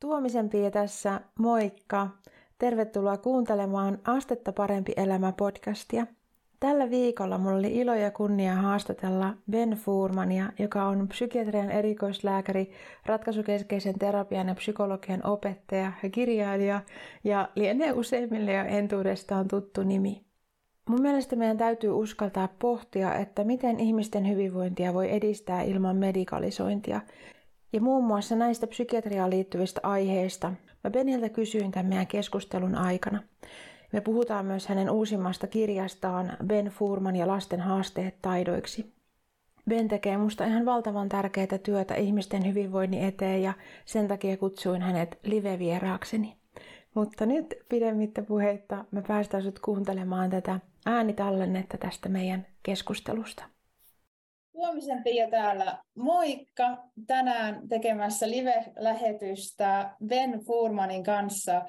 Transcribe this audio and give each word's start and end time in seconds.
Tuomisen 0.00 0.48
Pia 0.48 0.70
tässä, 0.70 1.20
moikka! 1.38 2.08
Tervetuloa 2.58 3.16
kuuntelemaan 3.16 3.98
Astetta 4.04 4.52
parempi 4.52 4.92
elämä 4.96 5.32
podcastia. 5.32 6.06
Tällä 6.60 6.90
viikolla 6.90 7.38
mulla 7.38 7.56
oli 7.56 7.76
ilo 7.76 7.94
ja 7.94 8.10
kunnia 8.10 8.54
haastatella 8.54 9.34
Ben 9.50 9.70
Furmania, 9.70 10.52
joka 10.58 10.84
on 10.84 11.08
psykiatrian 11.08 11.70
erikoislääkäri, 11.70 12.70
ratkaisukeskeisen 13.06 13.98
terapian 13.98 14.48
ja 14.48 14.54
psykologian 14.54 15.26
opettaja 15.26 15.92
ja 16.02 16.10
kirjailija 16.10 16.80
ja 17.24 17.48
lienee 17.54 17.92
useimmille 17.92 18.52
jo 18.52 18.64
entuudestaan 18.64 19.48
tuttu 19.48 19.82
nimi. 19.82 20.24
Mun 20.88 21.02
mielestä 21.02 21.36
meidän 21.36 21.58
täytyy 21.58 21.90
uskaltaa 21.90 22.48
pohtia, 22.58 23.14
että 23.14 23.44
miten 23.44 23.80
ihmisten 23.80 24.28
hyvinvointia 24.28 24.94
voi 24.94 25.12
edistää 25.12 25.62
ilman 25.62 25.96
medikalisointia 25.96 27.00
ja 27.72 27.80
muun 27.80 28.04
muassa 28.04 28.36
näistä 28.36 28.66
psykiatriaan 28.66 29.30
liittyvistä 29.30 29.80
aiheista 29.82 30.52
mä 30.84 30.90
Beniltä 30.90 31.28
kysyin 31.28 31.70
tämän 31.70 31.86
meidän 31.86 32.06
keskustelun 32.06 32.74
aikana. 32.74 33.22
Me 33.92 34.00
puhutaan 34.00 34.46
myös 34.46 34.66
hänen 34.66 34.90
uusimmasta 34.90 35.46
kirjastaan 35.46 36.36
Ben 36.46 36.66
Furman 36.66 37.16
ja 37.16 37.26
lasten 37.26 37.60
haasteet 37.60 38.14
taidoiksi. 38.22 38.92
Ben 39.68 39.88
tekee 39.88 40.16
musta 40.16 40.44
ihan 40.44 40.64
valtavan 40.66 41.08
tärkeää 41.08 41.58
työtä 41.62 41.94
ihmisten 41.94 42.46
hyvinvoinnin 42.46 43.04
eteen 43.04 43.42
ja 43.42 43.52
sen 43.84 44.08
takia 44.08 44.36
kutsuin 44.36 44.82
hänet 44.82 45.18
live-vieraakseni. 45.24 46.36
Mutta 46.94 47.26
nyt 47.26 47.54
pidemmittä 47.68 48.22
puheitta 48.22 48.84
me 48.90 49.02
päästään 49.02 49.42
sut 49.42 49.58
kuuntelemaan 49.58 50.30
tätä 50.30 50.60
äänitallennetta 50.86 51.78
tästä 51.78 52.08
meidän 52.08 52.46
keskustelusta. 52.62 53.44
Huomisen 54.58 55.02
Pia 55.02 55.30
täällä. 55.30 55.78
Moikka! 55.96 56.78
Tänään 57.06 57.68
tekemässä 57.68 58.30
live-lähetystä 58.30 59.96
Ben 60.06 60.40
Furmanin 60.46 61.04
kanssa. 61.04 61.62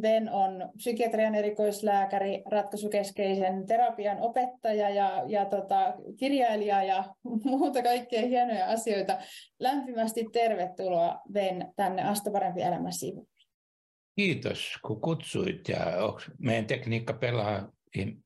Ben 0.00 0.32
on 0.32 0.70
psykiatrian 0.76 1.34
erikoislääkäri, 1.34 2.42
ratkaisukeskeisen 2.50 3.66
terapian 3.66 4.18
opettaja 4.20 4.90
ja, 4.90 5.22
ja 5.26 5.44
tota, 5.44 5.94
kirjailija 6.16 6.82
ja 6.82 7.04
muuta 7.44 7.82
kaikkea 7.82 8.26
hienoja 8.26 8.66
asioita. 8.66 9.18
Lämpimästi 9.58 10.26
tervetuloa 10.32 11.20
Ben 11.32 11.72
tänne 11.76 12.02
Asta 12.02 12.30
parempi 12.30 12.62
elämä. 12.62 12.88
Kiitos 14.16 14.78
kun 14.86 15.00
kutsuit 15.00 15.68
ja 15.68 15.78
meidän 16.38 16.66
tekniikka 16.66 17.12
pelaa, 17.12 17.72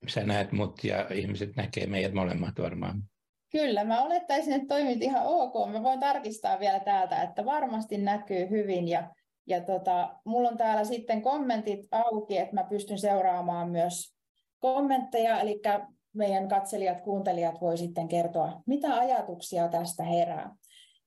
sä 0.09 0.25
näet 0.25 0.53
mut 0.53 0.85
ja 0.85 1.07
ihmiset 1.15 1.57
näkee 1.57 1.87
meidät 1.87 2.13
molemmat 2.13 2.55
varmaan. 2.59 3.12
Kyllä, 3.53 3.85
mä 3.85 4.03
olettaisin, 4.03 4.53
että 4.53 4.75
toimit 4.75 5.03
ihan 5.03 5.27
ok. 5.27 5.71
Mä 5.73 5.83
voin 5.83 6.01
tarkistaa 6.01 6.61
vielä 6.61 6.81
täältä, 6.81 7.23
että 7.23 7.45
varmasti 7.45 7.99
näkyy 7.99 8.51
hyvin. 8.51 8.89
Ja, 8.89 9.15
ja 9.47 9.61
tota, 9.61 10.15
mulla 10.25 10.49
on 10.49 10.57
täällä 10.57 10.85
sitten 10.85 11.23
kommentit 11.23 11.81
auki, 11.91 12.39
että 12.39 12.55
mä 12.55 12.65
pystyn 12.65 12.99
seuraamaan 12.99 13.71
myös 13.71 14.15
kommentteja. 14.59 15.41
Eli 15.41 15.61
meidän 16.13 16.49
katselijat, 16.49 17.01
kuuntelijat 17.01 17.61
voi 17.61 17.79
sitten 17.79 18.09
kertoa, 18.09 18.63
mitä 18.67 18.95
ajatuksia 18.95 19.69
tästä 19.69 20.05
herää. 20.05 20.55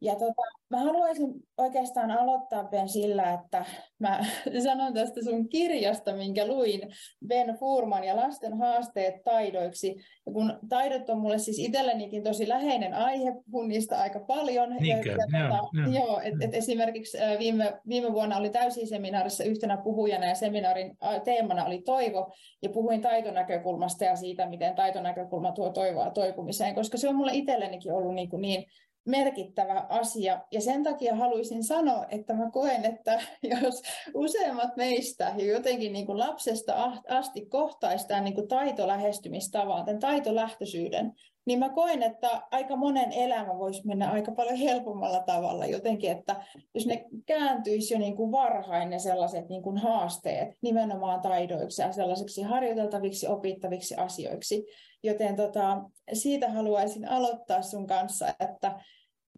Ja 0.01 0.15
tota, 0.15 0.41
mä 0.69 0.79
haluaisin 0.79 1.33
oikeastaan 1.57 2.11
aloittaa 2.11 2.63
Ben 2.63 2.89
sillä, 2.89 3.33
että 3.33 3.65
mä 3.99 4.19
sanon 4.63 4.93
tästä 4.93 5.23
sun 5.23 5.49
kirjasta, 5.49 6.13
minkä 6.13 6.47
luin, 6.47 6.81
Ben 7.27 7.57
Furman 7.59 8.03
ja 8.03 8.15
lasten 8.15 8.57
haasteet 8.57 9.23
taidoiksi. 9.23 9.95
Ja 10.35 10.41
kun 10.41 10.59
taidot 10.69 11.09
on 11.09 11.17
mulle 11.17 11.37
siis 11.37 11.59
itsellenikin 11.59 12.23
tosi 12.23 12.49
läheinen 12.49 12.93
aihe, 12.93 13.33
puhun 13.51 13.67
niistä 13.67 13.99
aika 13.99 14.19
paljon. 14.19 14.75
Niinkö? 14.79 15.09
Ja, 15.09 15.39
ja, 15.39 15.49
tota, 15.49 15.69
joo, 15.77 16.05
joo 16.05 16.19
et, 16.23 16.33
et 16.41 16.53
esimerkiksi 16.53 17.17
viime, 17.39 17.73
viime 17.87 18.13
vuonna 18.13 18.37
oli 18.37 18.49
täysiseminaarissa 18.49 19.43
yhtenä 19.43 19.77
puhujana 19.77 20.25
ja 20.25 20.35
seminaarin 20.35 20.97
teemana 21.23 21.65
oli 21.65 21.81
toivo. 21.81 22.33
Ja 22.61 22.69
puhuin 22.69 23.01
taitonäkökulmasta 23.01 24.05
ja 24.05 24.15
siitä, 24.15 24.49
miten 24.49 24.75
taitonäkökulma 24.75 25.51
tuo 25.51 25.69
toivoa 25.69 26.11
toipumiseen, 26.11 26.75
koska 26.75 26.97
se 26.97 27.09
on 27.09 27.15
mulle 27.15 27.31
itsellenikin 27.33 27.93
ollut 27.93 28.15
niin, 28.15 28.29
kuin 28.29 28.41
niin 28.41 28.65
merkittävä 29.05 29.85
asia. 29.89 30.41
Ja 30.51 30.61
sen 30.61 30.83
takia 30.83 31.15
haluaisin 31.15 31.63
sanoa, 31.63 32.05
että 32.09 32.33
mä 32.33 32.51
koen, 32.51 32.85
että 32.85 33.21
jos 33.61 33.81
useimmat 34.13 34.75
meistä 34.77 35.33
jo 35.37 35.45
jotenkin 35.45 35.93
niin 35.93 36.05
kuin 36.05 36.19
lapsesta 36.19 36.91
asti 37.09 37.45
kohtaistaan 37.45 38.23
niin 38.23 38.35
kuin 38.35 38.47
taitolähestymistavan, 38.47 39.85
tämän 39.85 39.99
taitolähtöisyyden, 39.99 41.13
niin 41.45 41.59
mä 41.59 41.69
koen, 41.69 42.03
että 42.03 42.41
aika 42.51 42.75
monen 42.75 43.11
elämä 43.11 43.57
voisi 43.57 43.87
mennä 43.87 44.11
aika 44.11 44.31
paljon 44.31 44.55
helpommalla 44.55 45.19
tavalla 45.19 45.65
jotenkin, 45.65 46.11
että 46.11 46.35
jos 46.73 46.85
ne 46.85 47.05
kääntyisi 47.25 47.93
jo 47.93 47.99
niin 47.99 48.15
kuin 48.15 48.31
varhain 48.31 48.89
ne 48.89 48.99
sellaiset 48.99 49.49
niin 49.49 49.61
kuin 49.61 49.77
haasteet 49.77 50.49
nimenomaan 50.61 51.21
taidoiksi 51.21 51.81
ja 51.81 51.91
sellaiseksi 51.91 52.41
harjoiteltaviksi, 52.41 53.27
opittaviksi 53.27 53.95
asioiksi. 53.95 54.65
Joten 55.03 55.35
tota, 55.35 55.81
siitä 56.13 56.49
haluaisin 56.49 57.09
aloittaa 57.09 57.61
sun 57.61 57.87
kanssa, 57.87 58.27
että 58.39 58.79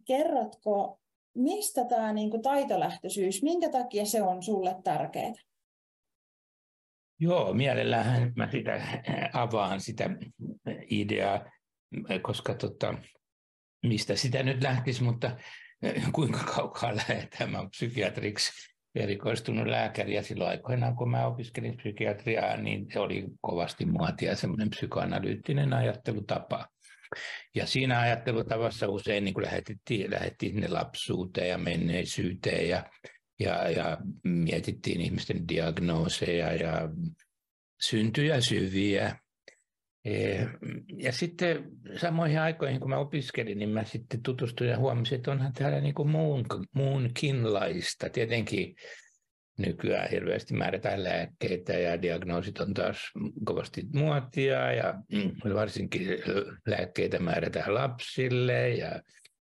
kerrotko, 0.04 0.98
mistä 1.34 1.84
tämä 1.84 2.12
niin 2.12 2.30
kuin 2.30 2.42
taitolähtöisyys, 2.42 3.42
minkä 3.42 3.68
takia 3.68 4.04
se 4.04 4.22
on 4.22 4.42
sulle 4.42 4.76
tärkeää? 4.84 5.32
Joo, 7.20 7.54
mielellähän 7.54 8.32
mä 8.36 8.48
sitä 8.50 8.80
avaan 9.32 9.80
sitä 9.80 10.10
ideaa 10.90 11.44
koska 12.22 12.54
tota, 12.54 12.94
mistä 13.82 14.16
sitä 14.16 14.42
nyt 14.42 14.62
lähtisi, 14.62 15.02
mutta 15.02 15.36
kuinka 16.12 16.38
kaukaa 16.38 16.96
lähdetään. 16.96 17.50
Mä 17.50 17.58
olen 17.58 17.70
psykiatriksi 17.70 18.52
erikoistunut 18.94 19.66
lääkäri 19.66 20.14
ja 20.14 20.22
silloin 20.22 20.50
aikoinaan, 20.50 20.96
kun 20.96 21.10
mä 21.10 21.26
opiskelin 21.26 21.76
psykiatriaa, 21.76 22.56
niin 22.56 22.86
se 22.92 23.00
oli 23.00 23.24
kovasti 23.40 23.86
muotia 23.86 24.36
semmoinen 24.36 24.70
psykoanalyyttinen 24.70 25.72
ajattelutapa. 25.72 26.68
Ja 27.54 27.66
siinä 27.66 28.00
ajattelutavassa 28.00 28.88
usein 28.88 29.24
niin 29.24 29.42
lähdettiin, 29.42 30.10
lähdettiin 30.10 30.52
sinne 30.52 30.68
lapsuuteen 30.68 31.48
ja 31.48 31.58
menneisyyteen 31.58 32.68
ja, 32.68 32.90
ja, 33.40 33.70
ja 33.70 33.98
mietittiin 34.24 35.00
ihmisten 35.00 35.48
diagnooseja 35.48 36.52
ja 36.54 36.88
syntyjä 37.80 38.40
syviä 38.40 39.16
ja 40.96 41.12
sitten 41.12 41.64
samoihin 41.96 42.40
aikoihin, 42.40 42.80
kun 42.80 42.90
mä 42.90 42.98
opiskelin, 42.98 43.58
niin 43.58 43.70
mä 43.70 43.84
sitten 43.84 44.22
tutustuin 44.22 44.70
ja 44.70 44.78
huomasin, 44.78 45.16
että 45.16 45.30
onhan 45.30 45.52
täällä 45.52 45.80
niin 45.80 45.94
kuin 45.94 46.08
muun, 46.08 46.44
muunkinlaista. 46.74 48.10
Tietenkin 48.10 48.74
nykyään 49.58 50.10
hirveästi 50.10 50.54
määrätään 50.54 51.04
lääkkeitä 51.04 51.72
ja 51.72 52.02
diagnoosit 52.02 52.60
on 52.60 52.74
taas 52.74 52.98
kovasti 53.44 53.82
muotia 53.94 54.72
ja 54.72 54.94
varsinkin 55.54 56.08
lääkkeitä 56.66 57.18
määrätään 57.18 57.74
lapsille 57.74 58.68
ja 58.68 59.02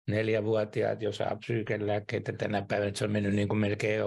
neljävuotiaat 0.09 1.03
jo 1.03 1.13
saa 1.13 1.37
psyykelääkkeitä 1.37 2.33
tänä 2.33 2.63
päivänä. 2.69 2.93
Se 2.95 3.05
on 3.05 3.13
mennyt 3.13 3.35
niin 3.35 3.49
kuin 3.49 3.59
melkein 3.59 4.03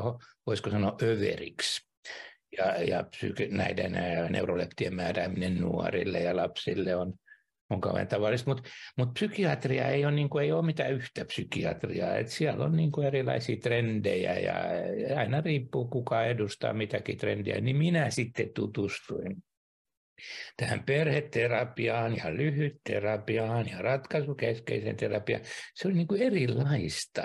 voisiko 0.47 0.69
sanoa, 0.69 0.97
överiksi 1.03 1.84
ja, 2.57 2.83
ja 2.83 3.03
psyki, 3.03 3.47
näiden 3.47 3.97
neuroleptien 4.29 4.95
määrääminen 4.95 5.55
nuorille 5.55 6.19
ja 6.19 6.35
lapsille 6.35 6.95
on, 6.95 7.13
on 7.69 7.81
kauhean 7.81 8.07
tavallista, 8.07 8.49
mutta 8.49 8.69
mut 8.97 9.13
psykiatria 9.13 9.87
ei 9.87 10.05
ole, 10.05 10.13
niin 10.13 10.29
kuin, 10.29 10.43
ei 10.43 10.51
ole 10.51 10.65
mitään 10.65 10.91
yhtä 10.91 11.25
psykiatriaa, 11.25 12.15
Et 12.15 12.27
siellä 12.27 12.65
on 12.65 12.75
niin 12.75 12.91
kuin 12.91 13.07
erilaisia 13.07 13.57
trendejä 13.57 14.39
ja 14.39 14.53
aina 15.17 15.41
riippuu 15.41 15.87
kuka 15.87 16.25
edustaa 16.25 16.73
mitäkin 16.73 17.17
trendiä, 17.17 17.61
niin 17.61 17.77
minä 17.77 18.09
sitten 18.09 18.49
tutustuin 18.55 19.43
tähän 20.57 20.83
perheterapiaan 20.83 22.17
ja 22.17 22.33
lyhytterapiaan 22.35 23.69
ja 23.69 23.81
ratkaisukeskeisen 23.81 24.97
terapiaan. 24.97 25.43
Se 25.73 25.87
oli 25.87 25.95
niin 25.95 26.07
kuin 26.07 26.21
erilaista. 26.21 27.21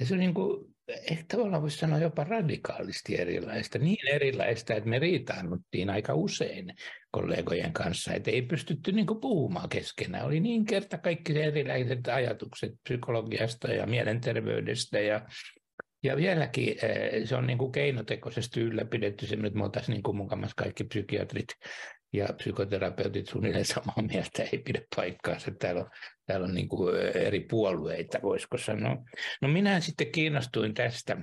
Ja 0.00 0.06
se 0.06 0.14
on 0.14 0.20
niin 0.20 0.34
kuin, 0.34 0.75
ehkä 0.88 1.24
tavallaan 1.28 1.62
voisi 1.62 1.78
sanoa 1.78 1.98
jopa 1.98 2.24
radikaalisti 2.24 3.20
erilaista. 3.20 3.78
Niin 3.78 4.14
erilaista, 4.14 4.74
että 4.74 4.90
me 4.90 4.98
riitaannuttiin 4.98 5.90
aika 5.90 6.14
usein 6.14 6.74
kollegojen 7.10 7.72
kanssa, 7.72 8.14
että 8.14 8.30
ei 8.30 8.42
pystytty 8.42 8.92
niin 8.92 9.06
puhumaan 9.20 9.68
keskenään. 9.68 10.26
Oli 10.26 10.40
niin 10.40 10.64
kerta 10.64 10.98
kaikki 10.98 11.42
erilaiset 11.42 12.08
ajatukset 12.08 12.72
psykologiasta 12.82 13.68
ja 13.68 13.86
mielenterveydestä 13.86 15.00
ja 15.00 15.26
ja 16.02 16.16
vieläkin 16.16 16.68
eh, 16.68 17.24
se 17.24 17.36
on 17.36 17.46
niin 17.46 17.58
kuin 17.58 17.72
keinotekoisesti 17.72 18.60
ylläpidetty 18.60 19.26
se, 19.26 19.34
että 19.34 19.58
me 19.58 19.64
oltaisiin 19.64 19.92
niin 19.92 20.02
kuin 20.02 20.28
kaikki 20.56 20.84
psykiatrit 20.84 21.46
ja 22.16 22.28
psykoterapeutit 22.36 23.28
suunnilleen 23.28 23.64
samaa 23.64 24.02
mieltä 24.12 24.42
ei 24.52 24.58
pidä 24.58 24.80
paikkaansa. 24.96 25.50
Täällä 25.50 25.80
on, 25.80 25.90
täällä 26.26 26.44
on 26.44 26.54
niin 26.54 26.68
kuin 26.68 26.96
eri 26.96 27.40
puolueita, 27.40 28.18
voisiko 28.22 28.58
sanoa. 28.58 28.96
No 29.42 29.48
minä 29.48 29.80
sitten 29.80 30.12
kiinnostuin 30.12 30.74
tästä 30.74 31.16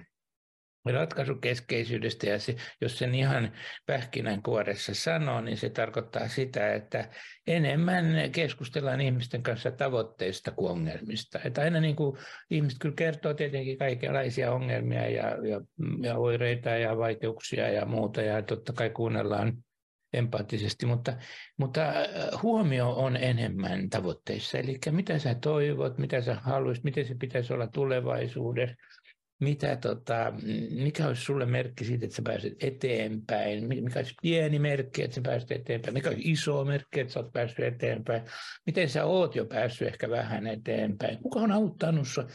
ratkaisukeskeisyydestä 0.91 2.27
ja 2.27 2.39
se, 2.39 2.55
jos 2.81 2.97
sen 2.97 3.15
ihan 3.15 3.51
pähkinänkuoressa 3.85 4.93
sanoo, 4.93 5.41
niin 5.41 5.57
se 5.57 5.69
tarkoittaa 5.69 6.27
sitä, 6.27 6.73
että 6.73 7.09
enemmän 7.47 8.05
keskustellaan 8.31 9.01
ihmisten 9.01 9.43
kanssa 9.43 9.71
tavoitteista 9.71 10.51
kuin 10.51 10.71
ongelmista. 10.71 11.39
Että 11.45 11.61
aina 11.61 11.79
niin 11.79 11.95
kuin 11.95 12.17
ihmiset 12.49 12.79
kyllä 12.79 12.95
kertoo 12.95 13.33
tietenkin 13.33 13.77
kaikenlaisia 13.77 14.51
ongelmia 14.51 15.09
ja, 15.09 15.47
ja, 15.47 15.61
ja 16.01 16.17
oireita 16.17 16.69
ja 16.69 16.97
vaikeuksia 16.97 17.69
ja 17.69 17.85
muuta 17.85 18.21
ja 18.21 18.41
totta 18.41 18.73
kai 18.73 18.89
kuunnellaan 18.89 19.53
empaattisesti, 20.13 20.85
mutta, 20.85 21.13
mutta 21.57 21.89
äh, 21.89 22.05
huomio 22.43 22.89
on 22.91 23.17
enemmän 23.17 23.89
tavoitteissa. 23.89 24.57
Eli 24.57 24.79
mitä 24.91 25.19
sä 25.19 25.35
toivot, 25.35 25.97
mitä 25.97 26.21
sä 26.21 26.35
haluaisit, 26.35 26.83
miten 26.83 27.07
se 27.07 27.15
pitäisi 27.15 27.53
olla 27.53 27.67
tulevaisuudessa, 27.67 28.75
mitä, 29.39 29.75
tota, 29.75 30.33
mikä 30.69 31.07
olisi 31.07 31.21
sulle 31.21 31.45
merkki 31.45 31.85
siitä, 31.85 32.05
että 32.05 32.15
sä 32.15 32.21
pääset 32.25 32.53
eteenpäin? 32.59 33.67
Mikä 33.67 33.99
olisi 33.99 34.13
pieni 34.21 34.59
merkki, 34.59 35.03
että 35.03 35.15
sä 35.15 35.21
pääset 35.21 35.51
eteenpäin? 35.51 35.93
Mikä 35.93 36.09
olisi 36.09 36.31
iso 36.31 36.65
merkki, 36.65 36.99
että 36.99 37.13
sä 37.13 37.19
oot 37.19 37.33
päässyt 37.33 37.65
eteenpäin? 37.65 38.21
Miten 38.65 38.89
sä 38.89 39.05
oot 39.05 39.35
jo 39.35 39.45
päässyt 39.45 39.87
ehkä 39.87 40.09
vähän 40.09 40.47
eteenpäin? 40.47 41.17
Kuka 41.17 41.39
on 41.39 41.51
auttanut 41.51 42.07
sua? 42.07 42.27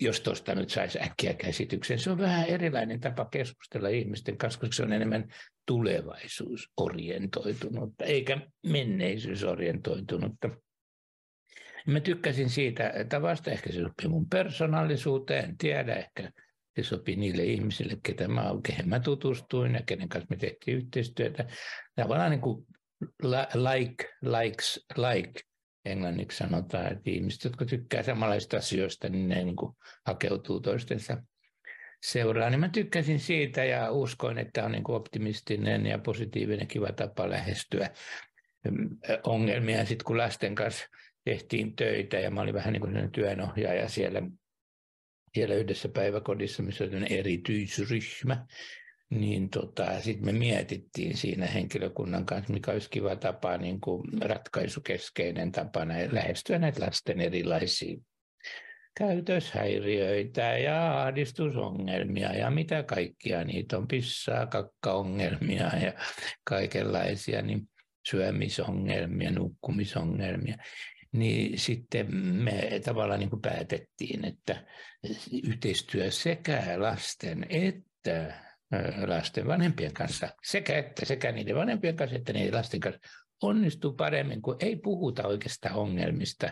Jos 0.00 0.20
tuosta 0.20 0.54
nyt 0.54 0.70
saisi 0.70 1.00
äkkiä 1.00 1.34
käsityksen. 1.34 1.98
Se 1.98 2.10
on 2.10 2.18
vähän 2.18 2.46
erilainen 2.46 3.00
tapa 3.00 3.24
keskustella 3.24 3.88
ihmisten 3.88 4.36
kanssa, 4.36 4.60
koska 4.60 4.76
se 4.76 4.82
on 4.82 4.92
enemmän 4.92 5.28
tulevaisuusorientoitunutta, 5.66 8.04
eikä 8.04 8.40
menneisyysorientoitunutta. 8.66 10.50
Mä 11.86 12.00
tykkäsin 12.00 12.50
siitä 12.50 12.92
tavasta, 13.08 13.50
ehkä 13.50 13.72
se 13.72 13.82
sopii 13.82 14.08
mun 14.08 14.28
persoonallisuuteen, 14.28 15.44
en 15.44 15.58
tiedä, 15.58 15.94
ehkä 15.94 16.32
se 16.76 16.82
sopii 16.82 17.16
niille 17.16 17.42
ihmisille, 17.42 17.96
ketä 18.02 18.28
mä, 18.28 18.50
kehen 18.62 18.88
mä 18.88 19.00
tutustuin 19.00 19.74
ja 19.74 19.80
kenen 19.86 20.08
kanssa 20.08 20.26
me 20.30 20.36
tehtiin 20.36 20.76
yhteistyötä. 20.76 21.46
Tavallaan 21.94 22.30
niin 22.30 22.40
kuin 22.40 22.66
like, 23.54 24.08
likes, 24.22 24.86
like 24.96 25.40
englanniksi 25.86 26.38
sanotaan, 26.38 26.92
että 26.92 27.10
ihmiset, 27.10 27.44
jotka 27.44 27.64
tykkää 27.64 28.02
samanlaista 28.02 28.56
asioista, 28.56 29.08
niin 29.08 29.28
ne 29.28 29.44
niin 29.44 29.56
kuin 29.56 29.76
hakeutuu 30.06 30.60
toistensa 30.60 31.22
seuraan. 32.02 32.52
Niin 32.52 32.60
mä 32.60 32.68
tykkäsin 32.68 33.20
siitä 33.20 33.64
ja 33.64 33.90
uskoin, 33.90 34.38
että 34.38 34.64
on 34.64 34.72
niin 34.72 34.84
kuin 34.84 34.96
optimistinen 34.96 35.86
ja 35.86 35.98
positiivinen 35.98 36.66
kiva 36.66 36.92
tapa 36.92 37.30
lähestyä 37.30 37.90
mm, 38.70 38.88
ongelmia. 39.22 39.84
Sitten 39.84 40.04
kun 40.04 40.18
lasten 40.18 40.54
kanssa 40.54 40.86
tehtiin 41.24 41.76
töitä 41.76 42.16
ja 42.16 42.30
mä 42.30 42.40
olin 42.40 42.54
vähän 42.54 42.72
niin 42.72 42.80
kuin 42.80 43.10
työnohjaaja 43.12 43.88
siellä, 43.88 44.22
siellä 45.34 45.54
yhdessä 45.54 45.88
päiväkodissa, 45.88 46.62
missä 46.62 46.84
oli 46.84 47.18
erityisryhmä, 47.18 48.46
niin 49.10 49.50
tota, 49.50 50.00
sitten 50.00 50.24
me 50.26 50.32
mietittiin 50.32 51.16
siinä 51.16 51.46
henkilökunnan 51.46 52.26
kanssa, 52.26 52.52
mikä 52.52 52.72
olisi 52.72 52.90
kiva 52.90 53.16
tapa, 53.16 53.56
niin 53.56 53.80
kuin 53.80 54.02
ratkaisukeskeinen 54.20 55.52
tapa 55.52 55.80
lähestyä 56.12 56.58
näitä 56.58 56.86
lasten 56.86 57.20
erilaisia 57.20 57.96
käytöshäiriöitä 58.98 60.58
ja 60.58 61.02
ahdistusongelmia 61.02 62.32
ja 62.32 62.50
mitä 62.50 62.82
kaikkia 62.82 63.44
niitä 63.44 63.78
on, 63.78 63.88
pissaa, 63.88 64.46
kakkaongelmia 64.46 65.70
ja 65.84 65.92
kaikenlaisia, 66.44 67.42
niin 67.42 67.68
syömisongelmia, 68.10 69.30
nukkumisongelmia. 69.30 70.56
Niin 71.12 71.58
sitten 71.58 72.14
me 72.16 72.80
tavallaan 72.84 73.20
niin 73.20 73.30
kuin 73.30 73.42
päätettiin, 73.42 74.24
että 74.24 74.66
yhteistyö 75.48 76.10
sekä 76.10 76.62
lasten 76.76 77.46
että 77.50 78.45
lasten 79.06 79.46
vanhempien 79.46 79.92
kanssa, 79.92 80.28
sekä 80.42 80.78
että 80.78 81.06
sekä 81.06 81.32
niiden 81.32 81.56
vanhempien 81.56 81.96
kanssa 81.96 82.16
että 82.16 82.32
niiden 82.32 82.54
lasten 82.54 82.80
kanssa 82.80 83.00
onnistuu 83.42 83.92
paremmin, 83.92 84.42
kun 84.42 84.56
ei 84.60 84.76
puhuta 84.76 85.26
oikeastaan 85.26 85.74
ongelmista. 85.74 86.50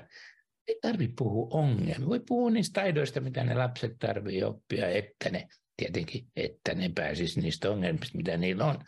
Ei 0.68 0.78
tarvitse 0.82 1.14
puhua 1.16 1.48
ongelmista. 1.50 2.06
Voi 2.06 2.20
puhua 2.28 2.50
niistä 2.50 2.80
taidoista, 2.80 3.20
mitä 3.20 3.44
ne 3.44 3.54
lapset 3.54 3.92
tarvitsevat 3.98 4.54
oppia, 4.54 4.88
että 4.88 5.30
ne 5.30 5.48
tietenkin, 5.76 6.26
että 6.36 6.74
ne 6.74 6.90
pääsis 6.94 7.36
niistä 7.36 7.70
ongelmista, 7.70 8.16
mitä 8.16 8.36
niillä 8.36 8.64
on. 8.64 8.78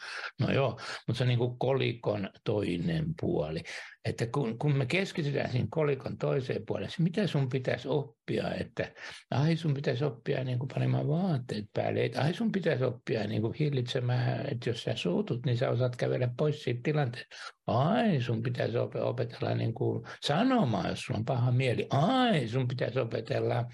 No 0.41 0.53
joo, 0.53 0.81
mutta 1.07 1.19
se 1.19 1.25
on 1.25 1.29
niin 1.29 1.39
kuin 1.39 1.59
kolikon 1.59 2.31
toinen 2.45 3.05
puoli. 3.21 3.63
Että 4.05 4.27
kun, 4.27 4.59
kun 4.59 4.77
me 4.77 4.87
keskitytään 4.87 5.51
siinä 5.53 5.67
kolikon 5.71 6.19
toiseen 6.19 6.67
puoleen, 6.67 6.91
mitä 6.99 7.27
sun 7.27 7.49
pitäisi 7.49 7.89
oppia, 7.89 8.55
että 8.55 8.93
ai 9.31 9.57
sun 9.57 9.75
pitäisi 9.75 10.05
oppia 10.05 10.45
niin 10.45 10.59
kuin 10.59 10.69
panemaan 10.75 11.09
vaatteet 11.09 11.65
päälle, 11.75 12.05
että 12.05 12.23
ai 12.23 12.35
sun 12.35 12.53
pitäisi 12.53 12.85
oppia 12.85 13.27
niin 13.27 13.43
kuin 13.43 13.55
hillitsemään, 13.55 14.47
että 14.53 14.71
jos 14.71 14.83
sä 14.83 14.97
suutut, 14.97 15.47
niin 15.47 15.57
sä 15.57 15.71
osaat 15.71 15.97
kävellä 15.97 16.29
pois 16.39 16.63
siitä 16.63 16.81
tilanteesta. 16.83 17.37
Ai 17.67 18.21
sun 18.21 18.43
pitäisi 18.43 18.79
opetella 19.01 19.55
niin 19.55 19.75
kuin 19.75 20.05
sanomaan, 20.23 20.89
jos 20.89 21.01
sulla 21.01 21.19
on 21.19 21.25
paha 21.25 21.53
mieli. 21.53 21.87
Ai 21.91 22.49
sun 22.49 22.69
pitäisi 22.69 22.99
opetella 22.99 23.65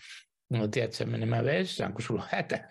no 0.53 0.69
tiedätkö, 0.69 1.07
menemään 1.07 1.45
vessaan, 1.45 1.93
kun 1.93 2.03
sulla 2.03 2.23
on 2.23 2.29
hätä. 2.33 2.67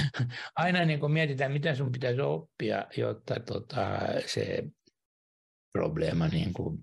Aina 0.56 0.84
niin 0.84 1.00
kun 1.00 1.12
mietitään, 1.12 1.52
mitä 1.52 1.74
sun 1.74 1.92
pitäisi 1.92 2.20
oppia, 2.20 2.84
jotta 2.96 3.34
tota, 3.40 3.98
se 4.26 4.64
probleema 5.72 6.28
niin 6.28 6.52
kuin 6.52 6.78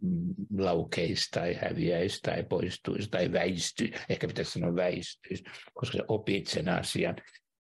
laukeisi 0.58 1.32
tai 1.32 1.54
häviäisi 1.54 2.20
tai 2.22 2.44
poistuisi 2.44 3.10
tai 3.10 3.32
väistyisi. 3.32 3.94
Ehkä 4.10 4.28
pitäisi 4.28 4.52
sanoa 4.52 4.76
väistyisi, 4.76 5.44
koska 5.74 5.98
sä 5.98 6.04
opit 6.08 6.48
sen 6.48 6.70
asian. 6.70 7.16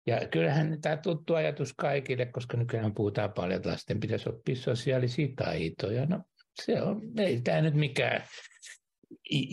Ja 0.08 0.28
kyllähän 0.32 0.82
tämä 0.82 0.98
tuttu 0.98 1.34
ajatus 1.34 1.74
kaikille, 1.74 2.26
koska 2.26 2.58
nykyään 2.58 2.94
puhutaan 2.94 3.34
paljon, 3.34 3.58
että 3.58 3.70
lasten 3.70 4.00
pitäisi 4.00 4.30
oppia 4.30 4.56
sosiaalisia 4.56 5.28
taitoja. 5.36 6.06
No 6.06 6.24
se 6.66 6.82
on, 6.82 7.02
ei 7.18 7.42
tämä 7.42 7.62
nyt 7.62 7.74
mikään 7.74 8.24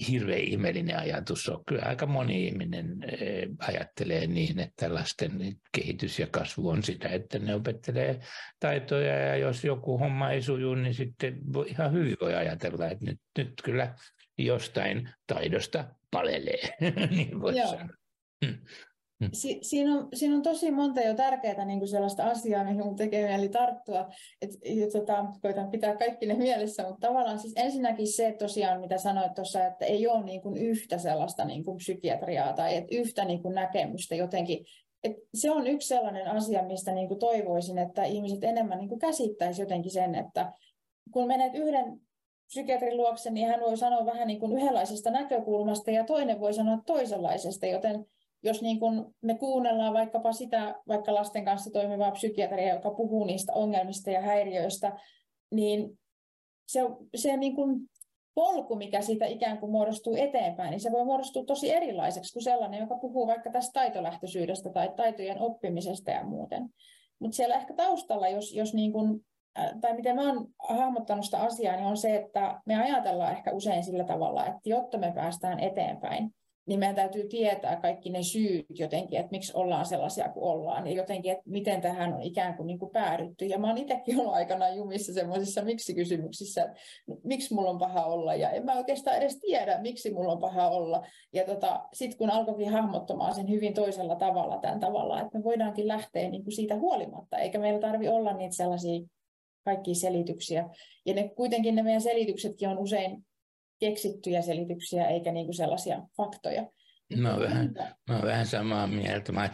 hirveän 0.08 0.40
ihmeellinen 0.40 0.98
ajatus 0.98 1.48
on. 1.48 1.64
Kyllä 1.66 1.82
aika 1.82 2.06
moni 2.06 2.46
ihminen 2.46 2.96
eh, 3.02 3.48
ajattelee 3.58 4.26
niin, 4.26 4.58
että 4.58 4.94
lasten 4.94 5.56
kehitys 5.72 6.18
ja 6.18 6.26
kasvu 6.26 6.68
on 6.68 6.82
sitä, 6.82 7.08
että 7.08 7.38
ne 7.38 7.54
opettelee 7.54 8.20
taitoja 8.60 9.18
ja 9.18 9.36
jos 9.36 9.64
joku 9.64 9.98
homma 9.98 10.30
ei 10.30 10.42
suju, 10.42 10.74
niin 10.74 10.94
sitten 10.94 11.40
ihan 11.66 11.92
hyvin 11.92 12.16
voi 12.20 12.34
ajatella, 12.34 12.86
että 12.86 13.04
nyt, 13.04 13.20
nyt 13.38 13.52
kyllä 13.64 13.94
jostain 14.38 15.10
taidosta 15.26 15.84
palelee, 16.10 16.76
niin 17.10 17.40
voi 17.40 17.54
sanoa. 17.54 17.96
Hmm. 19.20 19.30
Si- 19.32 19.58
siinä, 19.62 19.94
on, 19.94 20.08
siinä 20.14 20.34
on 20.36 20.42
tosi 20.42 20.70
monta 20.70 21.00
jo 21.00 21.14
tärkeää 21.14 21.64
niin 21.64 21.78
kuin 21.78 21.88
sellaista 21.88 22.24
asiaa, 22.24 22.64
mihin 22.64 22.84
mun 22.84 22.96
tekee 22.96 23.26
mieli 23.26 23.48
tarttua. 23.48 24.08
Et, 24.42 24.50
ja, 24.64 24.90
tota, 24.90 25.24
koitan 25.42 25.70
pitää 25.70 25.96
kaikki 25.96 26.26
ne 26.26 26.34
mielessä, 26.34 26.82
mutta 26.82 27.06
tavallaan 27.08 27.38
siis 27.38 27.52
ensinnäkin 27.56 28.06
se 28.06 28.36
tosiaan, 28.38 28.80
mitä 28.80 28.98
sanoit 28.98 29.34
tuossa, 29.34 29.66
että 29.66 29.84
ei 29.84 30.06
ole 30.06 30.24
niin 30.24 30.42
kuin 30.42 30.56
yhtä 30.56 30.98
sellaista 30.98 31.44
niin 31.44 31.64
kuin 31.64 31.76
psykiatriaa 31.76 32.52
tai 32.52 32.76
et 32.76 32.84
yhtä 32.90 33.24
niin 33.24 33.42
kuin 33.42 33.54
näkemystä 33.54 34.14
jotenkin. 34.14 34.64
Et 35.04 35.16
se 35.34 35.50
on 35.50 35.66
yksi 35.66 35.88
sellainen 35.88 36.28
asia, 36.28 36.62
mistä 36.62 36.92
niin 36.92 37.08
kuin 37.08 37.20
toivoisin, 37.20 37.78
että 37.78 38.04
ihmiset 38.04 38.44
enemmän 38.44 38.78
niin 38.78 38.88
kuin 38.88 39.00
jotenkin 39.58 39.92
sen, 39.92 40.14
että 40.14 40.52
kun 41.10 41.26
menet 41.26 41.54
yhden 41.54 42.00
psykiatrin 42.46 42.96
luokse, 42.96 43.30
niin 43.30 43.48
hän 43.48 43.60
voi 43.60 43.76
sanoa 43.76 44.06
vähän 44.06 44.26
niin 44.26 44.40
kuin 44.40 44.52
yhdenlaisesta 44.52 45.10
näkökulmasta 45.10 45.90
ja 45.90 46.04
toinen 46.04 46.40
voi 46.40 46.54
sanoa 46.54 46.78
toisenlaisesta, 46.86 47.66
joten 47.66 48.06
jos 48.42 48.62
niin 48.62 48.80
kun 48.80 49.14
me 49.22 49.34
kuunnellaan 49.34 49.94
vaikkapa 49.94 50.32
sitä 50.32 50.74
vaikka 50.88 51.14
lasten 51.14 51.44
kanssa 51.44 51.70
toimivaa 51.70 52.10
psykiatria, 52.10 52.74
joka 52.74 52.90
puhuu 52.90 53.24
niistä 53.24 53.52
ongelmista 53.52 54.10
ja 54.10 54.20
häiriöistä, 54.20 54.92
niin 55.50 55.98
se, 56.68 56.80
se 57.16 57.36
niin 57.36 57.56
kun 57.56 57.88
polku, 58.34 58.76
mikä 58.76 59.00
siitä 59.00 59.26
ikään 59.26 59.58
kuin 59.58 59.72
muodostuu 59.72 60.16
eteenpäin, 60.16 60.70
niin 60.70 60.80
se 60.80 60.92
voi 60.92 61.04
muodostua 61.04 61.44
tosi 61.44 61.72
erilaiseksi 61.72 62.32
kuin 62.32 62.42
sellainen, 62.42 62.80
joka 62.80 62.98
puhuu 62.98 63.26
vaikka 63.26 63.50
tästä 63.50 63.72
taitolähtöisyydestä 63.72 64.70
tai 64.70 64.92
taitojen 64.96 65.40
oppimisesta 65.40 66.10
ja 66.10 66.24
muuten. 66.24 66.68
Mutta 67.18 67.36
siellä 67.36 67.56
ehkä 67.56 67.74
taustalla, 67.74 68.28
jos, 68.28 68.52
jos 68.52 68.74
niin 68.74 68.92
kun, 68.92 69.20
tai 69.80 69.94
miten 69.94 70.16
mä 70.16 70.32
oon 70.32 70.46
hahmottanut 70.68 71.24
sitä 71.24 71.38
asiaa, 71.38 71.76
niin 71.76 71.86
on 71.86 71.96
se, 71.96 72.16
että 72.16 72.60
me 72.66 72.76
ajatellaan 72.82 73.32
ehkä 73.32 73.52
usein 73.52 73.84
sillä 73.84 74.04
tavalla, 74.04 74.46
että 74.46 74.60
jotta 74.64 74.98
me 74.98 75.12
päästään 75.14 75.60
eteenpäin, 75.60 76.30
niin 76.66 76.78
meidän 76.78 76.96
täytyy 76.96 77.28
tietää 77.28 77.76
kaikki 77.76 78.10
ne 78.10 78.22
syyt 78.22 78.66
jotenkin, 78.78 79.18
että 79.18 79.30
miksi 79.30 79.52
ollaan 79.54 79.86
sellaisia 79.86 80.28
kuin 80.28 80.44
ollaan, 80.44 80.86
ja 80.86 80.92
jotenkin, 80.92 81.32
että 81.32 81.42
miten 81.46 81.80
tähän 81.80 82.14
on 82.14 82.22
ikään 82.22 82.56
kuin, 82.56 82.66
niin 82.66 82.78
kuin 82.78 82.92
päädytty. 82.92 83.44
Ja 83.44 83.58
mä 83.58 83.68
oon 83.68 83.78
itsekin 83.78 84.20
ollut 84.20 84.34
aikanaan 84.34 84.76
jumissa 84.76 85.12
semmoisissa 85.12 85.62
miksi-kysymyksissä, 85.62 86.62
että 86.62 86.76
miksi 87.24 87.54
mulla 87.54 87.70
on 87.70 87.78
paha 87.78 88.06
olla, 88.06 88.34
ja 88.34 88.50
en 88.50 88.64
mä 88.64 88.76
oikeastaan 88.76 89.16
edes 89.16 89.38
tiedä, 89.40 89.78
miksi 89.80 90.12
mulla 90.12 90.32
on 90.32 90.38
paha 90.38 90.68
olla. 90.68 91.06
Ja 91.32 91.44
tota, 91.44 91.84
sitten 91.92 92.18
kun 92.18 92.30
alkoikin 92.30 92.70
hahmottamaan 92.70 93.34
sen 93.34 93.50
hyvin 93.50 93.74
toisella 93.74 94.16
tavalla, 94.16 94.58
tämän 94.58 94.80
tavalla, 94.80 95.20
että 95.20 95.38
me 95.38 95.44
voidaankin 95.44 95.88
lähteä 95.88 96.30
niin 96.30 96.44
kuin 96.44 96.54
siitä 96.54 96.76
huolimatta, 96.76 97.38
eikä 97.38 97.58
meillä 97.58 97.80
tarvi 97.80 98.08
olla 98.08 98.32
niitä 98.32 98.56
sellaisia 98.56 99.06
kaikkia 99.64 99.94
selityksiä. 99.94 100.68
Ja 101.06 101.14
ne, 101.14 101.28
kuitenkin 101.28 101.74
ne 101.74 101.82
meidän 101.82 102.00
selityksetkin 102.00 102.68
on 102.68 102.78
usein 102.78 103.25
keksittyjä 103.78 104.42
selityksiä 104.42 105.08
eikä 105.08 105.32
niin 105.32 105.46
kuin 105.46 105.56
sellaisia 105.56 106.02
faktoja. 106.16 106.66
Mä 107.16 107.32
oon, 107.32 107.42
vähän, 107.42 107.74
mä 108.08 108.14
oon 108.16 108.26
vähän 108.26 108.46
samaa 108.46 108.86
mieltä. 108.86 109.32
Mä 109.32 109.50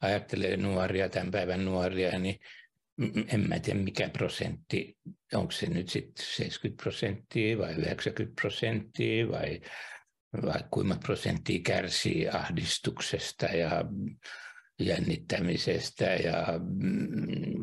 ajattelen 0.00 0.62
nuoria, 0.62 1.08
tämän 1.08 1.30
päivän 1.30 1.64
nuoria, 1.64 2.18
niin 2.18 2.38
en 3.34 3.48
mä 3.48 3.58
tiedä 3.58 3.80
mikä 3.80 4.08
prosentti, 4.08 4.96
onko 5.34 5.50
se 5.50 5.66
nyt 5.66 5.88
sitten 5.88 6.24
70 6.26 6.82
prosenttia 6.82 7.58
vai 7.58 7.74
90 7.74 8.40
prosenttia 8.40 9.28
vai, 9.28 9.60
vai 10.42 10.60
kuinka 10.70 10.96
prosenttia 11.04 11.60
kärsii 11.64 12.28
ahdistuksesta 12.28 13.46
ja 13.46 13.84
jännittämisestä 14.80 16.04
ja 16.04 16.46
mm, 16.58 17.62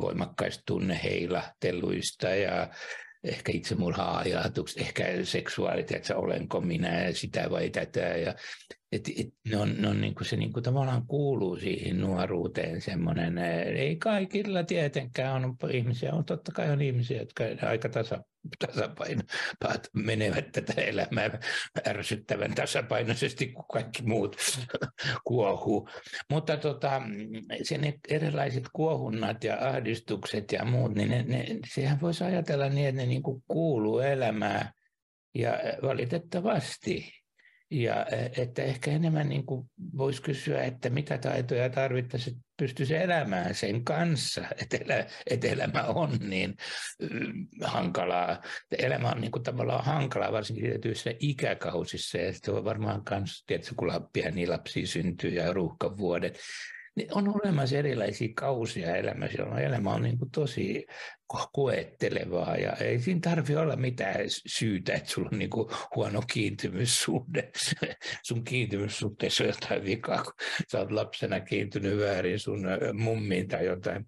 voimakkaista 0.00 0.62
tunneheilahteluista 0.66 2.28
ja 2.28 2.68
ehkä 3.26 3.52
itsemurha-ajatukset, 3.52 4.80
ehkä 4.80 5.04
seksuaalit, 5.24 5.92
että 5.92 6.16
olenko 6.16 6.60
minä 6.60 7.12
sitä 7.12 7.50
vai 7.50 7.70
tätä. 7.70 8.00
Ja, 8.00 8.34
et, 8.92 9.08
et, 9.18 9.28
ne 9.48 9.56
on, 9.56 9.74
ne 9.78 9.88
on 9.88 10.00
niin 10.00 10.14
kuin 10.14 10.26
se 10.26 10.36
niin 10.36 10.52
kuin 10.52 10.62
tavallaan 10.62 11.06
kuuluu 11.06 11.56
siihen 11.56 12.00
nuoruuteen 12.00 12.80
semmoinen, 12.80 13.38
ei 13.38 13.96
kaikilla 13.96 14.64
tietenkään 14.64 15.44
on 15.44 15.56
ihmisiä, 15.70 16.12
on 16.12 16.24
totta 16.24 16.52
kai 16.52 16.70
on 16.70 16.82
ihmisiä, 16.82 17.18
jotka 17.18 17.44
aika 17.68 17.88
tasa, 17.88 18.24
tasapainopaat 18.66 19.88
menevät 19.92 20.52
tätä 20.52 20.72
elämää 20.72 21.38
ärsyttävän 21.88 22.54
tasapainoisesti, 22.54 23.46
kun 23.46 23.64
kaikki 23.72 24.02
muut 24.02 24.36
kuohuu. 25.26 25.88
Mutta 26.30 26.56
tota, 26.56 27.02
sen 27.62 27.94
erilaiset 28.08 28.64
kuohunnat 28.72 29.44
ja 29.44 29.68
ahdistukset 29.68 30.52
ja 30.52 30.64
muut, 30.64 30.94
niin 30.94 31.10
ne, 31.10 31.22
ne, 31.22 31.46
sehän 31.74 32.00
voisi 32.00 32.24
ajatella 32.24 32.68
niin, 32.68 32.88
että 32.88 33.00
ne 33.00 33.06
niin 33.06 33.22
kuin 33.22 33.42
kuuluu 33.48 33.98
elämään 33.98 34.70
ja 35.34 35.52
valitettavasti 35.82 37.25
ja 37.70 38.06
e, 38.06 38.42
että 38.42 38.62
ehkä 38.62 38.90
enemmän 38.90 39.28
niin 39.28 39.46
kuin 39.46 39.70
voisi 39.96 40.22
kysyä, 40.22 40.62
että 40.62 40.90
mitä 40.90 41.18
taitoja 41.18 41.70
tarvittaisiin, 41.70 42.36
että 42.36 42.46
pystyisi 42.56 42.96
elämään 42.96 43.54
sen 43.54 43.84
kanssa, 43.84 44.44
että, 44.62 44.76
elä, 44.76 45.06
että 45.30 45.48
elämä 45.48 45.82
on 45.82 46.10
niin 46.20 46.56
mm, 47.10 47.46
hankalaa. 47.62 48.42
Elämä 48.78 49.10
on 49.10 49.20
niin 49.20 49.30
kuin 49.30 49.42
tavallaan 49.42 49.84
hankalaa, 49.84 50.32
varsinkin 50.32 50.64
tietyissä 50.64 51.10
ikäkausissa. 51.20 52.18
Ja 52.18 52.32
sitten 52.32 52.54
on 52.54 52.64
varmaan 52.64 53.02
myös, 53.10 53.44
tietysti 53.46 53.74
kun 53.74 54.08
pieniä 54.12 54.50
lapsia 54.50 54.86
syntyy 54.86 55.30
ja 55.30 55.52
ruuhkavuodet, 55.52 56.38
niin 56.96 57.08
on 57.14 57.40
olemassa 57.40 57.76
erilaisia 57.76 58.28
kausia 58.34 58.96
elämässä, 58.96 59.38
jolloin 59.38 59.64
elämä 59.64 59.90
on 59.90 60.02
niin 60.02 60.18
kuin 60.18 60.30
tosi 60.30 60.86
koettelevaa 61.52 62.56
ja 62.56 62.72
ei 62.72 62.98
siinä 62.98 63.20
tarvi 63.20 63.56
olla 63.56 63.76
mitään 63.76 64.20
syytä, 64.46 64.94
että 64.94 65.10
sulla 65.10 65.28
on 65.32 65.38
niin 65.38 65.50
kuin 65.50 65.68
huono 65.96 66.22
kiintymyssuhde. 66.32 67.50
Sun 68.26 68.44
kiintymyssuhteessa 68.44 69.44
on 69.44 69.50
jotain 69.50 69.84
vikaa, 69.84 70.22
kun 70.22 70.32
sä 70.72 70.78
oot 70.78 70.92
lapsena 70.92 71.40
kiintynyt 71.40 71.98
väärin 71.98 72.38
sun 72.38 72.66
mummiin 72.92 73.48
tai 73.48 73.66
jotain. 73.66 74.06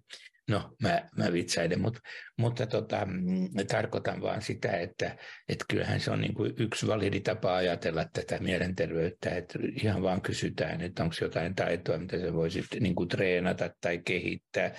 No, 0.49 0.71
mä, 0.81 1.09
mä 1.17 1.33
vitsailen, 1.33 1.81
mutta, 1.81 1.99
mutta 2.37 2.65
tota, 2.67 3.05
mm, 3.05 3.49
tarkoitan 3.67 4.21
vaan 4.21 4.41
sitä, 4.41 4.71
että, 4.71 5.17
että 5.49 5.65
kyllähän 5.69 5.99
se 5.99 6.11
on 6.11 6.21
niin 6.21 6.33
kuin 6.33 6.53
yksi 6.57 6.87
validi 6.87 7.19
tapa 7.19 7.55
ajatella 7.55 8.05
tätä 8.13 8.37
mielenterveyttä, 8.39 9.29
että 9.29 9.59
ihan 9.81 10.03
vaan 10.03 10.21
kysytään, 10.21 10.81
että 10.81 11.03
onko 11.03 11.15
jotain 11.21 11.55
taitoa, 11.55 11.97
mitä 11.97 12.17
se 12.19 12.33
voisi 12.33 12.63
niin 12.79 12.95
kuin 12.95 13.09
treenata 13.09 13.69
tai 13.81 13.97
kehittää. 13.97 14.71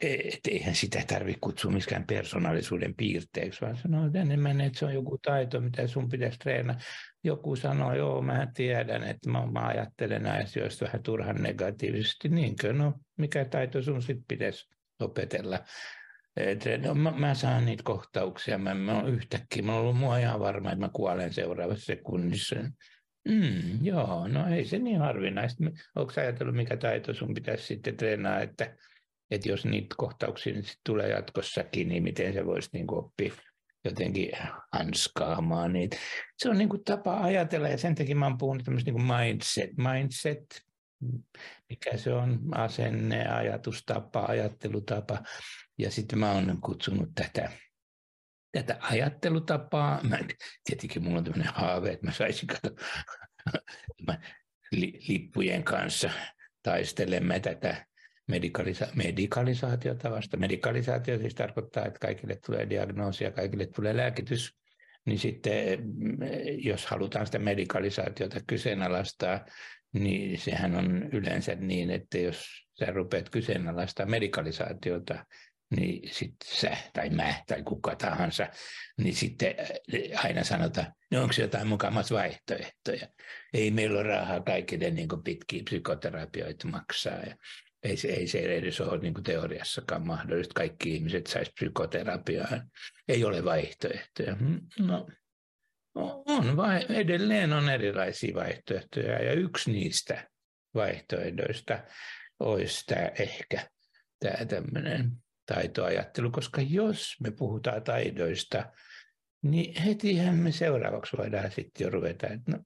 Että 0.00 0.50
eihän 0.50 0.74
sitä 0.74 1.02
tarvitse 1.06 1.38
kutsua 1.40 1.70
miskään 1.70 2.06
persoonallisuuden 2.06 2.94
piirteeksi, 2.94 3.60
vaan 3.60 3.76
sanoa 3.76 4.10
enemmän, 4.14 4.60
että 4.60 4.78
se 4.78 4.84
on 4.84 4.94
joku 4.94 5.18
taito, 5.18 5.60
mitä 5.60 5.86
sun 5.86 6.08
pitäisi 6.08 6.38
treenata. 6.38 6.84
Joku 7.24 7.56
sanoo, 7.56 7.94
joo, 7.94 8.22
mä 8.22 8.46
tiedän, 8.54 9.04
että 9.04 9.30
mä, 9.30 9.46
mä 9.46 9.60
ajattelen 9.60 10.26
asioista 10.26 10.84
vähän 10.84 11.02
turhan 11.02 11.42
negatiivisesti. 11.42 12.28
Niinkö? 12.28 12.72
No, 12.72 12.94
mikä 13.16 13.44
taito 13.44 13.82
sun 13.82 14.02
sitten 14.02 14.24
pitäisi 14.28 14.73
opetella. 15.00 15.58
Et, 16.36 16.64
no, 16.82 16.94
mä, 16.94 17.10
mä, 17.10 17.34
saan 17.34 17.66
niitä 17.66 17.82
kohtauksia, 17.82 18.58
mä, 18.58 18.74
mä 18.74 19.00
olen 19.00 19.14
yhtäkkiä, 19.14 19.62
mä 19.62 19.72
olen 19.72 19.82
ollut 19.82 19.98
mua 19.98 20.18
ihan 20.18 20.40
varma, 20.40 20.72
että 20.72 20.84
mä 20.86 20.90
kuolen 20.92 21.32
seuraavassa 21.32 21.84
sekunnissa. 21.84 22.56
Mm, 23.28 23.84
joo, 23.84 24.28
no 24.28 24.54
ei 24.54 24.64
se 24.64 24.78
niin 24.78 24.98
harvinaista. 24.98 25.64
Onko 25.96 26.12
ajatellut, 26.16 26.56
mikä 26.56 26.76
taito 26.76 27.14
sun 27.14 27.34
pitäisi 27.34 27.66
sitten 27.66 27.96
treenaa, 27.96 28.40
että, 28.40 28.76
että 29.30 29.48
jos 29.48 29.64
niitä 29.64 29.94
kohtauksia 29.98 30.54
nyt 30.54 30.78
tulee 30.86 31.08
jatkossakin, 31.08 31.88
niin 31.88 32.02
miten 32.02 32.32
se 32.32 32.46
voisi 32.46 32.68
niin 32.72 32.94
oppia 32.94 33.32
jotenkin 33.84 34.30
hanskaamaan 34.72 35.72
niitä. 35.72 35.96
Se 36.38 36.48
on 36.48 36.58
niin 36.58 36.68
kuin 36.68 36.84
tapa 36.84 37.20
ajatella 37.20 37.68
ja 37.68 37.78
sen 37.78 37.94
takia 37.94 38.16
mä 38.16 38.26
oon 38.26 38.38
puhunut 38.38 38.64
tämmöistä 38.64 38.90
niin 38.90 39.06
mindset. 39.06 39.70
Mindset 39.76 40.44
mikä 41.68 41.96
se 41.96 42.12
on, 42.12 42.40
asenne, 42.52 43.28
ajatustapa, 43.28 44.24
ajattelutapa. 44.28 45.22
Ja 45.78 45.90
sitten 45.90 46.18
mä 46.18 46.32
oon 46.32 46.60
kutsunut 46.60 47.08
tätä, 47.14 47.50
tätä 48.52 48.76
ajattelutapaa, 48.80 50.00
mä, 50.02 50.18
tietenkin 50.64 51.02
mulla 51.02 51.18
on 51.18 51.24
tämmöinen 51.24 51.54
haave, 51.54 51.92
että 51.92 52.06
mä 52.06 52.12
saisin 52.12 52.46
kato, 52.46 52.70
li, 54.72 55.00
lippujen 55.08 55.64
kanssa 55.64 56.10
taistelemme 56.62 57.40
tätä 57.40 57.86
medikalisa- 58.32 58.94
medikalisaatiota 58.94 60.10
vasta. 60.10 60.36
Medikalisaatio 60.36 61.18
siis 61.18 61.34
tarkoittaa, 61.34 61.86
että 61.86 61.98
kaikille 61.98 62.36
tulee 62.46 62.70
diagnoosi 62.70 63.24
ja 63.24 63.30
kaikille 63.30 63.66
tulee 63.66 63.96
lääkitys. 63.96 64.56
Niin 65.06 65.18
sitten, 65.18 65.78
jos 66.58 66.86
halutaan 66.86 67.26
sitä 67.26 67.38
medikalisaatiota 67.38 68.40
kyseenalaistaa, 68.46 69.46
niin 69.94 70.40
sehän 70.40 70.74
on 70.74 71.08
yleensä 71.12 71.54
niin, 71.54 71.90
että 71.90 72.18
jos 72.18 72.46
sä 72.78 72.86
rupeat 72.86 73.28
kyseenalaistamaan 73.28 74.10
medikalisaatiota, 74.10 75.24
niin 75.76 76.14
sitten 76.14 76.48
sä 76.54 76.76
tai 76.92 77.10
mä 77.10 77.34
tai 77.46 77.62
kuka 77.62 77.96
tahansa, 77.96 78.48
niin 78.98 79.14
sitten 79.14 79.54
äh, 79.60 80.24
aina 80.24 80.44
sanotaan, 80.44 80.86
no 81.10 81.22
onko 81.22 81.34
jotain 81.40 81.66
mukamassa 81.66 82.14
vaihtoehtoja. 82.14 83.06
Ei 83.54 83.70
meillä 83.70 84.00
ole 84.00 84.08
rahaa 84.08 84.40
kaikille 84.40 84.90
niin 84.90 85.08
pitkiä 85.24 85.62
psykoterapioita 85.64 86.68
maksaa. 86.68 87.18
Ja 87.18 87.36
ei 87.82 87.96
se, 87.96 88.08
ei 88.08 88.26
se 88.26 88.38
edes 88.38 88.80
ole 88.80 88.98
niin 88.98 89.14
kuin 89.14 89.24
teoriassakaan 89.24 90.06
mahdollista. 90.06 90.54
Kaikki 90.54 90.94
ihmiset 90.94 91.26
saisi 91.26 91.52
psykoterapiaa. 91.52 92.60
Ei 93.08 93.24
ole 93.24 93.44
vaihtoehtoja. 93.44 94.36
Mm, 94.40 94.60
no, 94.78 95.08
on, 95.94 96.56
vai, 96.56 96.86
edelleen 96.88 97.52
on 97.52 97.68
erilaisia 97.68 98.34
vaihtoehtoja 98.34 99.22
ja 99.24 99.32
yksi 99.32 99.72
niistä 99.72 100.28
vaihtoehdoista 100.74 101.78
olisi 102.40 102.86
tämä 102.86 103.10
ehkä 103.18 103.68
tämä 104.20 104.44
tämmöinen 104.46 105.12
taitoajattelu, 105.46 106.30
koska 106.30 106.60
jos 106.60 107.16
me 107.20 107.30
puhutaan 107.30 107.82
taidoista, 107.82 108.72
niin 109.42 109.82
hetihän 109.82 110.36
me 110.36 110.52
seuraavaksi 110.52 111.16
voidaan 111.16 111.50
sitten 111.50 111.84
jo 111.84 111.90
ruveta, 111.90 112.26
että 112.26 112.52
no, 112.52 112.58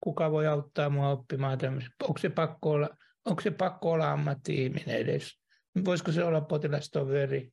kuka 0.00 0.30
voi 0.30 0.46
auttaa 0.46 0.90
mua 0.90 1.10
oppimaan 1.10 1.58
tämmöistä, 1.58 1.90
onko 2.02 2.18
se 2.18 2.28
pakko 2.28 2.70
olla, 2.70 2.88
onko 3.24 3.42
se 3.42 3.50
pakko 3.50 3.92
olla 3.92 4.12
ammatti-ihminen 4.12 4.96
edes, 4.96 5.40
voisiko 5.84 6.12
se 6.12 6.24
olla 6.24 6.40
potilastoveri, 6.40 7.50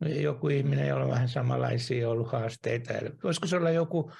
joku 0.00 0.48
ihminen, 0.48 0.88
jolla 0.88 1.04
on 1.04 1.10
vähän 1.10 1.28
samanlaisia 1.28 2.10
ollut 2.10 2.32
haasteita. 2.32 2.92
Voisiko 3.22 3.46
se 3.46 3.56
olla 3.56 3.70
joku, 3.70 4.12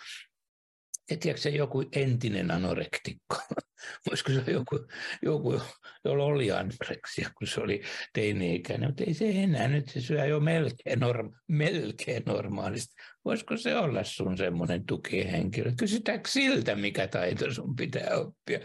tiedätkö, 1.21 1.49
joku 1.49 1.85
entinen 1.93 2.51
anorektikko? 2.51 3.37
Voisiko 4.11 4.33
se 4.33 4.39
olla 4.39 4.51
joku, 4.51 4.87
joku 5.23 5.63
jolla 6.05 6.25
oli 6.25 6.53
anoreksia, 6.53 7.31
kun 7.39 7.47
se 7.47 7.61
oli 7.61 7.83
teini-ikäinen, 8.13 8.89
mutta 8.89 9.05
ei 9.05 9.15
se 9.15 9.31
enää, 9.31 9.69
nyt 9.69 9.89
se 9.89 10.01
syö 10.01 10.25
jo 10.25 10.41
melkein, 10.41 11.01
norma- 11.01 11.41
melkein 11.49 12.23
normaalisti. 12.27 12.95
Voisiko 13.25 13.57
se 13.57 13.77
olla 13.77 14.05
sun 14.05 14.37
semmoinen 14.37 14.87
tukihenkilö? 14.87 15.73
Kysytäänkö 15.79 16.31
siltä, 16.31 16.75
mikä 16.75 17.09
taito 17.09 17.55
sun 17.55 17.77
pitää 17.77 18.17
oppia? 18.17 18.61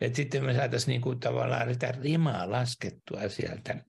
Et 0.00 0.14
sitten 0.14 0.44
me 0.44 0.54
saataisiin 0.54 0.92
niinku 0.92 1.14
tavallaan 1.14 1.72
sitä 1.72 1.92
rimaa 2.02 2.50
laskettua 2.50 3.28
sieltä 3.28 3.84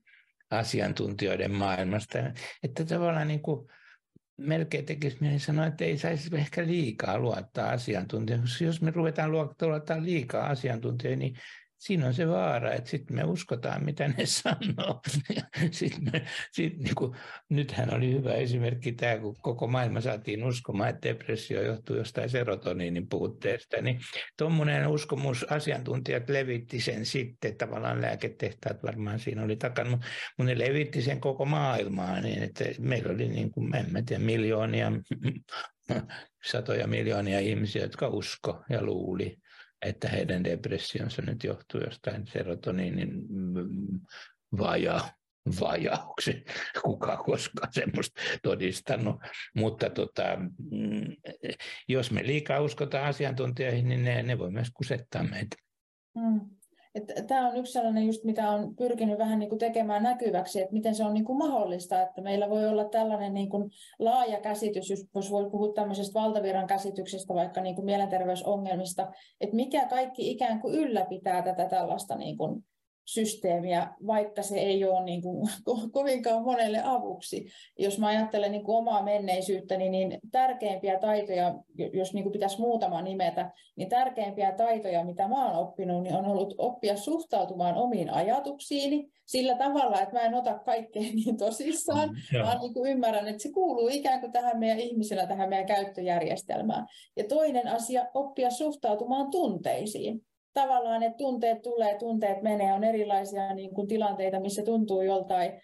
asiantuntijoiden 0.50 1.54
maailmasta. 1.54 2.18
Että 2.62 2.84
tavallaan 2.84 3.28
niin 3.28 3.42
kuin 3.42 3.68
melkein 4.36 4.86
tekisi 4.86 5.16
mieli 5.20 5.38
sanoa, 5.38 5.66
että 5.66 5.84
ei 5.84 5.98
saisi 5.98 6.36
ehkä 6.36 6.66
liikaa 6.66 7.18
luottaa 7.18 7.70
asiantuntijoihin. 7.70 8.46
Jos 8.60 8.82
me 8.82 8.90
ruvetaan 8.90 9.32
luottaa 9.32 10.02
liikaa 10.02 10.46
asiantuntijoihin, 10.46 11.18
niin 11.18 11.36
siinä 11.78 12.06
on 12.06 12.14
se 12.14 12.28
vaara, 12.28 12.72
että 12.72 12.90
sitten 12.90 13.16
me 13.16 13.24
uskotaan, 13.24 13.84
mitä 13.84 14.08
ne 14.08 14.26
sanoo. 14.42 15.00
sit 15.70 15.98
me, 16.12 16.22
sit 16.52 16.78
niin 16.78 16.94
kuin, 16.94 17.16
nythän 17.48 17.94
oli 17.94 18.12
hyvä 18.12 18.32
esimerkki 18.32 18.92
tämä, 18.92 19.18
kun 19.18 19.36
koko 19.40 19.66
maailma 19.66 20.00
saatiin 20.00 20.44
uskomaan, 20.44 20.90
että 20.90 21.08
depressio 21.08 21.62
johtuu 21.62 21.96
jostain 21.96 22.30
serotoniinin 22.30 23.08
puutteesta. 23.08 23.82
Niin 23.82 24.00
tuommoinen 24.38 24.86
uskomus, 24.86 25.46
asiantuntijat 25.50 26.28
levitti 26.28 26.80
sen 26.80 27.06
sitten, 27.06 27.56
tavallaan 27.56 28.02
lääketehtaat 28.02 28.82
varmaan 28.82 29.18
siinä 29.18 29.42
oli 29.42 29.56
takana, 29.56 29.90
mutta 29.90 30.04
ne 30.44 30.58
levitti 30.58 31.02
sen 31.02 31.20
koko 31.20 31.44
maailmaan, 31.44 32.22
niin 32.22 32.42
että 32.42 32.64
meillä 32.78 33.12
oli 33.12 33.28
niin 33.28 33.50
kuin, 33.50 33.76
en 33.76 33.92
mä 33.92 34.02
tiedä, 34.02 34.24
miljoonia, 34.24 34.92
satoja 36.50 36.86
miljoonia 36.86 37.38
ihmisiä, 37.38 37.82
jotka 37.82 38.08
usko 38.08 38.64
ja 38.70 38.82
luuli 38.82 39.38
että 39.82 40.08
heidän 40.08 40.44
depressionsa 40.44 41.22
nyt 41.22 41.44
johtuu 41.44 41.80
jostain 41.80 42.26
serotoniinin 42.26 43.10
vaja, 44.58 45.00
vajauksi. 45.60 46.44
Kuka 46.82 47.16
koskaan 47.16 47.72
semmoista 47.72 48.20
todistanut. 48.42 49.16
Mutta 49.54 49.90
tota, 49.90 50.22
mm, 50.70 51.16
jos 51.88 52.10
me 52.10 52.26
liikaa 52.26 52.60
uskotaan 52.60 53.04
asiantuntijoihin, 53.04 53.88
niin 53.88 54.04
ne, 54.04 54.22
ne 54.22 54.38
voi 54.38 54.50
myös 54.50 54.70
kusettaa 54.74 55.22
meitä. 55.22 55.56
Mm. 56.16 56.57
Tämä 57.26 57.48
on 57.48 57.56
yksi 57.56 57.72
sellainen, 57.72 58.06
just 58.06 58.24
mitä 58.24 58.50
on 58.50 58.76
pyrkinyt 58.76 59.18
vähän 59.18 59.38
niin 59.38 59.48
kuin 59.48 59.58
tekemään 59.58 60.02
näkyväksi, 60.02 60.60
että 60.60 60.72
miten 60.72 60.94
se 60.94 61.04
on 61.04 61.14
niin 61.14 61.24
kuin 61.24 61.38
mahdollista, 61.38 62.02
että 62.02 62.22
meillä 62.22 62.50
voi 62.50 62.68
olla 62.68 62.84
tällainen 62.84 63.34
niin 63.34 63.48
kuin 63.48 63.70
laaja 63.98 64.40
käsitys, 64.40 64.90
jos 65.14 65.30
voi 65.30 65.50
puhua 65.50 65.72
tämmöisestä 65.72 66.20
valtaviran 66.20 66.66
käsityksestä, 66.66 67.34
vaikka 67.34 67.60
niin 67.60 67.74
kuin 67.74 67.84
mielenterveysongelmista, 67.84 69.12
että 69.40 69.56
mikä 69.56 69.86
kaikki 69.86 70.30
ikään 70.30 70.60
kuin 70.60 70.74
ylläpitää 70.74 71.42
tätä 71.42 71.64
tällaista 71.64 72.16
niin 72.16 72.36
kuin 72.36 72.64
systeemiä, 73.08 73.88
vaikka 74.06 74.42
se 74.42 74.58
ei 74.58 74.84
ole 74.84 75.04
niin 75.04 75.22
kuin, 75.22 75.48
kovinkaan 75.92 76.42
monelle 76.42 76.82
avuksi. 76.84 77.46
Jos 77.78 77.98
mä 77.98 78.06
ajattelen 78.06 78.52
niin 78.52 78.64
kuin 78.64 78.76
omaa 78.76 79.02
menneisyyttäni, 79.02 79.88
niin 79.88 80.18
tärkeimpiä 80.32 80.98
taitoja, 80.98 81.54
jos 81.92 82.14
niin 82.14 82.22
kuin 82.22 82.32
pitäisi 82.32 82.60
muutama 82.60 83.02
nimetä, 83.02 83.50
niin 83.76 83.88
tärkeimpiä 83.88 84.52
taitoja, 84.52 85.04
mitä 85.04 85.28
mä 85.28 85.46
olen 85.46 85.56
oppinut, 85.56 86.02
niin 86.02 86.14
on 86.14 86.26
ollut 86.26 86.54
oppia 86.58 86.96
suhtautumaan 86.96 87.74
omiin 87.74 88.10
ajatuksiini 88.10 89.08
sillä 89.26 89.54
tavalla, 89.54 90.00
että 90.00 90.14
mä 90.14 90.20
en 90.20 90.34
ota 90.34 90.58
kaikkea 90.58 91.02
niin 91.24 91.36
tosissaan, 91.36 92.08
mm, 92.08 92.42
vaan 92.42 92.60
niin 92.60 92.74
kuin 92.74 92.90
ymmärrän, 92.90 93.28
että 93.28 93.42
se 93.42 93.52
kuuluu 93.52 93.88
ikään 93.88 94.20
kuin 94.20 94.32
tähän 94.32 94.58
meidän 94.58 94.80
ihmisenä, 94.80 95.26
tähän 95.26 95.48
meidän 95.48 95.66
käyttöjärjestelmään. 95.66 96.86
Ja 97.16 97.24
toinen 97.24 97.68
asia, 97.68 98.06
oppia 98.14 98.50
suhtautumaan 98.50 99.30
tunteisiin 99.30 100.27
tavallaan 100.54 101.00
ne 101.00 101.14
tunteet 101.18 101.62
tulee, 101.62 101.98
tunteet 101.98 102.42
menee, 102.42 102.72
on 102.72 102.84
erilaisia 102.84 103.54
niin 103.54 103.74
kuin 103.74 103.88
tilanteita, 103.88 104.40
missä 104.40 104.62
tuntuu 104.62 105.02
joltain, 105.02 105.62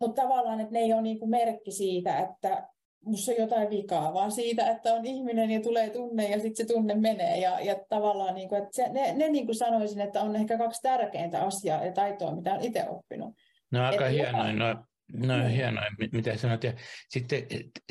mutta 0.00 0.22
tavallaan, 0.22 0.60
että 0.60 0.72
ne 0.72 0.78
ei 0.78 0.92
ole 0.92 1.02
niin 1.02 1.18
kuin 1.18 1.30
merkki 1.30 1.70
siitä, 1.70 2.18
että 2.18 2.68
minussa 3.04 3.32
on 3.32 3.38
jotain 3.38 3.70
vikaa, 3.70 4.14
vaan 4.14 4.32
siitä, 4.32 4.70
että 4.70 4.94
on 4.94 5.06
ihminen 5.06 5.50
ja 5.50 5.60
tulee 5.60 5.90
tunne 5.90 6.28
ja 6.28 6.40
sitten 6.40 6.66
se 6.66 6.74
tunne 6.74 6.94
menee. 6.94 7.38
Ja, 7.38 7.60
ja 7.60 7.76
tavallaan, 7.88 8.34
niin 8.34 8.48
kuin, 8.48 8.62
että 8.62 8.70
se, 8.72 8.88
ne, 8.88 9.12
ne 9.12 9.28
niin 9.28 9.46
kuin 9.46 9.56
sanoisin, 9.56 10.00
että 10.00 10.20
on 10.20 10.36
ehkä 10.36 10.58
kaksi 10.58 10.82
tärkeintä 10.82 11.42
asiaa 11.42 11.84
ja 11.84 11.92
taitoa, 11.92 12.36
mitä 12.36 12.52
olen 12.52 12.64
itse 12.64 12.88
oppinut. 12.88 13.34
No 13.70 13.86
aika 13.86 14.04
hienoa, 14.04 14.52
no, 14.52 14.74
no 15.12 15.36
mm. 15.36 15.48
hienoa, 15.48 15.84
mitä 16.12 16.36
sanot. 16.36 16.64
Ja 16.64 16.72
sitten 17.08 17.46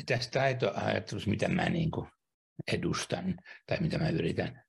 tästä 0.06 0.40
taitoajattelusta, 0.40 1.30
mitä 1.30 1.48
mä 1.48 1.68
niin 1.68 1.90
kuin 1.90 2.08
edustan 2.72 3.34
tai 3.66 3.78
mitä 3.80 3.98
mä 3.98 4.08
yritän 4.08 4.65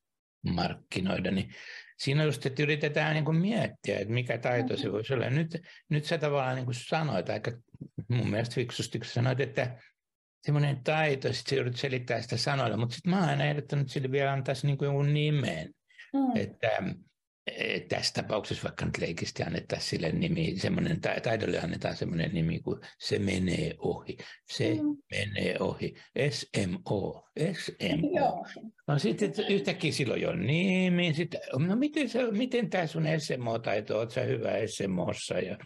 markkinoida, 0.55 1.31
niin 1.31 1.53
siinä 1.97 2.23
just, 2.23 2.45
että 2.45 2.63
yritetään 2.63 3.13
niin 3.13 3.25
kuin 3.25 3.37
miettiä, 3.37 3.99
että 3.99 4.13
mikä 4.13 4.37
taito 4.37 4.77
se 4.77 4.91
voisi 4.91 5.13
olla. 5.13 5.29
Nyt, 5.29 5.61
nyt 5.89 6.05
sä 6.05 6.17
tavallaan 6.17 6.55
niin 6.55 6.65
kuin 6.65 6.75
sanoit 6.75 7.29
aika 7.29 7.51
mun 8.07 8.29
mielestä 8.29 8.55
fiksusti, 8.55 8.99
kun 8.99 9.05
sanoit, 9.05 9.39
että 9.39 9.77
semmoinen 10.41 10.83
taito, 10.83 11.33
sitten 11.33 11.49
sä 11.49 11.55
joudut 11.55 11.75
selittää 11.75 12.21
sitä 12.21 12.37
sanoilla, 12.37 12.77
mutta 12.77 12.95
sitten 12.95 13.09
mä 13.09 13.19
oon 13.19 13.29
aina 13.29 13.45
ehdottanut 13.45 13.89
sille 13.89 14.11
vielä 14.11 14.31
antaisi 14.31 14.67
niin 14.67 14.77
kuin 14.77 14.85
jonkun 14.85 15.13
nimen. 15.13 15.73
Mm. 16.13 16.35
Että 16.35 16.83
tässä 17.89 18.13
tapauksessa 18.13 18.63
vaikka 18.63 18.85
nyt 18.85 18.97
leikisti 18.97 19.43
annettaisiin 19.43 19.89
sille 19.89 20.11
nimi, 20.11 20.55
semmoinen, 20.57 21.01
taidolle 21.01 21.59
annetaan 21.59 21.95
semmoinen 21.95 22.33
nimi 22.33 22.59
kuin 22.59 22.79
se 22.99 23.19
menee 23.19 23.75
ohi, 23.79 24.17
se 24.45 24.73
mm. 24.73 24.97
menee 25.11 25.55
ohi, 25.59 25.95
SMO, 26.29 27.27
SMO. 27.53 28.45
No 28.87 28.99
sitten 28.99 29.33
yhtäkkiä 29.49 29.91
silloin 29.91 30.21
jo 30.21 30.35
nimi, 30.35 31.13
sitten, 31.13 31.39
no 31.67 31.75
miten, 31.75 32.09
se, 32.09 32.31
miten 32.31 32.69
tämä 32.69 32.87
sun 32.87 33.03
SMO-taito, 33.03 33.97
oot 33.97 34.11
sä 34.11 34.21
hyvä 34.21 34.51
SMOssa? 34.65 35.39
Ja, 35.39 35.57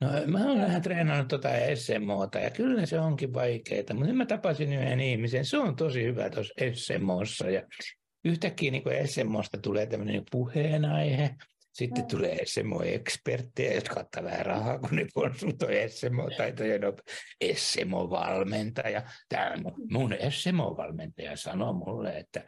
no 0.00 0.08
mä 0.26 0.46
oon 0.46 0.60
vähän 0.60 0.82
treenannut 0.82 1.28
tota 1.28 1.48
SMOta 1.74 2.38
ja 2.38 2.50
kyllä 2.50 2.86
se 2.86 3.00
onkin 3.00 3.34
vaikeaa, 3.34 3.94
mutta 3.94 4.12
mä 4.12 4.26
tapasin 4.26 4.72
yhden 4.72 5.00
ihmisen, 5.00 5.44
se 5.44 5.58
on 5.58 5.76
tosi 5.76 6.04
hyvä 6.04 6.30
tuossa 6.30 6.54
SMOssa 6.74 7.50
ja 7.50 7.62
yhtäkkiä 8.24 8.70
niin 8.70 8.82
SMOsta 9.06 9.58
tulee 9.58 9.86
tämmöinen 9.86 10.22
puheenaihe, 10.30 11.34
sitten 11.72 12.04
mm. 12.04 12.08
tulee 12.08 12.38
SMO-eksperttejä, 12.44 13.74
jotka 13.74 14.00
ottaa 14.00 14.24
vähän 14.24 14.46
rahaa, 14.46 14.78
kun 14.78 14.96
ne 14.96 15.06
konsultoi 15.14 15.88
SMO-taitoja, 15.88 16.78
no, 16.78 16.96
SMO-valmentaja. 17.54 19.02
Tämä 19.28 19.54
mun 19.90 20.14
SMO-valmentaja 20.30 21.36
sanoo 21.36 21.72
mulle, 21.72 22.18
että 22.18 22.44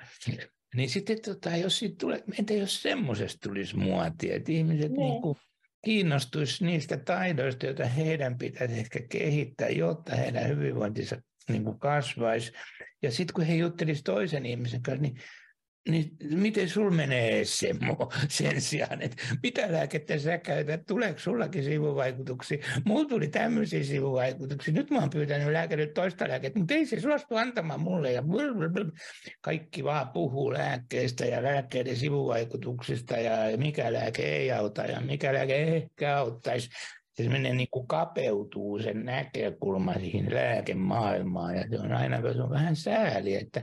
niin 0.77 0.91
sitten 0.91 1.23
tota, 1.25 1.57
jos 1.57 1.79
siitä 1.79 1.97
tulee, 2.01 2.23
entä 2.39 2.55
jos 2.55 2.83
semmoisesta 2.83 3.49
tulisi 3.49 3.77
muotia, 3.77 4.35
että 4.35 4.53
ihmiset 4.53 4.93
niin. 4.93 5.11
Niin 5.11 5.23
kuin 5.23 5.39
kiinnostuisi 5.85 6.65
niistä 6.65 6.97
taidoista, 6.97 7.67
joita 7.67 7.85
heidän 7.87 8.39
pitäisi 8.39 8.79
ehkä 8.79 9.01
kehittää, 9.09 9.69
jotta 9.69 10.17
heidän 10.17 10.49
hyvinvointinsa 10.49 11.23
niin 11.49 11.65
kuin 11.65 11.79
kasvaisi. 11.79 12.53
Ja 13.03 13.11
sitten 13.11 13.35
kun 13.35 13.45
he 13.45 13.55
juttelisivat 13.55 14.05
toisen 14.05 14.47
ihmisen 14.47 14.83
kanssa, 14.83 15.03
niin 15.03 15.17
niin 15.89 16.17
miten 16.35 16.69
sul 16.69 16.91
menee 16.91 17.45
semmo 17.45 18.13
sen 18.29 18.61
sijaan, 18.61 19.03
että 19.03 19.17
mitä 19.43 19.73
lääkettä 19.73 20.19
sä 20.19 20.39
käytät, 20.39 20.87
tuleeko 20.87 21.19
sullakin 21.19 21.65
sivuvaikutuksia? 21.65 22.59
Mulla 22.85 23.09
tuli 23.09 23.29
tämmöisiä 23.29 23.85
sivuvaikutuksia, 23.85 24.75
nyt 24.75 24.91
mä 24.91 24.99
oon 24.99 25.11
pyytänyt 25.11 25.53
lääkärit 25.53 25.95
toista 25.95 26.29
lääkettä, 26.29 26.59
mutta 26.59 26.75
ei 26.75 26.87
se 26.87 27.01
suostu 27.01 27.37
antamaan 27.37 27.81
mulle 27.81 28.13
ja 28.13 28.23
kaikki 29.41 29.85
vaan 29.85 30.09
puhuu 30.09 30.53
lääkkeistä 30.53 31.25
ja 31.25 31.43
lääkkeiden 31.43 31.97
sivuvaikutuksista 31.97 33.17
ja 33.17 33.57
mikä 33.57 33.93
lääke 33.93 34.23
ei 34.23 34.53
auta 34.53 34.83
ja 34.83 35.01
mikä 35.01 35.33
lääke 35.33 35.63
ehkä 35.63 36.17
auttaisi. 36.17 36.69
Se 37.13 37.29
menee 37.29 37.55
niin 37.55 37.69
kuin 37.71 37.87
kapeutuu 37.87 38.79
sen 38.79 39.05
näkökulma 39.05 39.95
siihen 39.95 40.35
lääkemaailmaan 40.35 41.57
ja 41.57 41.65
se 41.71 41.79
on 41.79 41.93
aina 41.93 42.33
se 42.33 42.43
on 42.43 42.51
vähän 42.51 42.77
sääli, 42.77 43.35
että 43.35 43.63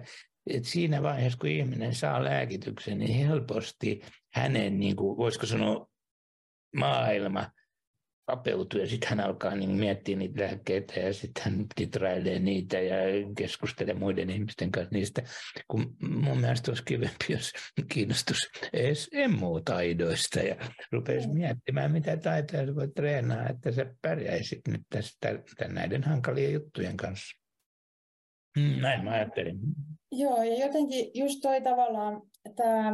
et 0.50 0.66
siinä 0.66 1.04
vaiheessa, 1.04 1.40
kun 1.40 1.50
ihminen 1.50 1.96
saa 1.96 2.24
lääkityksen, 2.24 3.00
niin 3.00 3.28
helposti 3.28 4.02
hänen, 4.34 4.80
niin 4.80 4.96
kuin, 4.96 5.18
voisiko 5.18 5.46
sanoa, 5.46 5.90
maailma 6.76 7.52
kapeutuu 8.30 8.80
ja 8.80 8.88
sitten 8.88 9.10
hän 9.10 9.20
alkaa 9.20 9.56
niin 9.56 9.72
miettiä 9.72 10.18
niitä 10.18 10.42
lääkkeitä 10.42 11.00
ja 11.00 11.14
sitten 11.14 11.44
hän 11.44 11.66
titrailee 11.76 12.40
niitä 12.40 12.80
ja 12.80 12.96
keskustelee 13.38 13.94
muiden 13.94 14.30
ihmisten 14.30 14.72
kanssa 14.72 14.96
niistä. 14.96 15.24
Kun 15.68 15.98
mun 16.02 16.38
mielestä 16.38 16.72
olisi 16.72 16.84
kivempi, 16.86 17.26
jos 17.30 17.52
kiinnostus 17.94 18.38
edes 18.74 19.10
emu-taidoista 19.14 20.40
ja 20.40 20.56
rupeisi 20.92 21.28
mm. 21.28 21.34
miettimään, 21.34 21.92
mitä 21.92 22.18
taitoja 22.18 22.66
sä 22.66 22.76
voit 22.76 22.94
treenaa, 22.94 23.50
että 23.50 23.72
sä 23.72 23.96
pärjäisit 24.02 24.68
nyt 24.68 24.82
tästä, 24.90 25.28
näiden 25.68 26.04
hankalien 26.04 26.54
juttujen 26.54 26.98
kanssa. 26.98 27.40
Mm, 28.58 28.82
näin 28.82 29.04
mä 29.04 29.12
ajattelin. 29.12 29.60
Joo, 30.12 30.44
ja 30.44 30.66
jotenkin 30.66 31.12
just 31.14 31.40
toi 31.42 31.62
tavallaan, 31.62 32.22
että 32.46 32.94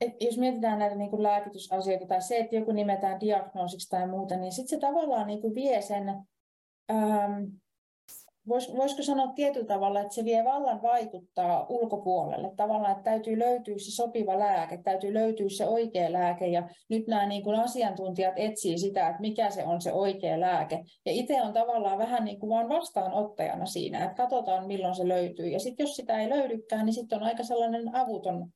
että 0.00 0.24
jos 0.24 0.38
mietitään 0.38 0.78
näitä 0.78 0.96
niin 0.96 1.10
kuin 1.10 1.22
lääkitysasioita 1.22 2.06
tai 2.06 2.22
se, 2.22 2.36
että 2.36 2.56
joku 2.56 2.72
nimetään 2.72 3.20
diagnoosiksi 3.20 3.88
tai 3.88 4.08
muuta, 4.08 4.36
niin 4.36 4.52
sitten 4.52 4.68
se 4.68 4.86
tavallaan 4.86 5.26
niin 5.26 5.40
kuin 5.40 5.54
vie 5.54 5.82
sen 5.82 6.08
ähm, 6.90 7.42
vois, 8.48 8.76
voisiko 8.76 9.02
sanoa 9.02 9.32
tietyllä 9.34 9.66
tavalla, 9.66 10.00
että 10.00 10.14
se 10.14 10.24
vie 10.24 10.44
vallan 10.44 10.82
vaikuttaa 10.82 11.66
ulkopuolelle. 11.68 12.52
Tavallaan, 12.56 12.92
että 12.92 13.10
täytyy 13.10 13.38
löytyä 13.38 13.74
se 13.78 13.90
sopiva 13.90 14.38
lääke, 14.38 14.78
täytyy 14.84 15.14
löytyä 15.14 15.48
se 15.48 15.66
oikea 15.66 16.12
lääke. 16.12 16.46
Ja 16.46 16.68
nyt 16.88 17.06
nämä 17.06 17.26
niin 17.26 17.42
kuin 17.42 17.60
asiantuntijat 17.60 18.34
etsii 18.36 18.78
sitä, 18.78 19.08
että 19.08 19.20
mikä 19.20 19.50
se 19.50 19.64
on 19.64 19.80
se 19.80 19.92
oikea 19.92 20.40
lääke. 20.40 20.84
Ja 21.06 21.12
itse 21.12 21.42
on 21.42 21.52
tavallaan 21.52 21.98
vähän 21.98 22.24
niin 22.24 22.40
kuin 22.40 22.50
vaan 22.50 22.68
vastaanottajana 22.68 23.66
siinä, 23.66 24.04
että 24.04 24.22
katsotaan 24.22 24.66
milloin 24.66 24.94
se 24.94 25.08
löytyy. 25.08 25.46
Ja 25.46 25.58
sitten 25.60 25.84
jos 25.84 25.96
sitä 25.96 26.20
ei 26.20 26.28
löydykään, 26.28 26.86
niin 26.86 26.94
sitten 26.94 27.18
on 27.18 27.24
aika 27.24 27.42
sellainen 27.42 27.96
avuton 27.96 28.48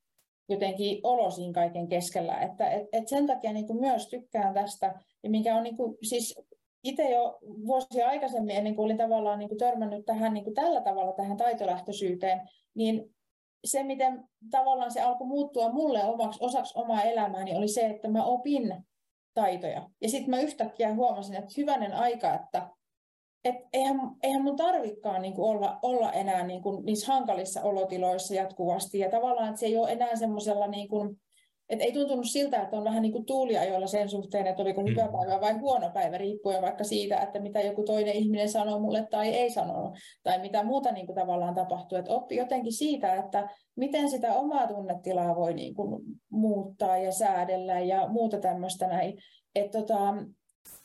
jotenkin 0.49 1.01
olo 1.03 1.31
siinä 1.31 1.53
kaiken 1.53 1.89
keskellä. 1.89 2.41
Että 2.41 2.71
et, 2.71 2.87
et 2.93 3.09
sen 3.09 3.27
takia 3.27 3.53
niin 3.53 3.67
kuin 3.67 3.81
myös 3.81 4.09
tykkään 4.09 4.55
tästä, 4.55 4.95
ja 5.23 5.31
mikä 5.31 5.57
on 5.57 5.63
niin 5.63 5.77
kuin, 5.77 5.97
siis 6.03 6.41
itse 6.85 7.11
jo 7.11 7.39
vuosia 7.43 8.09
aikaisemmin, 8.09 8.57
ennen 8.57 8.77
kuin 8.77 8.85
olin 8.85 8.97
tavallaan 8.97 9.39
niin 9.39 9.49
kuin 9.49 9.59
törmännyt 9.59 10.07
tähän 10.07 10.35
niin 10.35 10.45
kuin 10.45 10.55
tällä 10.55 10.81
tavalla 10.81 11.13
tähän 11.13 11.37
taitolähtöisyyteen, 11.37 12.49
niin 12.75 13.15
se, 13.65 13.83
miten 13.83 14.25
tavallaan 14.51 14.93
se 14.93 15.01
alkoi 15.01 15.27
muuttua 15.27 15.73
mulle 15.73 16.05
omaksi, 16.05 16.39
osaksi 16.43 16.79
omaa 16.79 17.03
elämääni, 17.03 17.57
oli 17.57 17.69
se, 17.69 17.87
että 17.87 18.09
mä 18.09 18.25
opin 18.25 18.85
taitoja. 19.35 19.91
Ja 20.01 20.09
sitten 20.09 20.31
mä 20.31 20.41
yhtäkkiä 20.41 20.95
huomasin, 20.95 21.37
että 21.37 21.55
hyvänen 21.57 21.93
aika, 21.93 22.35
että 22.35 22.69
et 23.45 23.57
eihän, 23.73 23.97
eihän 24.23 24.43
mun 24.43 24.57
tarvikaan 24.57 25.23
niin 25.23 25.35
olla, 25.41 25.79
olla 25.83 26.13
enää 26.13 26.47
niin 26.47 26.63
kuin 26.63 26.85
niissä 26.85 27.13
hankalissa 27.13 27.63
olotiloissa 27.63 28.35
jatkuvasti. 28.35 28.99
Ja 28.99 29.11
tavallaan, 29.11 29.49
että 29.49 29.61
se 29.61 29.67
ei 29.67 29.77
ole 29.77 29.93
enää 29.93 30.17
semmoisella 30.17 30.67
niin 30.67 30.89
kuin 30.89 31.21
Et 31.69 31.81
ei 31.81 31.93
tuntunut 31.93 32.27
siltä, 32.27 32.63
että 32.63 32.77
on 32.77 32.85
vähän 32.85 33.03
niin 33.03 33.13
kuin 33.13 33.27
tuuliajoilla 33.27 33.87
sen 33.87 34.09
suhteen, 34.09 34.47
että 34.47 34.63
oliko 34.63 34.83
hyvä 34.83 35.07
mm. 35.07 35.13
päivä 35.13 35.41
vai 35.41 35.59
huono 35.59 35.91
päivä, 35.91 36.19
riippuen 36.19 36.63
vaikka 36.63 36.85
siitä, 36.85 37.21
että 37.21 37.41
mitä 37.41 37.61
joku 37.61 37.85
toinen 37.85 38.15
ihminen 38.15 38.49
sanoo 38.49 38.79
mulle 38.79 39.07
tai 39.11 39.29
ei 39.29 39.51
sanonut, 39.51 39.99
tai 40.23 40.39
mitä 40.39 40.65
muuta 40.65 40.93
niin 40.93 41.07
kuin 41.07 41.17
tavallaan 41.17 41.55
tapahtuu. 41.55 41.99
Että 41.99 42.13
oppi 42.13 42.37
jotenkin 42.37 42.73
siitä, 42.73 43.15
että 43.15 43.49
miten 43.77 44.11
sitä 44.11 44.35
omaa 44.35 44.67
tunnetilaa 44.67 45.37
voi 45.37 45.55
niin 45.55 45.75
kuin 45.75 46.05
muuttaa 46.31 46.99
ja 46.99 47.13
säädellä 47.13 47.81
ja 47.81 48.09
muuta 48.09 48.39
tämmöistä 48.41 48.87
näin. 48.87 49.19
Että 49.55 49.79
tota, 49.79 50.15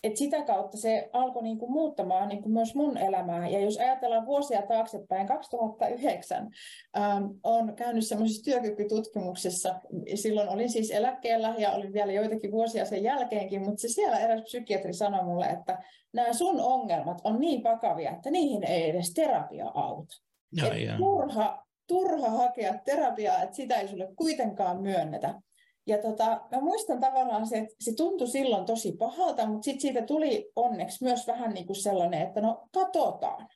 et 0.04 0.18
sitä 0.18 0.42
kautta 0.42 0.78
se 0.78 1.10
alkoi 1.14 1.44
niin 1.44 1.58
kuin 1.58 1.72
muuttamaan 1.72 2.28
niin 2.28 2.42
kuin 2.42 2.54
myös 2.54 2.76
mun 2.76 2.98
elämää. 2.98 3.50
Ja 3.50 3.60
jos 3.60 3.78
ajatellaan 3.78 4.26
vuosia 4.26 4.62
taaksepäin, 4.62 5.28
2009 5.28 6.50
ähm, 6.98 7.24
on 7.44 7.76
käynyt 7.76 8.08
semmoisessa 8.08 8.44
työkykytutkimuksessa. 8.44 9.76
Silloin 10.16 10.50
olin 10.50 10.70
siis 10.70 10.92
eläkkeellä 10.92 11.56
ja 11.58 11.72
olin 11.72 11.94
vielä 11.94 12.12
joitakin 12.12 12.52
vuosia 12.52 12.86
sen 12.86 13.04
jälkeenkin, 13.04 13.62
mutta 13.62 13.82
se 13.82 13.88
siellä 13.88 14.20
eräs 14.20 14.42
psykiatri 14.42 14.94
sanoi 14.94 15.24
mulle, 15.24 15.46
että 15.46 15.84
nämä 16.14 16.34
sun 16.34 16.60
ongelmat 16.60 17.22
on 17.24 17.40
niin 17.40 17.64
vakavia, 17.64 18.12
että 18.12 18.32
niihin 18.32 18.64
ei 18.64 18.90
edes 18.90 19.14
terapia 19.14 19.72
auta. 19.74 20.16
No, 20.60 20.68
turha, 20.98 21.66
turha 21.88 22.30
hakea 22.30 22.74
terapiaa, 22.86 23.44
että 23.44 23.56
sitä 23.56 23.76
ei 23.76 23.88
sulle 23.88 24.08
kuitenkaan 24.16 24.82
myönnetä. 24.82 25.42
Ja 25.88 25.98
tota, 25.98 26.42
mä 26.52 26.62
muistan 26.62 27.00
tavallaan 27.00 27.48
se, 27.48 27.58
että 27.58 27.76
se 27.80 27.94
tuntui 27.96 28.28
silloin 28.28 28.66
tosi 28.66 28.92
pahalta, 28.92 29.48
mutta 29.48 29.66
sitten 29.66 29.82
siitä 29.82 30.02
tuli 30.02 30.52
onneksi 30.56 31.04
myös 31.04 31.28
vähän 31.28 31.54
niin 31.54 31.68
kuin 31.68 31.76
sellainen, 31.76 32.22
että 32.22 32.42
no 32.42 32.68
katsotaan. 32.74 33.48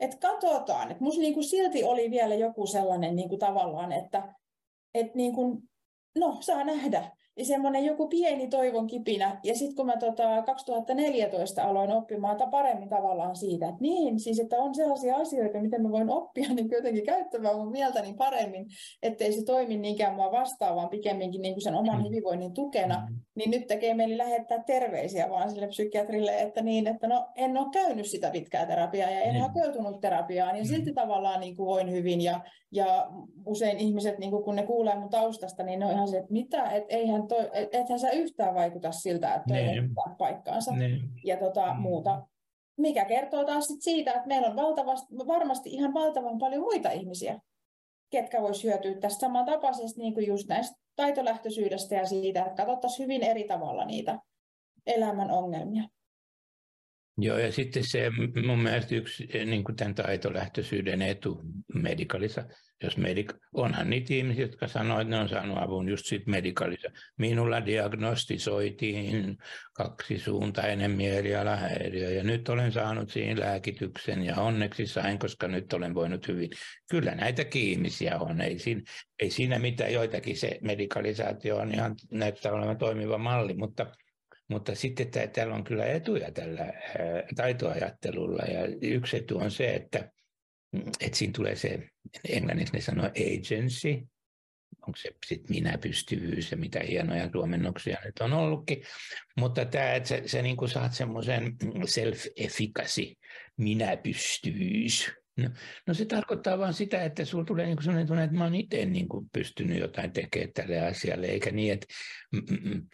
Että 0.00 0.16
katsotaan. 0.16 0.90
Että 0.90 1.04
musta 1.04 1.20
niin 1.20 1.34
kuin 1.34 1.44
silti 1.44 1.84
oli 1.84 2.10
vielä 2.10 2.34
joku 2.34 2.66
sellainen 2.66 3.16
niin 3.16 3.28
kuin 3.28 3.38
tavallaan, 3.38 3.92
että, 3.92 4.34
että 4.94 5.12
niin 5.16 5.34
kuin, 5.34 5.62
no 6.18 6.36
saa 6.40 6.64
nähdä 6.64 7.16
semmoinen 7.44 7.84
joku 7.84 8.08
pieni 8.08 8.48
toivon 8.48 8.86
kipinä. 8.86 9.40
Ja 9.44 9.54
sitten 9.54 9.76
kun 9.76 9.86
mä 9.86 9.96
tota 9.96 10.42
2014 10.42 11.62
aloin 11.62 11.90
oppimaan 11.90 12.50
paremmin 12.50 12.88
tavallaan 12.88 13.36
siitä, 13.36 13.68
että 13.68 13.80
niin, 13.80 14.20
siis 14.20 14.40
että 14.40 14.56
on 14.56 14.74
sellaisia 14.74 15.16
asioita, 15.16 15.60
miten 15.60 15.82
mä 15.82 15.90
voin 15.90 16.10
oppia 16.10 16.48
niin 16.54 16.68
jotenkin 16.70 17.06
käyttämään 17.06 17.56
mun 17.56 17.70
mieltäni 17.70 18.14
paremmin, 18.14 18.66
ettei 19.02 19.32
se 19.32 19.44
toimi 19.44 19.76
niinkään 19.76 20.14
mua 20.14 20.32
vastaan, 20.32 20.76
vaan 20.76 20.88
pikemminkin 20.88 21.42
niin 21.42 21.54
kuin 21.54 21.62
sen 21.62 21.74
oman 21.74 21.98
mm. 21.98 22.04
hyvinvoinnin 22.04 22.54
tukena, 22.54 23.06
mm. 23.08 23.16
niin 23.34 23.50
nyt 23.50 23.66
tekee 23.66 23.94
mieli 23.94 24.18
lähettää 24.18 24.62
terveisiä 24.62 25.30
vaan 25.30 25.50
sille 25.50 25.66
psykiatrille, 25.66 26.40
että 26.40 26.62
niin, 26.62 26.86
että 26.86 27.06
no 27.06 27.28
en 27.34 27.58
ole 27.58 27.66
käynyt 27.72 28.06
sitä 28.06 28.30
pitkää 28.30 28.66
terapiaa 28.66 29.10
ja 29.10 29.20
en 29.20 29.34
mm. 29.34 29.40
hakeutunut 29.40 30.00
terapiaan, 30.00 30.56
ja 30.56 30.64
silti 30.64 30.92
tavallaan 30.92 31.40
niin 31.40 31.56
kuin 31.56 31.66
voin 31.66 31.90
hyvin, 31.90 32.20
ja, 32.20 32.40
ja 32.72 33.06
usein 33.46 33.78
ihmiset, 33.78 34.18
niin 34.18 34.30
kuin 34.30 34.44
kun 34.44 34.56
ne 34.56 34.66
kuulee 34.66 34.98
mun 34.98 35.10
taustasta, 35.10 35.62
niin 35.62 35.78
ne 35.78 35.86
on 35.86 35.92
ihan 35.92 36.08
se, 36.08 36.18
että 36.18 36.32
mitä, 36.32 36.70
että 36.70 36.96
eihän 36.96 37.25
toi, 37.28 37.50
ethän 37.72 37.98
sä 37.98 38.10
yhtään 38.10 38.54
vaikuta 38.54 38.92
siltä, 38.92 39.34
että 39.34 39.48
toi 39.48 39.62
niin. 39.62 39.90
paikkaansa 40.18 40.72
niin. 40.72 41.00
ja 41.24 41.36
tota, 41.36 41.74
mm. 41.74 41.80
muuta. 41.80 42.26
Mikä 42.76 43.04
kertoo 43.04 43.44
taas 43.44 43.66
sit 43.66 43.82
siitä, 43.82 44.12
että 44.12 44.28
meillä 44.28 44.48
on 44.48 44.56
valtavasti, 44.56 45.06
varmasti 45.26 45.70
ihan 45.70 45.94
valtavan 45.94 46.38
paljon 46.38 46.62
muita 46.62 46.90
ihmisiä, 46.90 47.40
ketkä 48.10 48.42
vois 48.42 48.64
hyötyä 48.64 48.94
tästä 48.94 49.20
samantapaisesti 49.20 50.00
niin 50.00 50.14
kuin 50.14 50.26
just 50.26 50.48
näistä 50.48 50.76
taitolähtöisyydestä 50.96 51.94
ja 51.94 52.06
siitä, 52.06 52.44
että 52.44 52.56
katsottaisiin 52.56 53.04
hyvin 53.04 53.22
eri 53.22 53.44
tavalla 53.44 53.84
niitä 53.84 54.18
elämän 54.86 55.30
ongelmia. 55.30 55.84
Joo, 57.18 57.38
ja 57.38 57.52
sitten 57.52 57.84
se 57.84 58.10
mun 58.46 58.62
mielestä 58.62 58.94
yksi 58.94 59.28
eh, 59.32 59.46
niin 59.46 59.64
kuin 59.64 59.76
tämän 59.76 59.94
taitolähtöisyyden 59.94 61.02
etu 61.02 61.40
medikalissa, 61.74 62.44
jos 62.82 62.96
medik, 62.96 63.32
onhan 63.52 63.90
niitä 63.90 64.14
ihmisiä, 64.14 64.44
jotka 64.44 64.68
sanoo, 64.68 65.00
että 65.00 65.10
ne 65.10 65.20
on 65.20 65.28
saanut 65.28 65.58
avun 65.58 65.88
just 65.88 66.06
siitä 66.06 66.30
medikalissa. 66.30 66.88
Minulla 67.18 67.66
diagnostisoitiin 67.66 69.36
kaksisuuntainen 69.72 70.90
mielialahäiriö 70.90 72.10
ja 72.10 72.22
nyt 72.24 72.48
olen 72.48 72.72
saanut 72.72 73.10
siihen 73.10 73.40
lääkityksen 73.40 74.22
ja 74.22 74.36
onneksi 74.36 74.86
sain, 74.86 75.18
koska 75.18 75.48
nyt 75.48 75.72
olen 75.72 75.94
voinut 75.94 76.28
hyvin. 76.28 76.50
Kyllä 76.90 77.14
näitä 77.14 77.44
ihmisiä 77.54 78.18
on, 78.18 78.40
ei 78.40 78.58
siinä, 78.58 78.82
ei 79.18 79.30
siinä 79.30 79.58
mitään, 79.58 79.92
joitakin 79.92 80.36
se 80.36 80.58
medikalisaatio 80.62 81.56
on 81.56 81.74
ihan 81.74 81.94
näyttää 82.10 82.52
olevan 82.52 82.78
toimiva 82.78 83.18
malli, 83.18 83.54
mutta 83.54 83.86
mutta 84.48 84.74
sitten 84.74 85.10
täällä 85.32 85.54
on 85.54 85.64
kyllä 85.64 85.86
etuja 85.86 86.32
tällä 86.32 86.72
taitoajattelulla. 87.36 88.42
Ja 88.42 88.60
yksi 88.82 89.16
etu 89.16 89.38
on 89.38 89.50
se, 89.50 89.74
että, 89.74 90.10
että 91.00 91.18
siinä 91.18 91.32
tulee 91.36 91.56
se, 91.56 91.88
englanniksi 92.28 92.74
ne 92.74 92.80
sanoo 92.80 93.06
agency, 93.06 94.06
onko 94.86 94.96
se 94.96 95.10
sitten 95.26 95.56
minä-pystyvyys 95.56 96.50
ja 96.50 96.56
mitä 96.56 96.80
hienoja 96.80 97.30
suomennoksia 97.32 97.98
nyt 98.04 98.18
on 98.20 98.32
ollutkin, 98.32 98.82
mutta 99.36 99.64
tämä, 99.64 99.94
että 99.94 100.08
sä, 100.08 100.22
sä 100.26 100.42
niin 100.42 100.68
saat 100.68 100.92
semmoisen 100.92 101.56
self-efficacy, 101.86 103.14
minä-pystyvyys, 103.56 105.10
No, 105.36 105.48
no 105.86 105.94
se 105.94 106.04
tarkoittaa 106.04 106.58
vain 106.58 106.74
sitä, 106.74 107.04
että 107.04 107.24
sinulla 107.24 107.46
tulee 107.46 107.66
niin 107.66 107.82
sellainen 107.82 108.06
tunne, 108.06 108.24
että 108.24 108.36
mä 108.36 108.44
olen 108.44 108.54
itse 108.54 108.86
niin 108.86 109.06
pystynyt 109.32 109.78
jotain 109.78 110.12
tekemään 110.12 110.52
tälle 110.52 110.80
asialle, 110.80 111.26
eikä 111.26 111.50
niin, 111.50 111.72
että, 111.72 111.86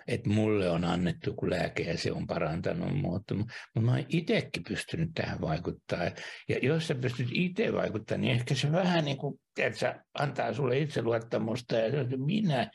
että 0.08 0.30
mulle 0.30 0.70
on 0.70 0.84
annettu 0.84 1.34
kun 1.34 1.50
lääke 1.50 1.82
ja 1.82 1.98
se 1.98 2.12
on 2.12 2.26
parantanut 2.26 2.96
mutta, 3.00 3.34
mutta 3.34 3.80
mä 3.80 3.92
olen 3.92 4.06
itsekin 4.08 4.62
pystynyt 4.68 5.10
tähän 5.14 5.40
vaikuttaa. 5.40 6.10
Ja 6.48 6.58
jos 6.62 6.86
sä 6.86 6.94
pystyt 6.94 7.28
itse 7.32 7.72
vaikuttamaan, 7.72 8.20
niin 8.20 8.34
ehkä 8.34 8.54
se 8.54 8.72
vähän 8.72 9.04
niin 9.04 9.18
kuin, 9.18 9.40
tiedätkö, 9.54 9.94
antaa 10.14 10.52
sulle 10.52 10.78
itseluottamusta 10.78 11.76
ja 11.76 12.04
minä 12.16 12.70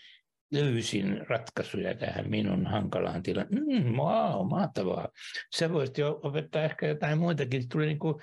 löysin 0.52 1.28
ratkaisuja 1.30 1.96
tähän 1.96 2.30
minun 2.30 2.68
hankalaan 2.68 3.24
tilaan. 3.24 3.48
Mm, 3.52 3.96
wow, 3.96 4.48
mahtavaa. 4.50 5.08
Sä 5.56 5.74
voisit 5.74 5.98
jo 5.98 6.20
opettaa 6.24 6.64
ehkä 6.64 6.88
jotain 6.88 7.18
muitakin. 7.18 7.70
Tuli 7.70 7.86
niin 7.86 8.00
kuin, 8.00 8.16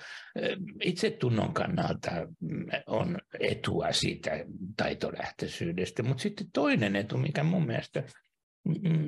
itsetunnon 0.81 1.53
kannalta 1.53 2.11
mm, 2.39 2.65
on 2.87 3.17
etua 3.39 3.91
siitä 3.91 4.31
taitolähtöisyydestä. 4.77 6.03
Mutta 6.03 6.21
sitten 6.21 6.47
toinen 6.53 6.95
etu, 6.95 7.17
mikä 7.17 7.43
mun 7.43 7.65
mielestä 7.65 8.03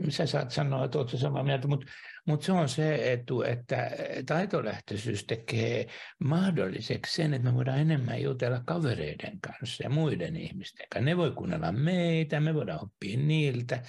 sä 0.09 0.25
saat 0.25 0.51
sanoa, 0.51 0.85
että 0.85 0.97
oletko 0.97 1.17
samaa 1.17 1.43
mieltä, 1.43 1.67
mutta, 1.67 1.87
mutta 2.25 2.45
se 2.45 2.51
on 2.51 2.69
se 2.69 3.13
etu, 3.13 3.41
että 3.41 3.91
taitolähtöisyys 4.25 5.25
tekee 5.25 5.87
mahdolliseksi 6.23 7.15
sen, 7.15 7.33
että 7.33 7.49
me 7.49 7.55
voidaan 7.55 7.79
enemmän 7.79 8.21
jutella 8.21 8.61
kavereiden 8.65 9.39
kanssa 9.41 9.83
ja 9.83 9.89
muiden 9.89 10.35
ihmisten 10.35 10.87
kanssa. 10.93 11.05
Ne 11.05 11.17
voi 11.17 11.31
kuunnella 11.31 11.71
meitä, 11.71 12.39
me 12.39 12.53
voidaan 12.53 12.83
oppia 12.83 13.17
niiltä. 13.17 13.81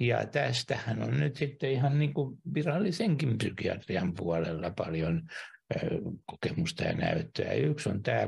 Ja 0.00 0.26
tästähän 0.26 1.02
on 1.02 1.20
nyt 1.20 1.36
sitten 1.36 1.70
ihan 1.70 1.98
niin 1.98 2.14
kuin 2.14 2.38
virallisenkin 2.54 3.38
psykiatrian 3.38 4.14
puolella 4.14 4.70
paljon 4.70 5.22
kokemusta 6.26 6.84
ja 6.84 6.92
näyttöä. 6.92 7.52
Yksi 7.52 7.88
on 7.88 8.02
tämä 8.02 8.26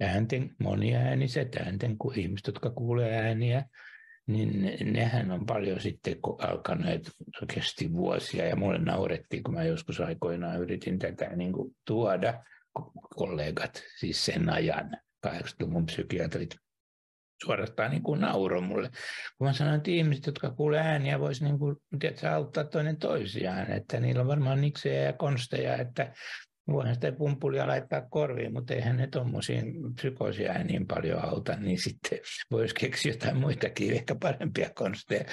äänten, 0.00 0.54
moniääniset 0.58 1.56
äänten, 1.56 1.98
kun 1.98 2.18
ihmiset, 2.18 2.46
jotka 2.46 2.70
kuulee 2.70 3.18
ääniä, 3.18 3.64
niin 4.26 4.78
nehän 4.92 5.30
on 5.30 5.46
paljon 5.46 5.80
sitten 5.80 6.16
alkaneet, 6.38 7.10
kesti 7.54 7.92
vuosia 7.92 8.46
ja 8.46 8.56
mulle 8.56 8.78
naurettiin, 8.78 9.42
kun 9.42 9.54
mä 9.54 9.64
joskus 9.64 10.00
aikoinaan 10.00 10.60
yritin 10.60 10.98
tätä 10.98 11.36
niin 11.36 11.52
kuin 11.52 11.76
tuoda 11.86 12.44
kollegat, 13.16 13.82
siis 13.98 14.24
sen 14.24 14.50
ajan 14.50 14.96
80-luvun 15.26 15.86
psykiatrit 15.86 16.56
suorastaan 17.44 17.90
niin 17.90 18.02
kuin 18.02 18.20
nauro 18.20 18.60
mulle. 18.60 18.90
Kun 19.38 19.46
mä 19.46 19.52
sanoin, 19.52 19.76
että 19.76 19.90
ihmiset, 19.90 20.26
jotka 20.26 20.50
kuulee 20.50 20.80
ääniä, 20.80 21.20
voisi 21.20 21.44
niin 21.44 21.58
kuin, 21.58 21.76
tiedätkö, 21.98 22.30
auttaa 22.30 22.64
toinen 22.64 22.96
toisiaan, 22.96 23.70
että 23.70 24.00
niillä 24.00 24.20
on 24.20 24.26
varmaan 24.26 24.60
niksejä 24.60 25.02
ja 25.02 25.12
konsteja, 25.12 25.76
että 25.76 26.12
Voihan 26.68 26.94
sitä 26.94 27.12
pumpulia 27.12 27.66
laittaa 27.66 28.06
korviin, 28.10 28.52
mutta 28.52 28.74
eihän 28.74 28.96
ne 28.96 29.06
tuommoisiin 29.06 29.94
psykoosia 29.94 30.64
niin 30.64 30.86
paljon 30.86 31.24
auta, 31.24 31.56
niin 31.56 31.78
sitten 31.78 32.18
voisi 32.50 32.74
keksiä 32.74 33.12
jotain 33.12 33.36
muitakin, 33.36 33.92
ehkä 33.92 34.14
parempia 34.14 34.70
konsteja. 34.74 35.24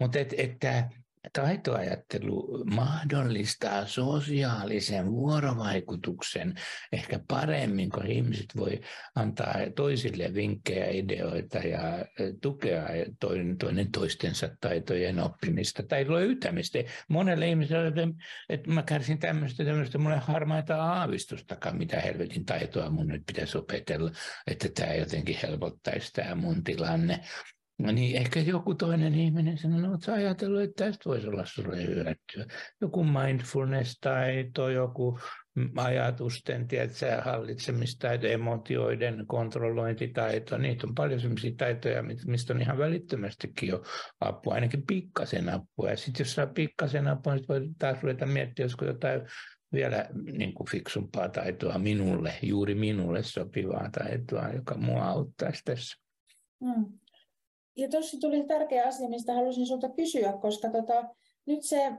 Mutta 0.00 0.18
et, 0.18 0.34
että 0.38 0.88
taitoajattelu 1.32 2.64
mahdollistaa 2.74 3.86
sosiaalisen 3.86 5.10
vuorovaikutuksen 5.10 6.54
ehkä 6.92 7.20
paremmin, 7.28 7.90
kun 7.90 8.06
ihmiset 8.06 8.46
voi 8.56 8.80
antaa 9.14 9.54
toisille 9.76 10.34
vinkkejä, 10.34 10.90
ideoita 10.90 11.58
ja 11.58 12.04
tukea 12.42 12.82
toinen, 13.20 13.58
toinen 13.58 13.90
toistensa 13.90 14.48
taitojen 14.60 15.20
oppimista 15.20 15.82
tai 15.82 16.08
löytämistä. 16.08 16.78
Monelle 17.08 17.48
ihmiselle, 17.48 18.08
että 18.48 18.70
mä 18.70 18.82
kärsin 18.82 19.18
tämmöistä, 19.18 19.64
tämmöistä, 19.64 19.98
mulle 19.98 20.18
harmaita 20.18 20.84
aavistustakaan, 20.84 21.78
mitä 21.78 22.00
helvetin 22.00 22.44
taitoa 22.44 22.90
mun 22.90 23.08
nyt 23.08 23.22
pitäisi 23.26 23.58
opetella, 23.58 24.10
että 24.46 24.68
tämä 24.74 24.94
jotenkin 24.94 25.38
helpottaisi 25.42 26.12
tämä 26.12 26.34
mun 26.34 26.64
tilanne. 26.64 27.20
No 27.78 27.92
niin, 27.92 28.16
ehkä 28.16 28.40
joku 28.40 28.74
toinen 28.74 29.14
ihminen 29.14 29.58
sanoo, 29.58 29.80
no 29.80 29.90
oletko 29.90 30.12
ajatellut, 30.12 30.62
että 30.62 30.84
tästä 30.84 31.08
voisi 31.10 31.28
olla 31.28 31.44
sinulle 31.44 31.86
hyötyä. 31.86 32.46
Joku 32.80 33.04
mindfulness-taito, 33.04 34.68
joku 34.68 35.18
ajatusten 35.76 36.68
tiedätkö, 36.68 37.22
hallitsemistaito, 37.22 38.26
emotioiden 38.26 39.24
kontrollointitaito. 39.26 40.58
Niitä 40.58 40.86
on 40.86 40.94
paljon 40.94 41.20
sellaisia 41.20 41.52
taitoja, 41.56 42.02
mistä 42.26 42.52
on 42.52 42.60
ihan 42.60 42.78
välittömästikin 42.78 43.68
jo 43.68 43.82
apua, 44.20 44.54
ainakin 44.54 44.86
pikkasen 44.86 45.48
apua. 45.48 45.90
Ja 45.90 45.96
sitten 45.96 46.24
jos 46.24 46.34
saa 46.34 46.46
pikkasen 46.46 47.08
apua, 47.08 47.34
niin 47.34 47.44
voi 47.48 47.68
taas 47.78 48.02
ruveta 48.02 48.26
miettiä, 48.26 48.64
olisiko 48.64 48.84
jotain 48.84 49.20
vielä 49.72 50.08
niin 50.32 50.54
kuin 50.54 50.70
fiksumpaa 50.70 51.28
taitoa 51.28 51.78
minulle, 51.78 52.34
juuri 52.42 52.74
minulle 52.74 53.22
sopivaa 53.22 53.88
taitoa, 53.90 54.48
joka 54.48 54.76
mua 54.76 55.04
auttaisi 55.04 55.62
tässä. 55.64 55.96
Mm. 56.60 56.98
Ja 57.76 57.88
tuossa 57.88 58.16
tuli 58.20 58.44
tärkeä 58.44 58.86
asia, 58.86 59.08
mistä 59.08 59.34
halusin 59.34 59.66
sinulta 59.66 59.88
kysyä, 59.88 60.32
koska 60.32 60.70
tota, 60.70 61.04
nyt 61.46 61.62
se 61.62 61.92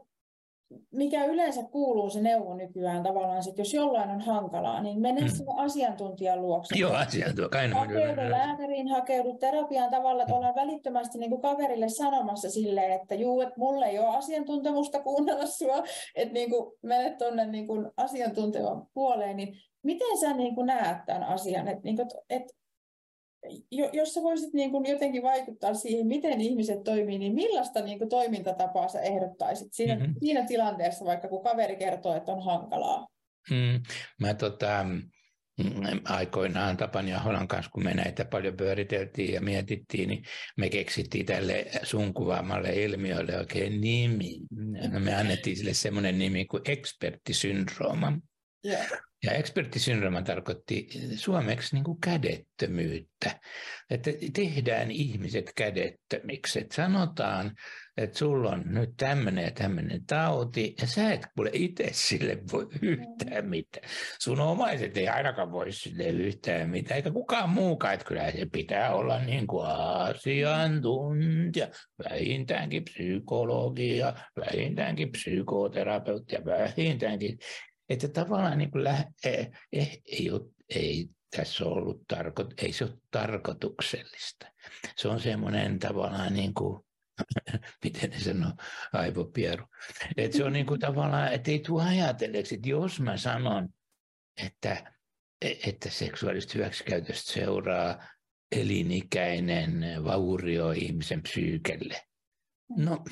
mikä 0.91 1.25
yleensä 1.25 1.63
kuuluu 1.63 2.09
se 2.09 2.21
neuvo 2.21 2.53
nykyään 2.53 3.03
tavallaan, 3.03 3.37
että 3.49 3.61
jos 3.61 3.73
jollain 3.73 4.09
on 4.09 4.21
hankalaa, 4.21 4.81
niin 4.81 5.01
mene 5.01 5.21
mm. 5.21 5.27
sinne 5.27 5.53
asiantuntijan 5.57 6.41
luokse. 6.41 6.75
Joo, 6.77 6.93
asiantuntija. 6.93 7.75
Hakeudu 7.75 8.21
lääkäriin, 8.29 8.87
hakeudu 8.87 9.37
terapiaan 9.37 9.91
tavalla, 9.91 10.23
että 10.23 10.35
ollaan 10.35 10.55
välittömästi 10.55 11.17
niin 11.17 11.29
kuin 11.29 11.41
kaverille 11.41 11.89
sanomassa 11.89 12.49
silleen, 12.49 12.91
että 12.91 13.15
juu, 13.15 13.41
että 13.41 13.53
mulle 13.57 13.85
ei 13.85 13.99
ole 13.99 14.17
asiantuntemusta 14.17 14.99
kuunnella 14.99 15.45
sua, 15.45 15.83
että 16.15 16.33
niin 16.33 16.49
kuin 16.49 16.71
menet 16.81 17.17
tuonne 17.17 17.45
niin 17.45 17.67
kuin 17.67 17.91
asiantuntevan 17.97 18.87
puoleen, 18.93 19.37
niin 19.37 19.57
miten 19.83 20.17
sä 20.19 20.33
niin 20.33 20.55
kuin 20.55 20.67
näet 20.67 20.97
tämän 21.05 21.23
asian, 21.23 21.67
että, 21.67 21.83
niin 21.83 21.95
kuin, 21.95 22.07
että 22.29 22.53
jos 23.93 24.13
sä 24.13 24.21
voisit 24.23 24.53
niin 24.53 24.71
kuin 24.71 24.85
jotenkin 24.85 25.23
vaikuttaa 25.23 25.73
siihen, 25.73 26.07
miten 26.07 26.41
ihmiset 26.41 26.83
toimii, 26.83 27.17
niin 27.17 27.35
millaista 27.35 27.81
niin 27.81 27.97
kuin 27.99 28.09
toimintatapaa 28.09 28.87
sä 28.87 29.01
ehdottaisit 29.01 29.73
siinä, 29.73 29.95
mm-hmm. 29.95 30.15
siinä 30.19 30.45
tilanteessa, 30.47 31.05
vaikka 31.05 31.27
kun 31.27 31.43
kaveri 31.43 31.75
kertoo, 31.75 32.15
että 32.15 32.31
on 32.31 32.45
hankalaa? 32.45 33.07
Mm, 33.49 33.83
mä 34.21 34.33
tota, 34.33 34.85
mm, 35.63 36.01
aikoinaan 36.05 36.77
Tapan 36.77 37.07
ja 37.07 37.19
Holan 37.19 37.47
kanssa, 37.47 37.71
kun 37.71 37.83
me 37.83 37.93
näitä 37.93 38.25
paljon 38.25 38.57
pyöriteltiin 38.57 39.33
ja 39.33 39.41
mietittiin, 39.41 40.09
niin 40.09 40.23
me 40.57 40.69
keksittiin 40.69 41.25
tälle 41.25 41.65
sun 41.83 42.13
kuvaamalle 42.13 42.69
ilmiölle 42.69 43.37
oikein 43.37 43.81
nimi. 43.81 44.39
No 44.91 44.99
me 44.99 45.15
annettiin 45.15 45.57
sille 45.57 45.73
semmoinen 45.73 46.19
nimi 46.19 46.45
kuin 46.45 46.63
eksperttisyndrooma. 46.65 48.17
Yeah. 48.65 48.87
Ja 49.23 49.31
eksperttisyndrooma 49.31 50.21
tarkoitti 50.21 50.87
suomeksi 51.15 51.75
niin 51.75 51.83
kuin 51.83 52.01
kädettömyyttä, 52.01 53.39
että 53.89 54.11
tehdään 54.33 54.91
ihmiset 54.91 55.51
kädettömiksi. 55.55 56.59
Että 56.59 56.75
sanotaan, 56.75 57.51
että 57.97 58.17
sulla 58.17 58.49
on 58.49 58.63
nyt 58.65 58.89
tämmöinen 58.97 59.45
ja 59.45 59.51
tämmöinen 59.51 60.05
tauti, 60.05 60.75
ja 60.81 60.87
sä 60.87 61.13
et 61.13 61.27
kuule 61.35 61.49
itse 61.53 61.89
sille 61.91 62.37
voi 62.51 62.67
yhtään 62.81 63.49
mitään. 63.49 63.89
Sun 64.19 64.39
omaiset 64.39 64.97
ei 64.97 65.07
ainakaan 65.07 65.51
voi 65.51 65.71
sille 65.71 66.03
yhtään 66.03 66.69
mitään, 66.69 66.95
eikä 66.95 67.11
kukaan 67.11 67.49
muukaan, 67.49 67.93
että 67.93 68.05
kyllä 68.05 68.31
se 68.31 68.47
pitää 68.51 68.95
olla 68.95 69.19
niin 69.19 69.47
kuin 69.47 69.67
asiantuntija, 69.67 71.67
vähintäänkin 72.03 72.83
psykologia, 72.83 74.13
vähintäänkin 74.37 75.11
psykoterapeutti 75.11 76.35
ja 76.35 76.45
vähintäänkin 76.45 77.37
että 77.89 78.07
tavallaan 78.07 78.57
niin 78.57 78.71
kuin 78.71 78.83
lä- 78.83 79.11
ei, 79.23 79.47
ei, 79.73 80.01
ei, 80.05 80.31
ole, 80.31 80.41
ei 80.69 81.09
tässä 81.35 81.65
ole 81.65 81.73
ollut 81.73 82.01
tarko- 82.13 82.53
ei 82.57 82.73
se 82.73 82.83
ole 82.83 82.97
tarkoituksellista. 83.11 84.47
Se 84.97 85.07
on 85.07 85.19
semmoinen 85.19 85.79
tavallaan 85.79 86.33
niin 86.33 86.53
kuin, 86.53 86.85
miten 87.83 88.09
ne 88.09 88.19
sanoo, 88.19 88.51
aivopieru. 88.93 89.65
Että 90.17 90.37
se 90.37 90.43
on 90.43 90.53
niin 90.53 90.65
kuin 90.65 90.79
tavallaan, 90.79 91.33
että 91.33 91.51
ei 91.51 91.59
tule 91.59 91.83
ajatelleeksi, 91.83 92.55
että 92.55 92.69
jos 92.69 92.99
mä 92.99 93.17
sanon, 93.17 93.69
että, 94.45 94.93
että 95.41 95.89
seksuaalista 95.89 96.53
hyväksikäytöstä 96.55 97.33
seuraa 97.33 98.07
elinikäinen 98.51 100.03
vaurio 100.03 100.71
ihmisen 100.71 101.21
psyykelle. 101.21 102.01
No 102.77 103.03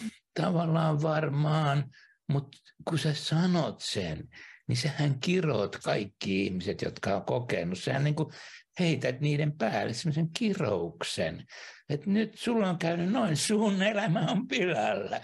tavallaan 0.42 1.02
varmaan, 1.02 1.92
mutta 2.30 2.58
kun 2.88 3.00
sä 3.00 3.14
sanot 3.14 3.82
sen, 3.82 4.30
niin 4.68 4.78
sehän 4.78 5.20
kiroot 5.20 5.76
kaikki 5.84 6.44
ihmiset, 6.46 6.82
jotka 6.82 7.16
on 7.16 7.26
kokenut. 7.26 7.80
Sehän 7.80 8.04
niin 8.04 8.16
kuin 8.16 8.34
heität 8.80 9.20
niiden 9.20 9.58
päälle 9.58 9.94
sellaisen 9.94 10.30
kirouksen, 10.30 11.46
että 11.90 12.10
nyt 12.10 12.40
sulla 12.40 12.70
on 12.70 12.78
käynyt 12.78 13.12
noin, 13.12 13.38
sun 13.38 13.82
elämä 13.82 14.20
on 14.20 14.48
pilalla 14.48 15.20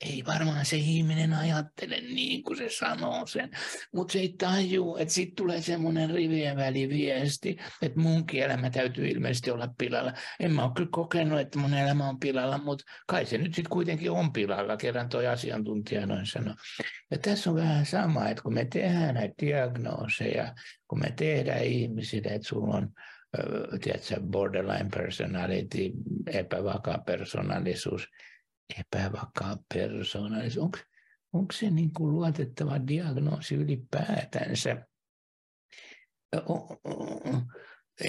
ei 0.00 0.24
varmaan 0.26 0.64
se 0.64 0.76
ihminen 0.76 1.34
ajattele 1.34 2.00
niin 2.00 2.42
kuin 2.42 2.56
se 2.56 2.68
sanoo 2.68 3.26
sen, 3.26 3.50
mutta 3.94 4.12
se 4.12 4.18
ei 4.18 4.34
tajuu, 4.38 4.96
että 4.96 5.14
sitten 5.14 5.36
tulee 5.36 5.62
semmoinen 5.62 6.10
rivien 6.10 6.56
väliviesti, 6.56 7.56
että 7.82 8.00
munkin 8.00 8.42
elämä 8.42 8.70
täytyy 8.70 9.08
ilmeisesti 9.08 9.50
olla 9.50 9.68
pilalla. 9.78 10.12
En 10.40 10.52
mä 10.52 10.64
ole 10.64 10.72
kyllä 10.76 10.88
kokenut, 10.92 11.40
että 11.40 11.58
mun 11.58 11.74
elämä 11.74 12.08
on 12.08 12.20
pilalla, 12.20 12.58
mutta 12.58 12.84
kai 13.06 13.26
se 13.26 13.38
nyt 13.38 13.54
sitten 13.54 13.70
kuitenkin 13.70 14.10
on 14.10 14.32
pilalla, 14.32 14.76
kerran 14.76 15.08
toi 15.08 15.26
asiantuntija 15.26 16.06
noin 16.06 16.26
sanoi. 16.26 16.54
Ja 17.10 17.18
tässä 17.18 17.50
on 17.50 17.56
vähän 17.56 17.86
sama, 17.86 18.28
että 18.28 18.42
kun 18.42 18.54
me 18.54 18.64
tehdään 18.64 19.14
näitä 19.14 19.34
diagnooseja, 19.42 20.54
kun 20.88 21.00
me 21.00 21.12
tehdään 21.16 21.64
ihmisille, 21.64 22.28
että 22.28 22.48
sulla 22.48 22.76
on 22.76 22.92
tiedätkö, 23.82 24.20
borderline 24.20 24.88
personality, 24.96 25.90
epävakaa 26.26 26.98
persoonallisuus, 26.98 28.08
epävakaa 28.80 29.56
persoonallisuus. 29.74 30.64
Onko, 30.64 30.78
onko 31.32 31.52
se 31.52 31.70
niin 31.70 31.92
kuin 31.92 32.14
luotettava 32.14 32.86
diagnoosi 32.88 33.54
ylipäätänsä? 33.54 34.86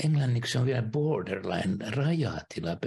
Englanniksi 0.03 0.57
on 0.57 0.65
vielä 0.65 0.81
borderline, 0.81 1.89
rajatila. 1.89 2.77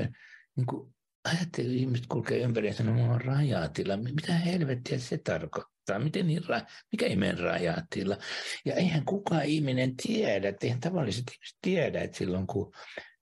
Niin 0.56 0.66
kuin 0.66 0.94
ajattelin, 1.24 1.78
ihmiset 1.78 2.06
kulkee 2.06 2.38
ympäri 2.38 2.66
ja 2.66 2.74
sanoo, 2.74 2.96
että 2.96 3.12
on 3.12 3.20
rajatila. 3.20 3.96
Mitä 3.96 4.32
helvettiä 4.32 4.98
se 4.98 5.18
tarkoittaa? 5.18 5.98
Miten 5.98 6.26
niin 6.26 6.42
ra- 6.42 6.66
mikä 6.92 7.06
ihmeen 7.06 7.38
rajatila? 7.38 8.16
Ja 8.64 8.74
eihän 8.74 9.04
kukaan 9.04 9.44
ihminen 9.44 9.96
tiedä, 9.96 10.54
eihän 10.62 10.80
tavalliset 10.80 11.24
ihmiset 11.32 11.58
tiedä, 11.62 12.00
että 12.00 12.18
silloin 12.18 12.46
kun 12.46 12.72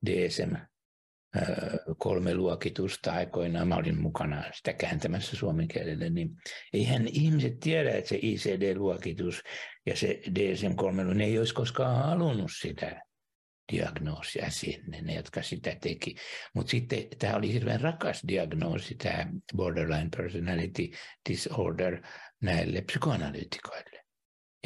DSM 0.06 0.56
kolme 1.99 2.35
luokitusta 2.35 3.12
aikoinaan, 3.12 3.68
mä 3.68 3.77
olin 3.77 4.01
mukana 4.01 4.45
sitä 4.55 4.73
kääntämässä 4.73 5.37
suomen 5.37 5.68
kielelle, 5.68 6.11
niin 6.11 6.31
eihän 6.73 7.09
ihmiset 7.09 7.61
tiedä, 7.61 7.90
että 7.90 8.09
se 8.09 8.18
ICD-luokitus 8.23 9.42
ja 9.87 9.97
se 9.97 10.21
DSM-3, 10.29 11.14
ne 11.14 11.25
ei 11.25 11.38
olisi 11.38 11.55
koskaan 11.55 12.05
halunnut 12.05 12.51
sitä 12.61 13.03
diagnoosia 13.73 14.51
sinne, 14.51 15.03
ne 15.03 15.14
jotka 15.14 15.42
sitä 15.42 15.77
teki. 15.81 16.14
Mutta 16.55 16.71
sitten 16.71 17.05
tämä 17.18 17.37
oli 17.37 17.53
hirveän 17.53 17.81
rakas 17.81 18.23
diagnoosi, 18.29 18.95
tämä 18.95 19.27
borderline 19.57 20.09
personality 20.16 20.90
disorder 21.29 22.03
näille 22.40 22.81
psykoanalyytikoille. 22.81 23.91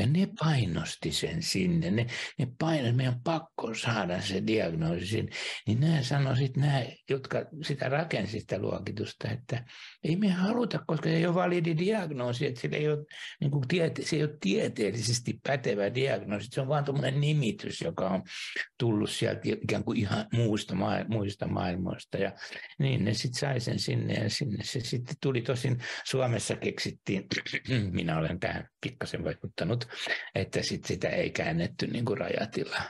Ja 0.01 0.07
ne 0.07 0.29
painosti 0.41 1.13
sen 1.13 1.43
sinne, 1.43 1.91
ne, 1.91 2.07
ne 2.39 2.49
painosti, 2.59 2.97
meidän 2.97 3.15
on 3.15 3.21
pakko 3.25 3.75
saada 3.75 4.21
se 4.21 4.43
diagnoosi. 4.47 5.29
Niin 5.67 5.81
nämä 5.81 6.03
sanoisit, 6.03 6.57
nämä, 6.57 6.83
jotka 7.11 7.45
sitä 7.63 7.89
rakensi 7.89 8.41
sitä 8.41 8.59
luokitusta, 8.59 9.31
että 9.31 9.65
ei 10.05 10.17
me 10.17 10.29
haluta, 10.29 10.85
koska 10.87 11.09
se 11.09 11.17
ei 11.17 11.27
ole 11.27 11.35
validi 11.35 11.77
diagnoosi, 11.79 12.47
että 12.47 12.61
sillä 12.61 12.77
ei 12.77 12.89
ole, 12.89 13.05
niin 13.41 13.51
kuin 13.51 13.69
tiete, 13.69 14.03
se 14.03 14.17
ei 14.17 14.23
ole 14.23 14.37
tieteellisesti 14.41 15.41
pätevä 15.43 15.95
diagnoosi, 15.95 16.49
se 16.51 16.61
on 16.61 16.69
vain 16.69 16.85
tuommoinen 16.85 17.21
nimitys, 17.21 17.81
joka 17.81 18.09
on 18.09 18.23
tullut 18.79 19.11
sieltä 19.11 19.41
ikään 19.45 19.85
kuin 19.85 19.99
ihan 19.99 20.27
muusta, 20.33 20.75
muista 21.09 21.49
maailmoista. 21.49 22.19
Ja 22.19 22.33
niin 22.79 23.05
ne 23.05 23.15
sitten 23.15 23.41
sai 23.41 23.61
sen 23.61 23.79
sinne 23.79 24.15
ja 24.15 24.31
sinne 24.31 24.65
se 24.65 24.81
sitten 24.81 25.17
tuli. 25.23 25.43
Tosin 25.43 25.79
Suomessa 26.05 26.57
keksittiin, 26.57 27.27
minä 27.93 28.19
olen 28.19 28.41
tähän 28.41 28.69
pikkasen 28.81 29.25
vaikuttanut, 29.25 29.86
että 30.35 30.62
sit 30.62 30.85
sitä 30.85 31.09
ei 31.09 31.31
käännetty 31.31 31.87
niin 31.87 32.05
kuin 32.05 32.18
rajatila 32.18 32.81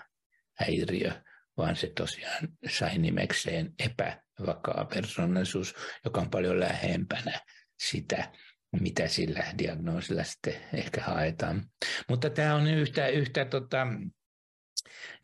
häiriö, 0.58 1.12
vaan 1.56 1.76
se 1.76 1.92
tosiaan 1.96 2.48
sai 2.68 2.98
nimekseen 2.98 3.74
epävakaa 3.78 4.84
persoonallisuus, 4.84 5.74
joka 6.04 6.20
on 6.20 6.30
paljon 6.30 6.60
lähempänä 6.60 7.40
sitä, 7.78 8.32
mitä 8.80 9.08
sillä 9.08 9.44
diagnoosilla 9.58 10.24
sitten 10.24 10.54
ehkä 10.72 11.02
haetaan. 11.02 11.64
Mutta 12.08 12.30
tämä 12.30 12.54
on 12.54 12.66
yhtä, 12.66 13.08
yhtä 13.08 13.44
tota, 13.44 13.86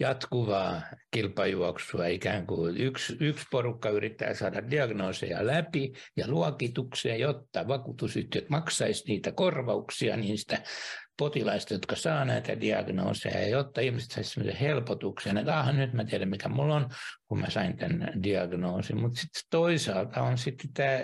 jatkuvaa 0.01 0.83
kilpajuoksua, 1.11 2.07
ikään 2.07 2.47
kuin 2.47 2.77
yksi, 2.77 3.17
yksi 3.21 3.47
porukka 3.51 3.91
yrittää 3.91 4.35
saada 4.35 4.71
diagnooseja 4.71 5.47
läpi 5.47 5.93
ja 6.17 6.29
luokituksia, 6.29 7.17
jotta 7.17 7.69
vakuutusyhtiöt 7.69 8.49
maksaisi 8.49 9.05
niitä 9.09 9.33
korvauksia 9.33 10.17
niistä 10.17 10.63
potilaista, 11.19 11.75
jotka 11.75 11.97
saa 11.97 12.25
näitä 12.25 12.61
diagnooseja, 12.61 13.49
jotta 13.49 13.81
ihmiset 13.81 14.11
saisivat 14.11 14.35
sellaisen 14.35 14.61
helpotuksen, 14.61 15.39
että 15.39 15.61
ah, 15.61 15.75
nyt 15.75 15.93
mä 15.93 16.05
tiedän 16.05 16.29
mikä 16.29 16.49
mulla 16.49 16.77
on, 16.77 16.91
kun 17.29 17.41
mä 17.41 17.51
sain 17.51 17.77
tämän 17.77 18.23
diagnoosin. 18.23 19.01
Mutta 19.01 19.21
sitten 19.21 19.43
toisaalta 19.51 20.23
on 20.23 20.39
sitten 20.39 20.73
tämä, 20.73 20.99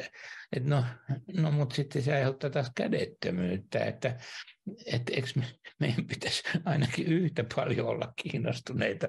että 0.57 0.69
no, 0.69 0.85
no 1.33 1.51
mutta 1.51 1.75
sitten 1.75 2.03
se 2.03 2.15
aiheuttaa 2.15 2.51
taas 2.51 2.71
kädettömyyttä, 2.75 3.79
että 3.85 4.19
että 4.87 5.13
eikö 5.15 5.29
me, 5.35 5.45
meidän 5.81 6.05
pitäisi 6.05 6.43
ainakin 6.65 7.07
yhtä 7.07 7.45
paljon 7.55 7.87
olla 7.87 8.13
kiinnostuneita 8.23 9.09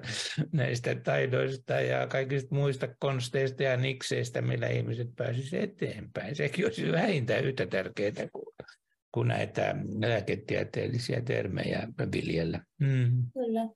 näistä 0.52 0.94
taidoista 0.94 1.72
ja 1.72 2.06
kaikista 2.06 2.54
muista 2.54 2.88
konsteista 2.98 3.62
ja 3.62 3.76
nikseistä, 3.76 4.42
millä 4.42 4.68
ihmiset 4.68 5.08
pääsisivät 5.16 5.64
eteenpäin. 5.64 6.36
Sekin 6.36 6.64
olisi 6.64 6.92
vähintään 6.92 7.44
yhtä 7.44 7.66
tärkeää 7.66 8.28
kuin, 8.32 8.54
kuin 9.14 9.28
näitä 9.28 9.74
lääketieteellisiä 10.00 11.20
termejä 11.20 11.88
viljellä. 12.12 12.60
Mm. 12.80 13.22
Kyllä. 13.34 13.68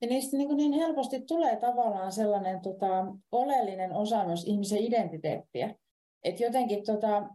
Ja 0.00 0.08
niistä 0.08 0.36
niin, 0.36 0.56
niin 0.56 0.72
helposti 0.72 1.20
tulee 1.20 1.56
tavallaan 1.56 2.12
sellainen 2.12 2.60
tota, 2.60 3.06
oleellinen 3.32 3.92
osa 3.92 4.24
myös 4.24 4.44
ihmisen 4.44 4.78
identiteettiä. 4.78 5.74
Et 6.24 6.40
jotenkin 6.40 6.84
tota, 6.84 7.28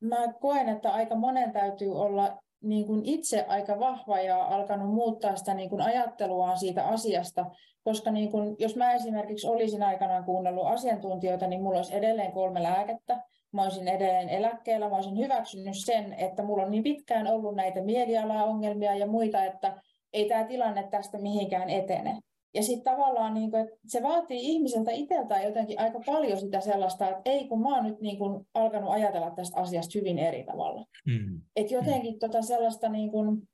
mä 0.00 0.32
koen, 0.40 0.68
että 0.68 0.90
aika 0.90 1.14
monen 1.14 1.52
täytyy 1.52 2.00
olla 2.00 2.38
niin 2.62 2.86
kuin 2.86 3.04
itse 3.04 3.44
aika 3.48 3.78
vahva 3.78 4.20
ja 4.20 4.44
alkanut 4.44 4.94
muuttaa 4.94 5.36
sitä 5.36 5.54
niin 5.54 5.70
kuin 5.70 5.82
ajatteluaan 5.82 6.58
siitä 6.58 6.84
asiasta, 6.84 7.46
koska 7.84 8.10
niin 8.10 8.30
kuin, 8.30 8.56
jos 8.58 8.76
mä 8.76 8.94
esimerkiksi 8.94 9.46
olisin 9.46 9.82
aikanaan 9.82 10.24
kuunnellut 10.24 10.66
asiantuntijoita, 10.66 11.46
niin 11.46 11.62
mulla 11.62 11.78
olisi 11.78 11.94
edelleen 11.94 12.32
kolme 12.32 12.62
lääkettä, 12.62 13.22
mä 13.52 13.62
olisin 13.62 13.88
edelleen 13.88 14.28
eläkkeellä, 14.28 14.88
mä 14.88 14.96
olisin 14.96 15.18
hyväksynyt 15.18 15.76
sen, 15.84 16.12
että 16.12 16.42
mulla 16.42 16.62
on 16.62 16.70
niin 16.70 16.82
pitkään 16.82 17.26
ollut 17.26 17.54
näitä 17.54 17.82
mielialaongelmia 17.82 18.94
ja 18.94 19.06
muita, 19.06 19.44
että 19.44 19.82
ei 20.12 20.28
tämä 20.28 20.44
tilanne 20.44 20.88
tästä 20.90 21.18
mihinkään 21.18 21.70
etene. 21.70 22.18
Ja 22.54 22.62
sitten 22.62 22.94
tavallaan 22.94 23.34
niin 23.34 23.50
kuin, 23.50 23.62
että 23.62 23.76
se 23.86 24.02
vaatii 24.02 24.40
ihmiseltä 24.40 24.90
itseltään 24.90 25.44
jotenkin 25.44 25.80
aika 25.80 26.00
paljon 26.06 26.38
sitä 26.40 26.60
sellaista, 26.60 27.08
että 27.08 27.30
ei 27.30 27.48
kun 27.48 27.62
mä 27.62 27.74
oon 27.74 27.84
nyt 27.84 28.00
niin 28.00 28.18
kuin 28.18 28.46
alkanut 28.54 28.90
ajatella 28.90 29.30
tästä 29.30 29.60
asiasta 29.60 29.98
hyvin 29.98 30.18
eri 30.18 30.44
tavalla. 30.44 30.84
Mm. 31.06 31.40
Että 31.56 31.74
jotenkin 31.74 32.18
tota 32.18 32.42
sellaista 32.42 32.88
niin 32.88 33.10
kuin, 33.10 33.48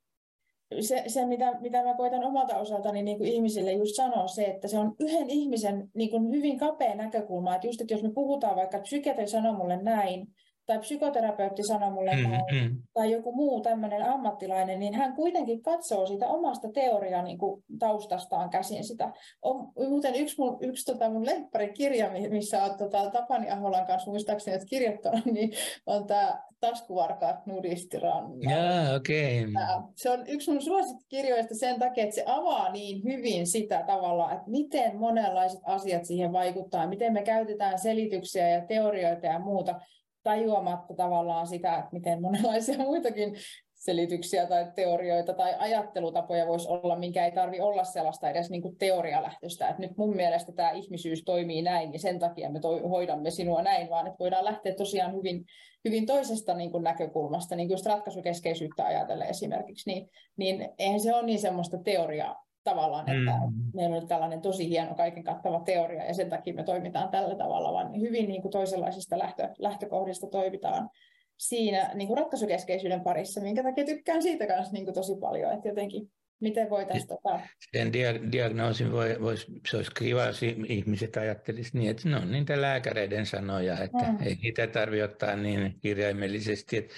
se, 0.80 1.04
se 1.06 1.26
mitä, 1.26 1.60
mitä 1.60 1.84
mä 1.84 1.94
koitan 1.94 2.24
omalta 2.24 2.56
osaltani 2.56 3.02
niin 3.02 3.18
kuin 3.18 3.32
ihmisille 3.32 3.72
just 3.72 3.94
sanoa 3.94 4.26
se, 4.26 4.44
että 4.44 4.68
se 4.68 4.78
on 4.78 4.94
yhden 5.00 5.30
ihmisen 5.30 5.90
niin 5.94 6.10
kuin 6.10 6.30
hyvin 6.30 6.58
kapea 6.58 6.94
näkökulma. 6.94 7.54
Että 7.54 7.66
just, 7.66 7.80
että 7.80 7.94
jos 7.94 8.02
me 8.02 8.12
puhutaan 8.12 8.56
vaikka, 8.56 8.76
että 8.76 8.84
psykiatri 8.84 9.28
sanoo 9.28 9.52
mulle 9.52 9.82
näin, 9.82 10.28
tai 10.70 10.78
psykoterapeutti 10.78 11.62
sanoi 11.62 11.90
mulle 11.90 12.16
mm, 12.16 12.58
mm. 12.60 12.82
tai 12.94 13.12
joku 13.12 13.32
muu 13.32 13.60
tämmöinen 13.60 14.02
ammattilainen, 14.02 14.80
niin 14.80 14.94
hän 14.94 15.14
kuitenkin 15.14 15.62
katsoo 15.62 16.06
sitä 16.06 16.26
omasta 16.26 16.68
teoriaa 16.74 17.22
niin 17.22 17.38
kuin 17.38 17.64
taustastaan 17.78 18.50
käsin 18.50 18.84
sitä. 18.84 19.12
On 19.42 19.72
muuten 19.88 20.14
yksi 20.14 20.34
mun, 20.38 20.58
yksi 20.60 20.92
tota 20.92 21.10
mun 21.10 21.26
kirja, 21.74 22.10
missä 22.30 22.64
on 22.64 22.78
tota, 22.78 23.10
Tapani 23.10 23.50
Aholan 23.50 23.86
kanssa 23.86 24.10
muistaakseni 24.10 24.54
että 24.54 24.66
kirjoittanut, 24.66 25.24
niin 25.24 25.50
on 25.86 26.06
tämä 26.06 26.42
Taskuvarkaat 26.60 27.46
nudistiranna. 27.46 28.50
Yeah, 28.50 28.94
okay. 28.96 29.52
Se 29.94 30.10
on 30.10 30.24
yksi 30.26 30.50
mun 30.50 30.62
suosikkikirjoista 30.62 31.54
sen 31.54 31.78
takia, 31.78 32.04
että 32.04 32.14
se 32.14 32.24
avaa 32.26 32.72
niin 32.72 33.04
hyvin 33.04 33.46
sitä 33.46 33.84
tavalla, 33.86 34.32
että 34.32 34.50
miten 34.50 34.96
monenlaiset 34.96 35.60
asiat 35.64 36.04
siihen 36.04 36.32
vaikuttaa, 36.32 36.86
miten 36.86 37.12
me 37.12 37.22
käytetään 37.22 37.78
selityksiä 37.78 38.48
ja 38.48 38.66
teorioita 38.66 39.26
ja 39.26 39.38
muuta 39.38 39.80
tajuamatta 40.22 40.94
tavallaan 40.94 41.46
sitä, 41.46 41.76
että 41.76 41.90
miten 41.92 42.22
monenlaisia 42.22 42.78
muitakin 42.88 43.36
selityksiä 43.74 44.46
tai 44.46 44.72
teorioita 44.74 45.34
tai 45.34 45.54
ajattelutapoja 45.58 46.46
voisi 46.46 46.68
olla, 46.68 46.96
minkä 46.96 47.24
ei 47.24 47.32
tarvi 47.32 47.60
olla 47.60 47.84
sellaista 47.84 48.30
edes 48.30 48.50
niin 48.50 48.62
kuin 48.62 48.76
teorialähtöistä, 48.78 49.68
että 49.68 49.82
nyt 49.82 49.96
mun 49.96 50.16
mielestä 50.16 50.52
tämä 50.52 50.70
ihmisyys 50.70 51.24
toimii 51.24 51.62
näin 51.62 51.92
ja 51.92 51.98
sen 51.98 52.18
takia 52.18 52.50
me 52.50 52.60
toi, 52.60 52.80
hoidamme 52.80 53.30
sinua 53.30 53.62
näin, 53.62 53.90
vaan 53.90 54.06
että 54.06 54.18
voidaan 54.18 54.44
lähteä 54.44 54.74
tosiaan 54.74 55.14
hyvin, 55.14 55.44
hyvin 55.84 56.06
toisesta 56.06 56.54
niin 56.54 56.70
kuin 56.70 56.84
näkökulmasta, 56.84 57.56
niin 57.56 57.68
kuin 57.68 57.78
ratkaisukeskeisyyttä 57.86 58.84
ajatellen 58.84 59.28
esimerkiksi, 59.28 59.90
niin, 59.90 60.10
niin 60.36 60.68
eihän 60.78 61.00
se 61.00 61.14
ole 61.14 61.26
niin 61.26 61.40
semmoista 61.40 61.78
teoriaa 61.78 62.49
tavallaan, 62.70 63.10
että 63.10 63.32
mm. 63.32 63.70
meillä 63.74 63.96
on 63.96 64.08
tällainen 64.08 64.40
tosi 64.40 64.68
hieno 64.68 64.94
kaiken 64.94 65.24
kattava 65.24 65.60
teoria 65.60 66.04
ja 66.04 66.14
sen 66.14 66.30
takia 66.30 66.54
me 66.54 66.62
toimitaan 66.62 67.08
tällä 67.08 67.34
tavalla, 67.34 67.72
vaan 67.72 68.00
hyvin 68.00 68.28
niin 68.28 68.42
kuin 68.42 68.52
toisenlaisista 68.52 69.18
lähtö, 69.18 69.48
lähtökohdista 69.58 70.26
toimitaan 70.26 70.90
siinä 71.38 71.90
niin 71.94 72.08
kuin 72.08 72.18
ratkaisukeskeisyyden 72.18 73.00
parissa, 73.00 73.40
minkä 73.40 73.62
takia 73.62 73.84
tykkään 73.84 74.22
siitä 74.22 74.46
kanssa 74.46 74.72
niin 74.72 74.84
kuin 74.84 74.94
tosi 74.94 75.16
paljon, 75.20 75.52
että 75.52 75.68
jotenkin 75.68 76.10
miten 76.40 76.70
voitaisiin... 76.70 77.08
Tota... 77.08 77.40
Sen 77.76 77.88
dia- 77.88 78.32
diagnoosin 78.32 78.92
voi, 78.92 79.16
vois, 79.20 79.46
se 79.70 79.76
olisi 79.76 79.90
kiva, 79.94 80.24
jos 80.24 80.40
ihmiset 80.68 81.16
ajattelisivat 81.16 81.74
niin, 81.74 81.90
että 81.90 82.08
ne 82.08 82.16
on 82.16 82.32
niitä 82.32 82.60
lääkäreiden 82.60 83.26
sanoja, 83.26 83.78
että 83.78 84.04
mm. 84.04 84.22
ei 84.22 84.34
niitä 84.42 84.66
tarvitse 84.66 85.04
ottaa 85.04 85.36
niin 85.36 85.80
kirjaimellisesti, 85.80 86.76
että 86.76 86.94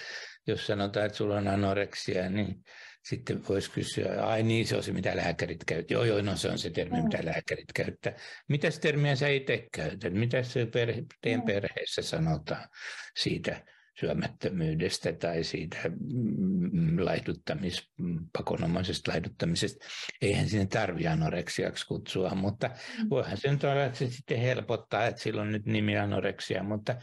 jos 0.46 0.66
sanotaan, 0.66 1.06
että 1.06 1.18
sulla 1.18 1.36
on 1.36 1.48
anoreksia, 1.48 2.30
niin 2.30 2.64
sitten 3.02 3.48
voisi 3.48 3.70
kysyä, 3.70 4.26
ai 4.26 4.42
niin, 4.42 4.66
se 4.66 4.76
on 4.76 4.82
se, 4.82 4.92
mitä 4.92 5.16
lääkärit 5.16 5.64
käyttävät. 5.64 5.90
Joo, 5.90 6.04
joo, 6.04 6.22
no 6.22 6.36
se 6.36 6.48
on 6.48 6.58
se 6.58 6.70
termi, 6.70 6.96
mm. 6.96 7.04
mitä 7.04 7.18
lääkärit 7.24 7.72
käyttää. 7.74 8.12
Mitä 8.48 8.68
termiä 8.80 9.16
sä 9.16 9.28
itse 9.28 9.68
käytät? 9.72 10.12
Mitä 10.12 10.42
se 10.42 10.66
perhe, 10.66 11.02
teidän 11.20 11.40
mm. 11.40 11.46
perheessä 11.46 12.02
sanotaan 12.02 12.68
siitä? 13.16 13.64
Syömättömyydestä 14.00 15.12
tai 15.12 15.44
siitä 15.44 15.76
mm, 16.12 17.04
laihduttamis, 17.04 17.90
pakonomaisesta 18.38 19.10
laihduttamisesta. 19.10 19.86
Eihän 20.22 20.48
sinne 20.48 20.66
tarvitse 20.66 21.08
anoreksiaksi 21.08 21.86
kutsua, 21.86 22.34
mutta 22.34 22.68
mm. 22.68 23.10
voihan 23.10 23.36
se 23.36 23.50
nyt 23.50 23.64
olla, 23.64 23.84
että 23.84 23.98
se 23.98 24.10
sitten 24.10 24.40
helpottaa, 24.40 25.06
että 25.06 25.22
sillä 25.22 25.42
on 25.42 25.52
nyt 25.52 25.66
nimi 25.66 25.98
anoreksia, 25.98 26.62
mutta 26.62 26.96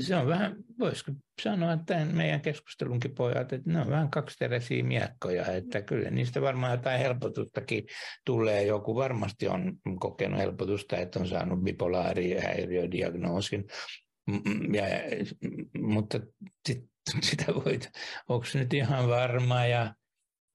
se 0.00 0.16
on 0.16 0.26
vähän, 0.26 0.56
voisiko 0.78 1.12
sanoa 1.42 1.72
että 1.72 2.04
meidän 2.04 2.40
keskustelunkin 2.40 3.14
pojat, 3.14 3.52
että 3.52 3.70
ne 3.70 3.80
on 3.80 3.90
vähän 3.90 4.10
kaksiteräisiä 4.10 4.84
miekkoja, 4.84 5.46
että 5.46 5.82
kyllä 5.82 6.10
niistä 6.10 6.42
varmaan 6.42 6.72
jotain 6.72 7.00
helpotustakin 7.00 7.86
tulee. 8.24 8.66
Joku 8.66 8.94
varmasti 8.94 9.48
on 9.48 9.76
kokenut 10.00 10.40
helpotusta, 10.40 10.96
että 10.96 11.20
on 11.20 11.28
saanut 11.28 11.62
bipolaarihäiriödiagnoosin, 11.62 13.64
ja, 14.72 14.84
mutta 15.80 16.20
sit, 16.68 16.84
sitä 17.30 17.54
voit, 17.54 17.90
onko 18.28 18.46
nyt 18.54 18.74
ihan 18.74 19.08
varma 19.08 19.66
ja 19.66 19.94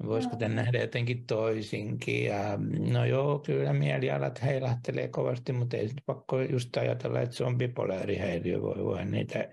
voisiko 0.05 0.35
tämän 0.35 0.55
nähdä 0.55 0.81
jotenkin 0.81 1.25
toisinkin. 1.25 2.25
Ja, 2.25 2.59
no 2.91 3.05
joo, 3.05 3.39
kyllä 3.39 3.73
mielialat 3.73 4.43
heilahtelee 4.43 5.07
kovasti, 5.07 5.53
mutta 5.53 5.77
ei 5.77 5.87
sitten 5.87 6.03
pakko 6.05 6.41
just 6.41 6.77
ajatella, 6.77 7.21
että 7.21 7.35
se 7.35 7.43
on 7.43 7.57
bipolaarihäiriö. 7.57 8.61
Voi, 8.61 8.83
voi 8.83 9.05
niitä 9.05 9.49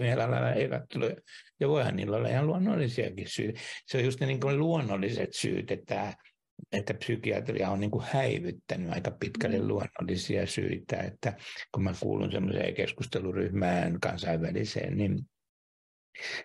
mielialan 0.00 0.54
heilatteluja. 0.54 1.16
Ja 1.60 1.68
voihan 1.68 1.96
niillä 1.96 2.16
olla 2.16 2.28
ihan 2.28 2.46
luonnollisiakin 2.46 3.28
syitä. 3.28 3.60
Se 3.86 3.98
on 3.98 4.04
just 4.04 4.20
niin 4.20 4.40
kuin 4.40 4.58
luonnolliset 4.58 5.32
syyt, 5.32 5.70
että 5.70 6.14
että 6.72 6.94
psykiatria 6.94 7.70
on 7.70 7.80
niin 7.80 7.90
kuin 7.90 8.04
häivyttänyt 8.12 8.92
aika 8.92 9.10
pitkälle 9.10 9.58
mm. 9.58 9.68
luonnollisia 9.68 10.46
syitä, 10.46 10.96
että 10.96 11.36
kun 11.72 11.82
mä 11.82 11.94
kuulun 12.00 12.32
semmoiseen 12.32 12.74
keskusteluryhmään 12.74 14.00
kansainväliseen, 14.00 14.96
niin 14.96 15.18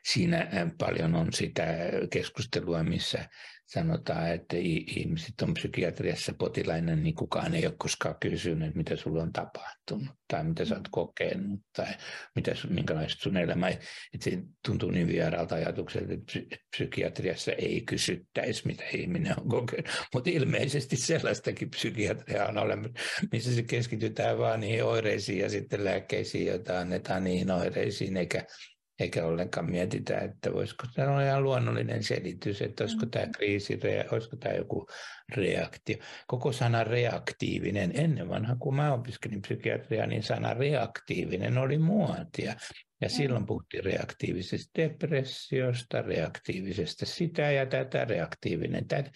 siinä 0.03 0.47
paljon 0.77 1.15
on 1.15 1.33
sitä 1.33 1.65
keskustelua, 2.11 2.83
missä 2.83 3.29
sanotaan, 3.67 4.31
että 4.31 4.57
ihmiset 4.59 5.41
on 5.41 5.53
psykiatriassa 5.53 6.33
potilaina, 6.33 6.95
niin 6.95 7.15
kukaan 7.15 7.55
ei 7.55 7.65
ole 7.65 7.75
koskaan 7.77 8.15
kysynyt, 8.19 8.75
mitä 8.75 8.95
sulla 8.95 9.23
on 9.23 9.33
tapahtunut 9.33 10.15
tai 10.27 10.43
mitä 10.43 10.65
sä 10.65 10.75
oot 10.75 10.87
kokenut 10.91 11.59
tai 11.75 11.87
mitä, 12.35 12.51
minkälaista 12.69 13.21
sun 13.21 13.37
elämä. 13.37 13.69
Että 13.69 13.83
se 14.19 14.31
tuntuu 14.65 14.91
niin 14.91 15.07
vieraalta 15.07 15.55
ajatukselta, 15.55 16.13
että 16.13 16.39
psykiatriassa 16.75 17.51
ei 17.51 17.81
kysyttäisi, 17.81 18.67
mitä 18.67 18.83
ihminen 18.93 19.39
on 19.39 19.49
kokenut. 19.49 19.89
Mutta 20.13 20.29
ilmeisesti 20.29 20.95
sellaistakin 20.95 21.69
psykiatria 21.69 22.45
on 22.45 22.57
olemassa, 22.57 22.93
missä 23.31 23.55
se 23.55 23.63
keskitytään 23.63 24.37
vaan 24.37 24.59
niihin 24.59 24.83
oireisiin 24.83 25.39
ja 25.39 25.49
sitten 25.49 25.85
lääkkeisiin, 25.85 26.47
joita 26.47 26.79
annetaan 26.79 27.23
niihin 27.23 27.51
oireisiin, 27.51 28.17
eikä 28.17 28.45
eikä 28.99 29.25
ollenkaan 29.25 29.71
mietitä, 29.71 30.17
että 30.17 30.53
voisiko 30.53 30.83
tämä 30.95 31.11
olla 31.11 31.23
ihan 31.23 31.43
luonnollinen 31.43 32.03
selitys, 32.03 32.61
että 32.61 32.83
olisiko 32.83 33.05
mm. 33.05 33.11
tämä 33.11 33.27
kriisi, 33.37 33.79
olisiko 34.11 34.35
tämä 34.35 34.55
joku 34.55 34.87
reaktio. 35.35 35.97
Koko 36.27 36.51
sana 36.51 36.83
reaktiivinen, 36.83 37.91
ennen 37.93 38.29
vanha 38.29 38.55
kun 38.59 38.75
mä 38.75 38.93
opiskelin 38.93 39.41
psykiatriaa, 39.41 40.07
niin 40.07 40.23
sana 40.23 40.53
reaktiivinen 40.53 41.57
oli 41.57 41.77
muotia. 41.77 42.55
Ja 43.01 43.09
silloin 43.09 43.45
puhuttiin 43.45 43.83
reaktiivisesta 43.83 44.81
depressiosta, 44.81 46.01
reaktiivisesta 46.01 47.05
sitä 47.05 47.51
ja 47.51 47.65
tätä, 47.65 48.05
reaktiivinen 48.05 48.87
tätä. 48.87 49.11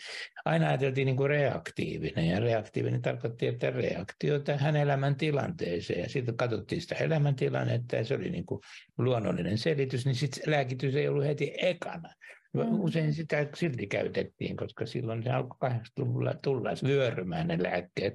Aina 0.45 0.67
ajateltiin 0.67 1.05
niin 1.05 1.17
kuin 1.17 1.29
reaktiivinen 1.29 2.27
ja 2.27 2.39
reaktiivinen 2.39 3.01
tarkoitti, 3.01 3.47
että 3.47 3.69
reaktio 3.69 4.39
tähän 4.39 4.75
elämäntilanteeseen. 4.75 5.99
Ja 5.99 6.09
sitten 6.09 6.37
katsottiin 6.37 6.81
sitä 6.81 6.95
elämäntilannetta 6.95 7.95
ja 7.95 8.05
se 8.05 8.15
oli 8.15 8.29
niin 8.29 8.45
kuin 8.45 8.61
luonnollinen 8.97 9.57
selitys, 9.57 10.05
niin 10.05 10.15
sitten 10.15 10.51
lääkitys 10.51 10.95
ei 10.95 11.07
ollut 11.07 11.25
heti 11.25 11.53
ekana, 11.57 12.09
Mm. 12.53 12.79
Usein 12.79 13.13
sitä 13.13 13.47
silti 13.55 13.87
käytettiin, 13.87 14.57
koska 14.57 14.85
silloin 14.85 15.23
se 15.23 15.29
alkoi 15.29 15.69
80-luvulla 15.71 16.33
tulla 16.33 16.69
vyörymään 16.83 17.47
ne 17.47 17.63
lääkkeet. 17.63 18.13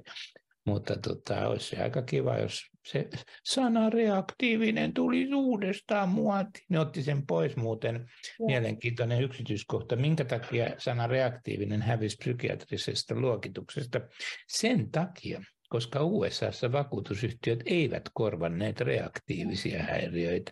Mutta 0.65 0.95
tota, 0.95 1.47
olisi 1.47 1.69
se 1.69 1.83
aika 1.83 2.01
kiva, 2.01 2.37
jos 2.37 2.61
se 2.91 3.09
sana 3.43 3.89
reaktiivinen 3.89 4.93
tuli 4.93 5.33
uudestaan 5.33 6.09
muotiin. 6.09 6.65
Ne 6.69 6.79
otti 6.79 7.03
sen 7.03 7.25
pois 7.27 7.55
muuten. 7.55 7.95
Ja. 8.39 8.45
Mielenkiintoinen 8.45 9.21
yksityiskohta. 9.21 9.95
Minkä 9.95 10.25
takia 10.25 10.69
sana 10.77 11.07
reaktiivinen 11.07 11.81
hävisi 11.81 12.17
psykiatrisesta 12.17 13.15
luokituksesta? 13.15 14.01
Sen 14.47 14.91
takia, 14.91 15.41
koska 15.69 16.03
USAssa 16.03 16.71
vakuutusyhtiöt 16.71 17.59
eivät 17.65 18.03
korvanneet 18.13 18.81
reaktiivisia 18.81 19.83
häiriöitä. 19.83 20.51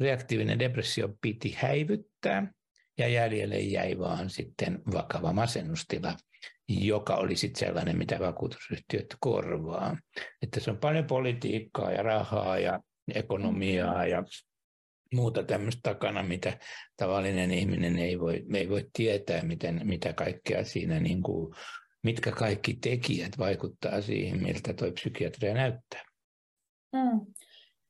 Reaktiivinen 0.00 0.58
depressio 0.58 1.08
piti 1.20 1.56
häivyttää 1.58 2.52
ja 3.00 3.08
jäljelle 3.08 3.58
jäi 3.58 3.98
vaan 3.98 4.30
sitten 4.30 4.82
vakava 4.92 5.32
masennustila, 5.32 6.16
joka 6.68 7.16
oli 7.16 7.36
sitten 7.36 7.66
sellainen, 7.66 7.98
mitä 7.98 8.18
vakuutusyhtiöt 8.18 9.16
korvaa. 9.20 9.96
Että 10.42 10.60
se 10.60 10.70
on 10.70 10.78
paljon 10.78 11.06
politiikkaa 11.06 11.92
ja 11.92 12.02
rahaa 12.02 12.58
ja 12.58 12.80
ekonomiaa 13.14 14.06
ja 14.06 14.24
muuta 15.14 15.42
tämmöistä 15.42 15.80
takana, 15.82 16.22
mitä 16.22 16.58
tavallinen 16.96 17.50
ihminen 17.50 17.98
ei 17.98 18.20
voi, 18.20 18.44
ei 18.54 18.68
voi 18.68 18.90
tietää, 18.92 19.42
miten, 19.42 19.80
mitä 19.84 20.12
kaikkea 20.12 20.64
siinä, 20.64 21.00
niin 21.00 21.22
kuin, 21.22 21.54
mitkä 22.02 22.32
kaikki 22.32 22.74
tekijät 22.74 23.38
vaikuttaa 23.38 24.02
siihen, 24.02 24.42
miltä 24.42 24.74
tuo 24.74 24.92
psykiatria 24.92 25.54
näyttää. 25.54 26.02
Mm. 26.92 27.26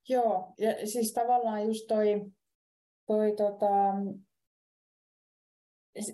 Joo, 0.08 0.54
ja 0.58 0.86
siis 0.86 1.12
tavallaan 1.12 1.66
just 1.66 1.86
toi, 1.88 2.20
toi 3.06 3.36
tota, 3.36 3.66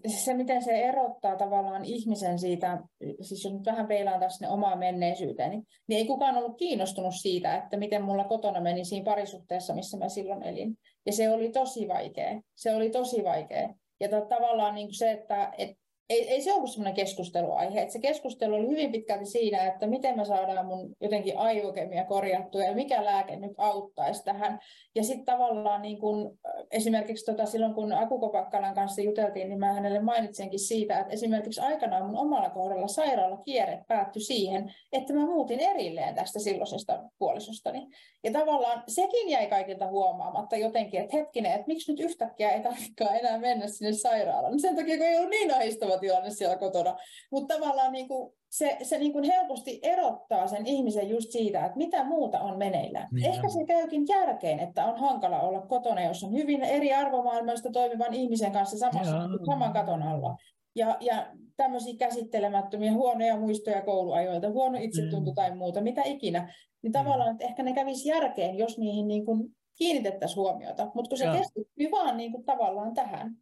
se, 0.06 0.34
miten 0.34 0.62
se 0.62 0.72
erottaa 0.72 1.36
tavallaan 1.36 1.84
ihmisen 1.84 2.38
siitä, 2.38 2.78
siis 3.20 3.44
jos 3.44 3.52
nyt 3.52 3.66
vähän 3.66 3.86
peilaan 3.86 4.20
taas 4.20 4.34
sinne 4.34 4.48
omaan 4.48 4.78
menneisyyteen, 4.78 5.50
niin, 5.50 5.66
niin 5.88 5.98
ei 5.98 6.06
kukaan 6.06 6.36
ollut 6.36 6.58
kiinnostunut 6.58 7.14
siitä, 7.14 7.56
että 7.56 7.76
miten 7.76 8.02
mulla 8.02 8.24
kotona 8.24 8.60
meni 8.60 8.84
siinä 8.84 9.04
parisuhteessa, 9.04 9.74
missä 9.74 9.96
mä 9.96 10.08
silloin 10.08 10.42
elin. 10.42 10.78
Ja 11.06 11.12
se 11.12 11.30
oli 11.30 11.50
tosi 11.50 11.88
vaikea. 11.88 12.40
Se 12.54 12.74
oli 12.74 12.90
tosi 12.90 13.24
vaikea. 13.24 13.74
Ja 14.00 14.08
tavallaan 14.08 14.74
niin 14.74 14.86
kuin 14.86 14.98
se, 14.98 15.10
että, 15.10 15.52
että 15.58 15.76
ei, 16.10 16.28
ei 16.28 16.40
se 16.40 16.52
ollut 16.52 16.70
semmoinen 16.70 16.94
keskusteluaihe. 16.94 17.80
Että 17.80 17.92
se 17.92 17.98
keskustelu 17.98 18.54
oli 18.54 18.68
hyvin 18.68 18.92
pitkälti 18.92 19.26
siinä, 19.26 19.66
että 19.66 19.86
miten 19.86 20.16
me 20.16 20.24
saadaan 20.24 20.66
mun 20.66 20.96
jotenkin 21.00 21.38
aivokemia 21.38 22.04
korjattua 22.04 22.62
ja 22.62 22.74
mikä 22.74 23.04
lääke 23.04 23.36
nyt 23.36 23.52
auttaisi 23.58 24.24
tähän. 24.24 24.58
Ja 24.94 25.04
sitten 25.04 25.24
tavallaan 25.24 25.82
niin 25.82 25.98
kun, 26.00 26.38
esimerkiksi 26.70 27.24
tota, 27.24 27.46
silloin, 27.46 27.74
kun 27.74 27.92
Akukopakkalan 27.92 28.74
kanssa 28.74 29.02
juteltiin, 29.02 29.48
niin 29.48 29.58
mä 29.58 29.72
hänelle 29.72 30.00
mainitsenkin 30.00 30.60
siitä, 30.60 30.98
että 30.98 31.12
esimerkiksi 31.12 31.60
aikanaan 31.60 32.06
mun 32.06 32.18
omalla 32.18 32.50
kohdalla 32.50 32.88
sairaala 32.88 33.36
kierre 33.36 33.84
päättyi 33.88 34.22
siihen, 34.22 34.74
että 34.92 35.12
mä 35.12 35.26
muutin 35.26 35.60
erilleen 35.60 36.14
tästä 36.14 36.38
silloisesta 36.38 37.02
puolisostani. 37.18 37.88
Ja 38.24 38.32
tavallaan 38.32 38.82
sekin 38.88 39.28
jäi 39.28 39.46
kaikilta 39.46 39.86
huomaamatta 39.86 40.56
jotenkin, 40.56 41.00
että 41.00 41.16
hetkinen, 41.16 41.52
että 41.52 41.66
miksi 41.66 41.92
nyt 41.92 42.00
yhtäkkiä 42.00 42.50
ei 42.50 42.62
tarvitsekaan 42.62 43.16
enää 43.16 43.38
mennä 43.38 43.66
sinne 43.66 43.92
sairaalaan. 43.92 44.60
Sen 44.60 44.76
takia, 44.76 44.96
kun 44.96 45.06
ei 45.06 45.16
ollut 45.16 45.30
niin 45.30 45.54
ahistava 45.54 45.95
tilanne 45.98 46.30
siellä 46.30 46.56
kotona. 46.56 46.96
Mutta 47.32 47.54
tavallaan 47.54 47.92
niin 47.92 48.08
kuin 48.08 48.32
se, 48.50 48.78
se 48.82 48.98
niin 48.98 49.12
kuin 49.12 49.24
helposti 49.24 49.80
erottaa 49.82 50.46
sen 50.46 50.66
ihmisen 50.66 51.08
just 51.08 51.30
siitä, 51.30 51.64
että 51.64 51.76
mitä 51.76 52.04
muuta 52.04 52.40
on 52.40 52.58
meneillään. 52.58 53.08
Niin 53.12 53.26
Ehkä 53.26 53.48
se 53.48 53.64
käykin 53.64 54.06
järkeen, 54.08 54.60
että 54.60 54.86
on 54.86 54.98
hankala 54.98 55.40
olla 55.40 55.60
kotona, 55.60 56.04
jos 56.04 56.24
on 56.24 56.32
hyvin 56.32 56.62
eri 56.62 56.94
arvomaailmasta 56.94 57.70
toimivan 57.70 58.14
ihmisen 58.14 58.52
kanssa 58.52 58.78
samassa, 58.78 59.16
saman 59.46 59.72
katon 59.72 60.02
alla. 60.02 60.36
Ja, 60.74 60.96
ja 61.00 61.26
tämmöisiä 61.56 61.94
käsittelemättömiä 61.98 62.92
huonoja 62.92 63.36
muistoja 63.36 63.82
kouluajoilta, 63.82 64.50
huono 64.50 64.78
itsetunto 64.80 65.30
mm. 65.30 65.34
tai 65.34 65.56
muuta, 65.56 65.80
mitä 65.80 66.02
ikinä. 66.04 66.54
Niin 66.82 66.92
tavallaan, 66.92 67.32
että 67.32 67.44
ehkä 67.44 67.62
ne 67.62 67.72
kävisi 67.72 68.08
järkeen, 68.08 68.58
jos 68.58 68.78
niihin 68.78 69.08
niin 69.08 69.24
kuin 69.24 69.56
kiinnitettäisiin 69.78 70.36
huomiota. 70.36 70.90
Mutta 70.94 71.08
kun 71.08 71.18
se 71.18 71.24
keskittyy 71.24 71.90
vaan 71.90 72.16
niin 72.16 72.32
kuin 72.32 72.44
tavallaan 72.44 72.94
tähän, 72.94 73.36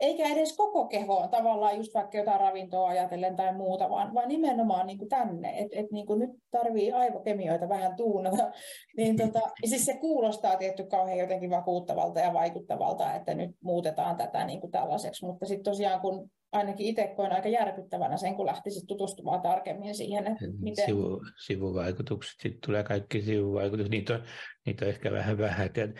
eikä 0.00 0.28
edes 0.28 0.56
koko 0.56 0.86
kehoon 0.86 1.28
tavallaan 1.28 1.76
just 1.76 1.94
vaikka 1.94 2.18
jotain 2.18 2.40
ravintoa 2.40 2.88
ajatellen 2.88 3.36
tai 3.36 3.54
muuta, 3.54 3.90
vaan, 3.90 4.14
vaan 4.14 4.28
nimenomaan 4.28 4.86
niin 4.86 4.98
kuin 4.98 5.08
tänne, 5.08 5.58
että 5.58 5.80
et 5.80 5.90
niin 5.90 6.06
kuin 6.06 6.18
nyt 6.18 6.30
tarvii 6.50 6.92
aivokemioita 6.92 7.68
vähän 7.68 7.96
tuunata, 7.96 8.50
niin 8.96 9.16
tota, 9.16 9.40
siis 9.70 9.84
se 9.84 9.96
kuulostaa 9.96 10.56
tietty 10.56 10.84
kauhean 10.84 11.18
jotenkin 11.18 11.50
vakuuttavalta 11.50 12.20
ja 12.20 12.32
vaikuttavalta, 12.32 13.14
että 13.14 13.34
nyt 13.34 13.50
muutetaan 13.60 14.16
tätä 14.16 14.44
niin 14.44 14.60
kuin 14.60 14.70
tällaiseksi, 14.70 15.26
mutta 15.26 15.46
sitten 15.46 15.64
tosiaan 15.64 16.00
kun 16.00 16.30
ainakin 16.52 16.86
itse 16.86 17.12
koen 17.16 17.32
aika 17.32 17.48
järkyttävänä 17.48 18.16
sen, 18.16 18.34
kun 18.34 18.46
lähtisit 18.46 18.86
tutustumaan 18.86 19.40
tarkemmin 19.40 19.94
siihen, 19.94 20.26
että 20.26 20.44
miten... 20.60 20.86
Sivu, 20.86 21.22
sivuvaikutukset, 21.46 22.40
sitten 22.40 22.60
tulee 22.66 22.82
kaikki 22.82 23.22
sivuvaikutukset, 23.22 23.90
niitä 23.90 24.14
on, 24.14 24.22
niitä 24.66 24.84
on 24.84 24.88
ehkä 24.88 25.12
vähän 25.12 25.38
vähätellä. 25.38 25.94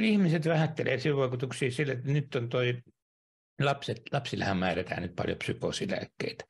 Ihmiset 0.00 0.46
vähättelee 0.46 0.98
sivuvaikutuksia 0.98 1.70
sille, 1.70 1.92
että 1.92 2.12
nyt 2.12 2.34
on 2.34 2.48
toi 2.48 2.74
Lapset, 3.60 4.02
lapsillähän 4.12 4.56
määrätään 4.56 5.02
nyt 5.02 5.16
paljon 5.16 5.38
psykoosilääkkeitä. 5.38 6.44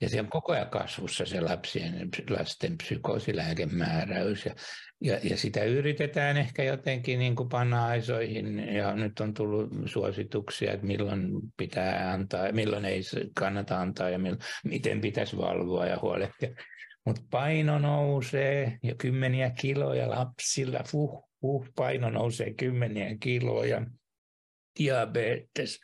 Ja 0.00 0.08
se 0.08 0.20
on 0.20 0.28
koko 0.28 0.52
ajan 0.52 0.70
kasvussa 0.70 1.26
se 1.26 1.40
lapsien, 1.40 2.08
lasten 2.30 2.78
psykoosilääkemääräys. 2.78 4.46
Ja, 4.46 4.54
ja, 5.00 5.18
ja 5.22 5.36
sitä 5.36 5.64
yritetään 5.64 6.36
ehkä 6.36 6.62
jotenkin 6.62 7.18
niin 7.18 7.36
kuin 7.36 7.48
panna 7.48 7.86
aisoihin. 7.86 8.58
Ja 8.74 8.94
nyt 8.94 9.20
on 9.20 9.34
tullut 9.34 9.70
suosituksia, 9.86 10.72
että 10.72 10.86
milloin 10.86 11.30
pitää 11.56 12.12
antaa, 12.12 12.52
milloin 12.52 12.84
ei 12.84 13.00
kannata 13.34 13.80
antaa 13.80 14.10
ja 14.10 14.18
milloin, 14.18 14.42
miten 14.64 15.00
pitäisi 15.00 15.36
valvoa 15.36 15.86
ja 15.86 15.98
huolehtia. 16.02 16.48
Mutta 17.06 17.22
paino 17.30 17.78
nousee 17.78 18.78
ja 18.82 18.94
kymmeniä 18.94 19.50
kiloja 19.50 20.10
lapsilla. 20.10 20.80
Fuh, 20.90 21.28
fuh, 21.40 21.68
paino 21.76 22.10
nousee 22.10 22.54
kymmeniä 22.54 23.16
kiloja 23.20 23.82
diabetes, 24.78 25.80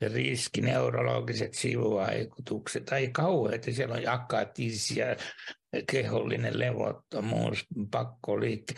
riski, 0.00 0.60
neurologiset 0.60 1.54
sivuvaikutukset, 1.54 2.84
tai 2.84 3.08
kauheat, 3.08 3.62
siellä 3.62 3.94
on 3.94 4.08
akatisia, 4.08 5.06
kehollinen 5.90 6.58
levottomuus, 6.58 7.66
pakkoliikki, 7.90 8.74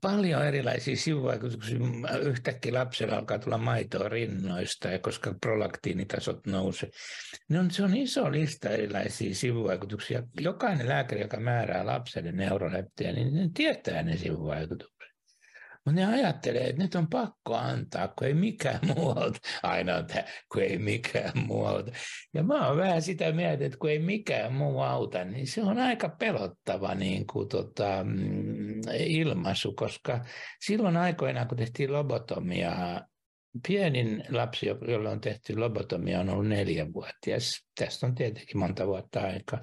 paljon 0.00 0.46
erilaisia 0.46 0.96
sivuvaikutuksia. 0.96 1.78
Yhtäkkiä 2.22 2.74
lapsella 2.74 3.16
alkaa 3.16 3.38
tulla 3.38 3.58
maitoa 3.58 4.08
rinnoista, 4.08 4.88
ja 4.88 4.98
koska 4.98 5.34
prolaktiinitasot 5.40 6.46
nousee. 6.46 6.90
No, 7.48 7.64
se 7.70 7.84
on 7.84 7.96
iso 7.96 8.32
lista 8.32 8.68
erilaisia 8.68 9.34
sivuvaikutuksia. 9.34 10.22
Jokainen 10.40 10.88
lääkäri, 10.88 11.20
joka 11.20 11.40
määrää 11.40 11.86
lapselle 11.86 12.32
neuroleptiä, 12.32 13.12
niin 13.12 13.52
tietää 13.52 14.02
ne 14.02 14.16
sivuvaikutukset. 14.16 14.91
Mutta 15.84 16.00
ne 16.00 16.06
ajattelee, 16.06 16.68
että 16.68 16.82
nyt 16.82 16.94
on 16.94 17.08
pakko 17.08 17.56
antaa, 17.56 18.08
kun 18.08 18.26
ei 18.26 18.34
mikään 18.34 18.80
muualta. 18.96 19.38
Aina 19.62 19.96
on 19.96 20.06
tämä, 20.06 20.24
kun 20.52 20.62
ei 20.62 20.78
mikään 20.78 21.32
muualta. 21.46 21.92
Ja 22.34 22.42
mä 22.42 22.68
oon 22.68 22.76
vähän 22.76 23.02
sitä 23.02 23.32
mieltä, 23.32 23.64
että 23.64 23.78
kun 23.78 23.90
ei 23.90 23.98
mikään 23.98 24.52
muu 24.52 24.80
auta, 24.80 25.24
niin 25.24 25.46
se 25.46 25.62
on 25.62 25.78
aika 25.78 26.08
pelottava 26.08 26.94
niin 26.94 27.26
kuin, 27.26 27.48
tota, 27.48 28.04
mm, 28.04 28.80
ilmaisu, 28.98 29.72
koska 29.72 30.24
silloin 30.60 30.96
aikoinaan, 30.96 31.48
kun 31.48 31.58
tehtiin 31.58 31.92
lobotomiaa 31.92 33.11
Pienin 33.68 34.24
lapsi, 34.30 34.66
jolle 34.66 35.08
on 35.08 35.20
tehty 35.20 35.56
lobotomia, 35.56 36.20
on 36.20 36.28
ollut 36.28 36.48
neljävuotias. 36.48 37.64
Tästä 37.78 38.06
on 38.06 38.14
tietenkin 38.14 38.58
monta 38.58 38.86
vuotta 38.86 39.20
aikaa. 39.20 39.60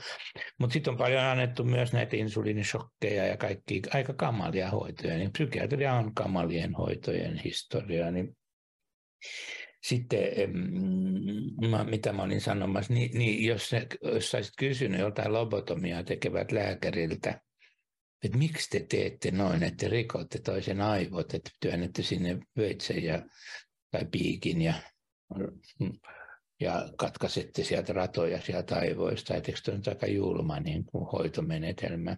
Mutta 0.59 0.73
sitten 0.73 0.91
on 0.91 0.97
paljon 0.97 1.23
annettu 1.23 1.63
myös 1.63 1.93
näitä 1.93 2.17
insuliinishokkeja 2.17 3.25
ja 3.25 3.37
kaikki 3.37 3.81
aika 3.93 4.13
kamalia 4.13 4.69
hoitoja. 4.69 5.17
Niin 5.17 5.31
psykiatria 5.31 5.93
on 5.93 6.13
kamalien 6.13 6.73
hoitojen 6.73 7.37
historia. 7.37 8.11
Niin 8.11 8.37
sitten, 9.83 10.29
mitä 11.89 12.13
mä 12.13 12.23
olin 12.23 12.41
sanomassa, 12.41 12.93
niin, 12.93 13.17
niin 13.17 13.45
jos, 13.45 13.71
jos 14.01 14.31
saisit 14.31 14.53
kysynyt 14.57 14.99
joltain 14.99 15.33
lobotomiaa 15.33 16.03
tekevät 16.03 16.51
lääkäriltä, 16.51 17.41
että 18.23 18.37
miksi 18.37 18.69
te 18.69 18.85
teette 18.89 19.31
noin, 19.31 19.63
että 19.63 19.87
rikotte 19.87 20.39
toisen 20.39 20.81
aivot, 20.81 21.33
että 21.33 21.51
työnnette 21.59 22.03
sinne 22.03 22.39
veitsen 22.57 23.03
ja 23.03 23.21
tai 23.91 24.05
piikin 24.11 24.61
ja, 24.61 24.73
ja 26.59 26.89
katkaisette 26.97 27.63
sieltä 27.63 27.93
ratoja 27.93 28.41
sieltä 28.41 28.75
aivoista. 28.75 29.35
Etteikö 29.35 29.59
tuo 29.65 29.73
on 29.73 29.81
aika 29.87 30.07
julma 30.07 30.59
niin 30.59 30.85
kuin 30.85 31.05
hoitomenetelmä? 31.11 32.17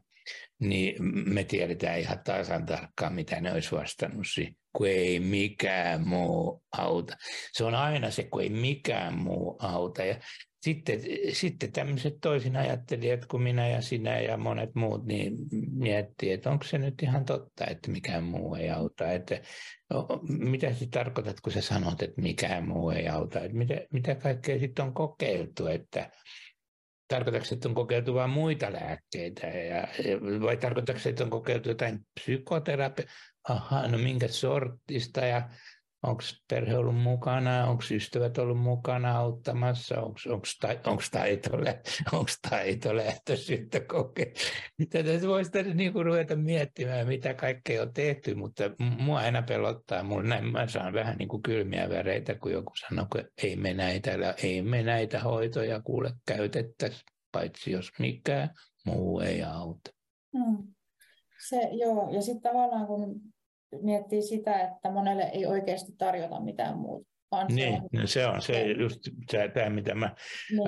niin 0.60 0.96
me 1.34 1.44
tiedetään 1.44 2.00
ihan 2.00 2.20
tasan 2.24 2.66
tarkkaan, 2.66 3.14
mitä 3.14 3.42
ne 3.42 3.54
olisi 3.54 3.72
vastannut 3.72 4.28
siihen, 4.34 4.56
kun 4.74 4.88
ei 4.88 5.20
mikään 5.20 6.08
muu 6.08 6.64
auta. 6.78 7.18
Se 7.54 7.64
on 7.64 7.76
aina 7.76 8.12
se, 8.12 8.24
kun 8.24 8.42
ei 8.42 8.50
mikään 8.50 9.18
muu 9.18 9.58
auta. 9.60 10.04
Ja 10.04 10.16
sitten, 10.62 11.00
sitten 11.34 11.72
tämmöiset 11.72 12.14
toisin 12.22 12.56
ajattelijat 12.56 13.26
kuin 13.26 13.44
minä 13.44 13.68
ja 13.68 13.82
sinä 13.82 14.20
ja 14.20 14.38
monet 14.38 14.76
muut, 14.76 15.06
niin 15.06 15.38
miettii, 15.72 16.32
että 16.32 16.52
onko 16.52 16.64
se 16.64 16.78
nyt 16.78 17.04
ihan 17.04 17.26
totta, 17.26 17.66
että 17.66 17.92
mikään 17.92 18.24
muu 18.24 18.56
ei 18.56 18.70
auta. 18.70 19.12
Että, 19.12 19.42
mitä 20.28 20.74
sä 20.74 20.86
tarkoitat, 20.92 21.42
kun 21.42 21.54
sä 21.54 21.62
sanot, 21.62 22.02
että 22.02 22.22
mikään 22.22 22.68
muu 22.68 22.90
ei 22.90 23.08
auta? 23.08 23.40
Että 23.40 23.58
mitä, 23.58 23.74
mitä 23.94 24.16
kaikkea 24.16 24.60
sitten 24.60 24.86
on 24.86 24.94
kokeiltu, 24.94 25.68
että 25.68 26.10
tarkoitatko, 27.08 27.56
että 27.56 27.70
on 27.70 27.76
kokeiltu 27.76 28.14
vain 28.14 28.30
muita 28.30 28.74
lääkkeitä 28.74 29.48
ja, 29.48 29.88
vai 30.42 30.58
tarkoitatko, 30.58 31.10
että 31.10 31.24
on 31.24 31.30
kokeiltu 31.30 31.70
jotain 31.70 32.00
psykoterapiaa? 32.20 33.10
Aha, 33.50 33.88
no 33.88 33.98
minkä 33.98 34.28
sortista 34.28 35.26
ja 35.26 35.50
onko 36.04 36.24
perhe 36.50 36.78
ollut 36.78 37.02
mukana, 37.02 37.68
onko 37.68 37.84
ystävät 37.92 38.38
ollut 38.38 38.60
mukana 38.60 39.18
auttamassa, 39.18 40.02
onko 40.02 40.54
taito, 40.62 41.52
taito 42.50 42.96
lähtöisyyttä 42.96 43.80
kokea. 43.80 44.26
Tätä 44.90 45.28
voisi 45.28 45.52
niin 45.74 45.94
kuin 45.94 46.06
ruveta 46.06 46.36
miettimään, 46.36 47.08
mitä 47.08 47.34
kaikkea 47.34 47.82
on 47.82 47.94
tehty, 47.94 48.36
mutta 48.36 48.64
mua 49.00 49.20
aina 49.20 49.42
pelottaa, 49.42 50.04
mulla 50.04 50.24
näin 50.24 50.52
mä 50.52 50.68
saan 50.68 50.94
vähän 50.94 51.18
niin 51.18 51.30
kuin 51.30 51.44
kylmiä 51.44 51.90
väreitä, 51.90 52.36
kun 52.36 52.52
joku 52.52 52.72
sanoo, 52.76 53.08
että 53.20 53.32
ei 53.44 53.56
me 53.56 53.74
näitä, 53.74 54.36
ei 54.44 54.62
me 54.62 54.84
näitä 54.84 55.20
hoitoja 55.20 55.82
kuule 55.82 56.14
käytettäisi, 56.28 57.04
paitsi 57.32 57.72
jos 57.72 57.92
mikään 58.00 58.50
muu 58.86 59.20
ei 59.20 59.44
auta. 59.44 59.92
Hmm. 60.38 60.68
Se, 61.50 61.70
joo, 61.72 62.10
ja 62.12 62.22
sitten 62.22 62.52
tavallaan 62.52 62.88
kun 62.88 63.22
miettii 63.82 64.22
sitä, 64.22 64.62
että 64.62 64.92
monelle 64.92 65.24
ei 65.24 65.46
oikeasti 65.46 65.92
tarjota 65.98 66.40
mitään 66.40 66.78
muuta. 66.78 67.12
Vaan 67.32 67.48
niin, 67.48 67.74
se 67.74 67.82
on, 67.82 67.90
no 68.02 68.08
se 68.08 68.28
on 68.28 68.42
se 68.42 68.66
just 68.72 69.00
tämä, 69.54 69.70
mitä 69.70 69.96
mä 69.96 70.16
niin. 70.50 70.62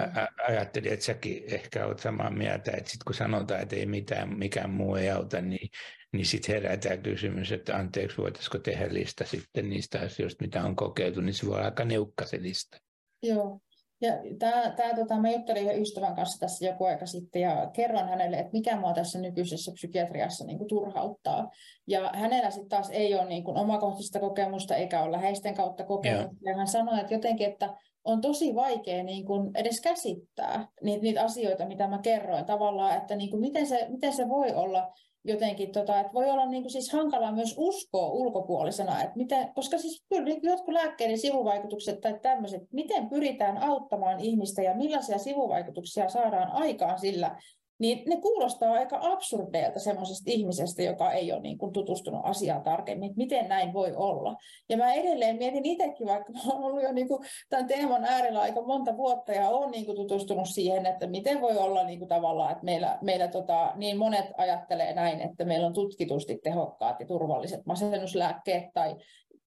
ajattelin, 0.48 0.94
että 0.94 1.06
säkin 1.06 1.44
ehkä 1.48 1.86
olet 1.86 2.00
samaa 2.00 2.30
mieltä, 2.30 2.72
että 2.72 2.90
sitten 2.90 3.06
kun 3.06 3.16
sanotaan, 3.16 3.62
että 3.62 3.76
ei 3.76 3.86
mitään, 3.86 4.38
mikään 4.38 4.70
muu 4.70 4.96
ei 4.96 5.10
auta, 5.10 5.42
niin, 5.42 5.70
niin 6.14 6.26
sitten 6.26 6.56
herää 6.56 6.78
tämä 6.78 6.98
kysymys, 6.98 7.52
että 7.52 7.76
anteeksi, 7.76 8.18
voitaisiko 8.18 8.60
tehdä 8.60 8.94
lista 8.94 9.26
sitten 9.26 9.70
niistä 9.70 10.00
asioista, 10.00 10.44
mitä 10.44 10.64
on 10.64 10.76
kokeiltu, 10.76 11.22
niin 11.22 11.34
se 11.34 11.46
voi 11.46 11.56
olla 11.56 11.66
aika 11.66 11.86
neukka 11.86 12.26
se 12.26 12.42
lista. 12.42 12.78
Joo, 13.24 13.60
ja 14.02 14.12
tää, 14.40 14.72
tää, 14.72 14.96
tota, 14.96 15.18
mä 15.18 15.32
juttelin 15.32 15.64
yhden 15.64 15.82
ystävän 15.82 16.16
kanssa 16.16 16.40
tässä 16.40 16.66
joku 16.66 16.86
aika 16.86 17.06
sitten 17.06 17.42
ja 17.42 17.70
kerron 17.74 18.10
hänelle, 18.10 18.38
että 18.38 18.52
mikä 18.54 18.80
mua 18.80 18.94
tässä 18.94 19.20
nykyisessä 19.20 19.72
psykiatriassa 19.72 20.46
niin 20.46 20.58
kuin, 20.58 20.68
turhauttaa. 20.68 21.50
Ja 21.88 22.12
hänellä 22.14 22.50
sitten 22.50 22.70
taas 22.70 22.90
ei 22.90 23.16
ole 23.16 23.26
niin 23.26 23.44
kuin, 23.44 23.58
omakohtaista 23.58 24.20
kokemusta 24.20 24.76
eikä 24.76 25.02
ole 25.02 25.12
läheisten 25.12 25.54
kautta 25.54 25.84
kokemusta. 25.84 26.36
Ja 26.46 26.58
hän 26.58 26.68
sanoi, 26.68 27.00
että 27.00 27.14
jotenkin, 27.14 27.48
että 27.48 27.76
on 28.04 28.22
tosi 28.22 28.56
vaikea 28.56 29.04
niin 29.04 29.26
kuin, 29.26 29.52
edes 29.56 29.82
käsittää 29.82 30.68
niitä, 30.82 31.04
niitä 31.04 31.24
asioita, 31.24 31.66
mitä 31.66 31.88
mä 31.88 31.98
kerroin. 31.98 32.46
Tavallaan, 32.46 32.98
että 32.98 33.16
niin 33.16 33.30
kuin, 33.30 33.42
miten, 33.42 33.68
se, 33.68 33.88
miten 33.90 34.14
se 34.14 34.30
voi 34.30 34.52
olla 34.54 34.94
jotenkin, 35.24 35.72
tota, 35.72 36.00
että 36.00 36.14
voi 36.14 36.30
olla 36.30 36.46
niin 36.46 36.64
kuin 36.64 36.72
siis 36.72 36.94
hankalaa 36.94 37.32
myös 37.32 37.56
uskoa 37.58 38.08
ulkopuolisena, 38.08 39.02
että 39.04 39.18
miten, 39.18 39.54
koska 39.54 39.78
siis 39.78 40.04
kyllä 40.10 40.24
niin 40.24 40.40
jotkut 40.44 40.74
lääkkeiden 40.74 41.18
sivuvaikutukset 41.18 42.02
tai 42.02 42.20
tämmöiset, 42.22 42.62
miten 42.72 43.10
pyritään 43.10 43.58
auttamaan 43.58 44.20
ihmistä 44.20 44.62
ja 44.62 44.76
millaisia 44.76 45.18
sivuvaikutuksia 45.18 46.10
saadaan 46.10 46.52
aikaan 46.52 47.00
sillä, 47.00 47.36
niin 47.80 48.10
ne 48.10 48.22
kuulostaa 48.22 48.74
aika 48.74 49.00
absurdeilta 49.02 49.80
semmoisesta 49.80 50.32
ihmisestä, 50.32 50.84
joka 50.84 51.12
ei 51.12 51.32
ole 51.32 51.42
niin 51.42 51.58
kuin 51.58 51.74
tutustunut 51.74 52.22
asiaan 52.24 52.64
tarkemmin, 52.64 53.10
että 53.10 53.18
miten 53.18 53.50
näin 53.50 53.74
voi 53.74 53.94
olla. 53.96 54.36
Ja 54.70 54.78
mä 54.78 54.94
edelleen 54.94 55.38
mietin 55.38 55.66
itsekin, 55.66 56.08
vaikka 56.08 56.32
mä 56.32 56.40
olen 56.46 56.64
ollut 56.64 56.84
jo 56.84 56.92
niin 56.92 57.08
kuin 57.08 57.20
tämän 57.50 57.68
teeman 57.68 58.06
äärellä 58.06 58.42
aika 58.42 58.62
monta 58.62 58.98
vuotta 58.98 59.32
ja 59.32 59.50
olen 59.50 59.72
niin 59.72 59.86
kuin 59.86 59.96
tutustunut 59.96 60.50
siihen, 60.50 60.86
että 60.86 61.08
miten 61.08 61.42
voi 61.42 61.58
olla 61.58 61.84
niin 61.84 62.00
kuin 62.00 62.10
tavallaan, 62.10 62.52
että 62.52 62.66
meillä, 62.66 62.98
meillä 63.02 63.28
tota, 63.28 63.74
niin 63.76 63.98
monet 63.98 64.26
ajattelee 64.38 64.94
näin, 64.94 65.22
että 65.22 65.46
meillä 65.46 65.68
on 65.68 65.74
tutkitusti 65.74 66.40
tehokkaat 66.44 67.00
ja 67.00 67.06
turvalliset 67.06 67.66
masennuslääkkeet 67.66 68.64
tai 68.74 68.96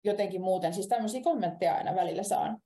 jotenkin 0.04 0.42
muuten. 0.42 0.74
Siis 0.74 0.88
tämmöisiä 0.88 1.22
kommentteja 1.22 1.74
aina 1.74 1.94
välillä 1.94 2.22
saan 2.22 2.58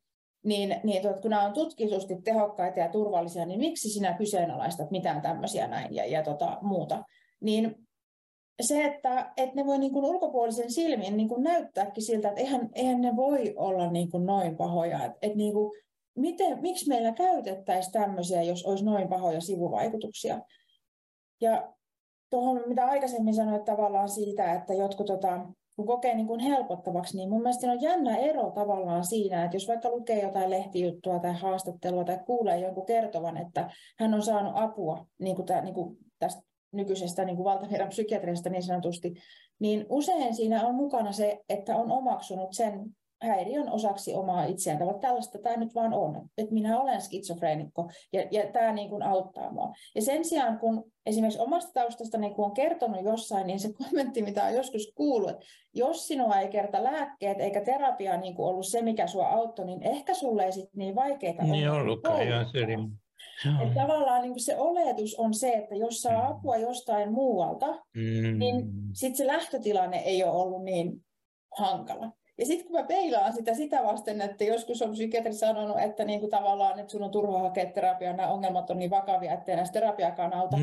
niin, 0.44 0.80
niin 0.84 1.02
tuot, 1.02 1.20
kun 1.20 1.30
nämä 1.30 1.46
on 1.46 1.52
tutkitusti 1.52 2.22
tehokkaita 2.24 2.78
ja 2.78 2.88
turvallisia, 2.88 3.46
niin 3.46 3.60
miksi 3.60 3.88
sinä 3.88 4.12
kyseenalaistat 4.12 4.90
mitään 4.90 5.22
tämmöisiä 5.22 5.68
näin 5.68 5.94
ja, 5.94 6.06
ja 6.06 6.22
tota, 6.22 6.58
muuta? 6.62 7.04
Niin 7.40 7.88
se, 8.60 8.84
että, 8.84 9.32
että 9.36 9.56
ne 9.56 9.66
voi 9.66 9.78
niin 9.78 9.92
kuin 9.92 10.04
ulkopuolisen 10.04 10.72
silmin 10.72 11.16
niin 11.16 11.28
kuin 11.28 11.42
näyttääkin 11.42 12.02
siltä, 12.02 12.28
että 12.28 12.40
eihän, 12.40 12.70
eihän 12.74 13.00
ne 13.00 13.16
voi 13.16 13.54
olla 13.56 13.90
niin 13.90 14.10
kuin 14.10 14.26
noin 14.26 14.56
pahoja. 14.56 15.04
Että, 15.04 15.18
että 15.22 15.38
niin 15.38 15.52
kuin, 15.52 15.80
miten, 16.16 16.60
miksi 16.60 16.88
meillä 16.88 17.12
käytettäisiin 17.12 17.92
tämmöisiä, 17.92 18.42
jos 18.42 18.64
olisi 18.64 18.84
noin 18.84 19.08
pahoja 19.08 19.40
sivuvaikutuksia? 19.40 20.40
Ja 21.40 21.72
tuohon, 22.30 22.62
mitä 22.66 22.86
aikaisemmin 22.86 23.34
sanoit 23.34 23.64
tavallaan 23.64 24.08
siitä, 24.08 24.52
että 24.52 24.74
jotkut 24.74 25.06
tota, 25.06 25.40
kun 25.80 25.86
kokee 25.94 26.14
niin 26.14 26.26
kuin 26.26 26.40
helpottavaksi, 26.40 27.16
niin 27.16 27.30
mun 27.30 27.42
mielestä 27.42 27.72
on 27.72 27.82
jännä 27.82 28.16
ero 28.16 28.50
tavallaan 28.50 29.04
siinä, 29.04 29.44
että 29.44 29.56
jos 29.56 29.68
vaikka 29.68 29.90
lukee 29.90 30.22
jotain 30.22 30.50
lehtijuttua 30.50 31.18
tai 31.18 31.32
haastattelua 31.32 32.04
tai 32.04 32.18
kuulee 32.26 32.58
jonkun 32.58 32.86
kertovan, 32.86 33.36
että 33.36 33.70
hän 33.98 34.14
on 34.14 34.22
saanut 34.22 34.52
apua 34.56 35.06
niin 35.18 35.36
kuin 35.36 35.46
tämä, 35.46 35.60
niin 35.60 35.74
kuin 35.74 35.96
tästä 36.18 36.42
nykyisestä 36.72 37.24
niin 37.24 37.36
kuin 37.36 37.44
valtavirran 37.44 37.88
psykiatriasta 37.88 38.50
niin 38.50 38.62
sanotusti, 38.62 39.14
niin 39.58 39.86
usein 39.88 40.34
siinä 40.34 40.66
on 40.66 40.74
mukana 40.74 41.12
se, 41.12 41.38
että 41.48 41.76
on 41.76 41.90
omaksunut 41.90 42.52
sen 42.52 42.96
häiriön 43.22 43.70
osaksi 43.70 44.14
omaa 44.14 44.44
itseään. 44.44 44.82
Että 44.82 45.00
tällaista 45.00 45.38
tämä 45.38 45.56
nyt 45.56 45.74
vaan 45.74 45.94
on, 45.94 46.28
että 46.38 46.54
minä 46.54 46.80
olen 46.80 47.00
skitsofreenikko 47.00 47.90
ja, 48.12 48.24
ja 48.30 48.52
tämä 48.52 48.72
niin 48.72 48.90
kuin 48.90 49.02
auttaa 49.02 49.52
mua. 49.52 49.72
Ja 49.94 50.02
sen 50.02 50.24
sijaan, 50.24 50.58
kun 50.58 50.92
esimerkiksi 51.06 51.40
omasta 51.40 51.72
taustasta 51.72 52.18
niin 52.18 52.34
kun 52.34 52.44
on 52.44 52.54
kertonut 52.54 53.04
jossain, 53.04 53.46
niin 53.46 53.60
se 53.60 53.72
kommentti, 53.72 54.22
mitä 54.22 54.44
on 54.44 54.54
joskus 54.54 54.92
kuullut, 54.94 55.30
että 55.30 55.44
jos 55.74 56.08
sinua 56.08 56.36
ei 56.36 56.48
kerta 56.48 56.84
lääkkeet 56.84 57.40
eikä 57.40 57.60
terapia 57.64 58.16
niin 58.16 58.34
kuin 58.34 58.48
ollut 58.48 58.66
se, 58.66 58.82
mikä 58.82 59.06
sinua 59.06 59.28
auttoi, 59.28 59.66
niin 59.66 59.82
ehkä 59.82 60.14
sulle 60.14 60.44
ei 60.44 60.52
sitten 60.52 60.78
niin 60.78 60.94
vaikeita 60.94 61.42
Niin 61.42 61.70
ollutkaan, 61.70 62.20
että 63.62 63.80
tavallaan 63.80 64.22
niin 64.22 64.40
se 64.40 64.56
oletus 64.58 65.14
on 65.14 65.34
se, 65.34 65.52
että 65.52 65.74
jos 65.74 66.02
saa 66.02 66.22
mm. 66.22 66.36
apua 66.36 66.56
jostain 66.56 67.12
muualta, 67.12 67.66
mm. 67.96 68.38
niin 68.38 68.70
sitten 68.92 69.16
se 69.16 69.26
lähtötilanne 69.26 69.96
ei 69.96 70.24
ole 70.24 70.32
ollut 70.32 70.64
niin 70.64 71.04
hankala. 71.58 72.12
Ja 72.40 72.46
sitten 72.46 72.66
kun 72.66 72.80
mä 72.80 72.86
peilaan 72.86 73.32
sitä 73.32 73.54
sitä 73.54 73.82
vasten, 73.82 74.20
että 74.20 74.44
joskus 74.44 74.82
on 74.82 74.90
psykiatri 74.90 75.32
sanonut, 75.32 75.78
että 75.78 76.04
niinku 76.04 76.28
tavallaan 76.28 76.78
että 76.78 76.92
sun 76.92 77.02
on 77.02 77.10
turha 77.10 77.38
hakea 77.38 77.66
terapiaa, 77.66 78.12
nämä 78.12 78.28
ongelmat 78.28 78.70
on 78.70 78.78
niin 78.78 78.90
vakavia, 78.90 79.32
ettei 79.32 79.56
näistä 79.56 79.72
terapiakaan 79.72 80.34
auta. 80.34 80.56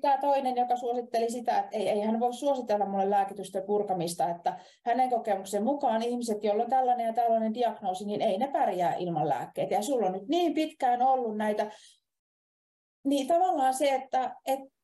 Tämä 0.00 0.18
toinen, 0.18 0.56
joka 0.56 0.76
suositteli 0.76 1.30
sitä, 1.30 1.58
että 1.58 1.76
ei, 1.76 1.88
ei 1.88 2.00
hän 2.00 2.20
voi 2.20 2.34
suositella 2.34 2.86
mulle 2.86 3.10
lääkitystä 3.10 3.60
purkamista, 3.60 4.30
että 4.30 4.58
hänen 4.84 5.10
kokemuksen 5.10 5.64
mukaan 5.64 6.02
ihmiset, 6.02 6.44
joilla 6.44 6.64
on 6.64 6.70
tällainen 6.70 7.06
ja 7.06 7.12
tällainen 7.12 7.54
diagnoosi, 7.54 8.04
niin 8.04 8.22
ei 8.22 8.38
ne 8.38 8.48
pärjää 8.48 8.94
ilman 8.94 9.28
lääkkeitä. 9.28 9.74
Ja 9.74 9.82
sulla 9.82 10.06
on 10.06 10.12
nyt 10.12 10.28
niin 10.28 10.54
pitkään 10.54 11.02
ollut 11.02 11.36
näitä 11.36 11.70
niin 13.04 13.26
tavallaan 13.26 13.74
se, 13.74 13.94
että, 13.94 14.36
että 14.46 14.75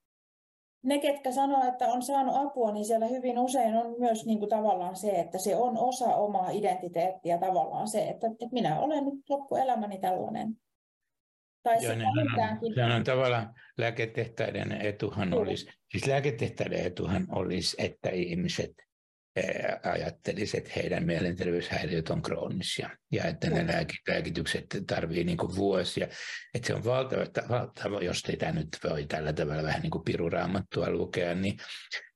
ne, 0.83 0.99
ketkä 0.99 1.33
sanoo, 1.33 1.69
että 1.69 1.87
on 1.87 2.03
saanut 2.03 2.37
apua, 2.37 2.73
niin 2.73 2.85
siellä 2.85 3.07
hyvin 3.07 3.39
usein 3.39 3.75
on 3.75 3.95
myös 3.99 4.27
niin 4.27 4.39
kuin 4.39 4.49
tavallaan 4.49 4.97
se, 4.97 5.11
että 5.11 5.39
se 5.39 5.57
on 5.57 5.79
osa 5.79 6.05
omaa 6.05 6.51
identiteettiä 6.51 7.39
tavallaan 7.39 7.89
se, 7.89 8.09
että, 8.09 8.27
että 8.27 8.47
minä 8.53 8.81
olen 8.81 9.05
nyt 9.05 9.15
loppuelämäni 9.29 9.99
tällainen. 9.99 10.57
Tai 11.63 11.85
Joo, 11.85 11.93
on, 11.93 12.75
sehän 12.75 12.93
on 12.93 13.05
tavallaan 13.05 13.55
lääketehtäiden 13.79 14.73
etuhan 14.73 15.35
olisi, 15.35 15.67
siis 15.91 16.07
lääketehtäiden 16.07 16.87
etuhan 16.87 17.27
olisi, 17.31 17.77
että 17.79 18.11
ihmiset 18.11 18.73
ajattelisi, 19.83 20.57
että 20.57 20.71
heidän 20.77 21.07
mielenterveyshäiriöt 21.07 22.11
on 22.11 22.23
kroonisia 22.23 22.91
ja 23.13 23.25
että 23.25 23.51
ne 23.51 23.67
lääkitykset 24.09 24.67
tarvii 24.87 25.25
niin 25.25 25.37
kuin 25.37 25.57
vuosia. 25.57 26.09
Että 26.55 26.67
se 26.67 26.75
on 26.75 26.85
valtava, 26.85 27.25
valtava, 27.49 28.03
jos 28.03 28.21
sitä 28.21 28.53
nyt 28.53 28.69
voi 28.85 29.07
tällä 29.07 29.33
tavalla 29.33 29.63
vähän 29.63 29.83
niin 29.83 29.91
kuin 29.91 30.05
piruraamattua 30.05 30.91
lukea, 30.91 31.35
niin, 31.35 31.57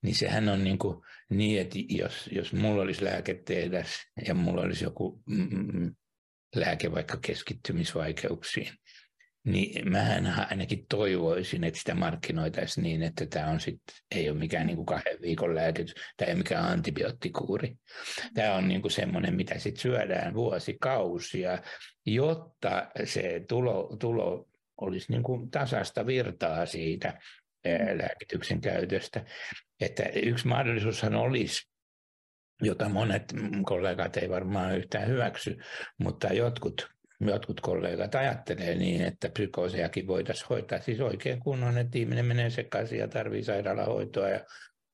niin 0.03 0.15
sehän 0.15 0.49
on 0.49 0.65
niin, 0.65 0.79
kuin 0.79 1.03
niin 1.31 1.61
että 1.61 1.79
jos, 1.89 2.29
jos 2.33 2.53
mulla 2.53 2.83
olisi 2.83 3.05
lääketehdas 3.05 3.89
ja 4.27 4.35
mulla 4.35 4.63
olisi 4.63 4.85
joku 4.85 5.23
mm, 5.27 5.49
mm 5.51 5.95
lääke 6.55 6.93
vaikka 6.93 7.19
keskittymisvaikeuksiin, 7.23 8.69
niin 9.47 9.91
mähän 9.91 10.47
ainakin 10.51 10.87
toivoisin, 10.89 11.65
että 11.65 11.79
sitä 11.79 11.95
markkinoitaisiin 11.95 12.85
niin, 12.85 13.03
että 13.03 13.27
tämä 13.27 13.47
on 13.47 13.61
sit, 13.61 13.81
ei 14.15 14.31
ole 14.31 14.39
mikään 14.39 14.67
niin 14.67 14.77
kuin 14.77 14.87
kahden 14.87 15.21
viikon 15.23 15.55
lääkitys, 15.55 15.95
tämä 16.17 16.27
ei 16.27 16.33
ole 16.33 16.39
mikään 16.39 16.65
antibioottikuuri. 16.65 17.77
Tämä 18.35 18.55
on 18.55 18.69
niin 18.69 18.83
kuin 18.83 18.93
semmoinen, 18.93 19.35
mitä 19.35 19.59
sitten 19.59 19.83
syödään 19.83 20.35
vuosikausia, 20.35 21.59
jotta 22.07 22.91
se 23.05 23.45
tulo, 23.49 23.97
tulo 24.01 24.49
olisi 24.81 25.13
niin 25.13 25.23
kuin 25.23 25.51
tasasta 25.51 26.07
virtaa 26.07 26.67
siitä 26.67 27.19
lääkityksen 27.99 28.61
käytöstä. 28.61 29.25
Että 29.81 30.03
yksi 30.23 30.47
mahdollisuushan 30.47 31.15
olisi, 31.15 31.69
jota 32.63 32.89
monet 32.89 33.35
kollegat 33.65 34.17
ei 34.17 34.31
varmaan 34.31 34.77
yhtään 34.77 35.09
hyväksy, 35.09 35.59
mutta 35.99 36.27
jotkut, 36.27 36.96
jotkut 37.21 37.61
kollegat 37.61 38.15
ajattelee 38.15 38.75
niin, 38.75 39.03
että 39.03 39.29
psykoosiakin 39.29 40.07
voitaisiin 40.07 40.49
hoitaa 40.49 40.81
siis 40.81 41.01
oikein 41.01 41.41
kunnon, 41.41 41.79
että 41.79 41.99
ihminen 41.99 42.27
menee 42.27 42.51
sekaisin 42.51 42.99
ja 42.99 43.09
tarvitsee 43.09 43.55
sairaalahoitoa 43.55 44.29
ja 44.29 44.41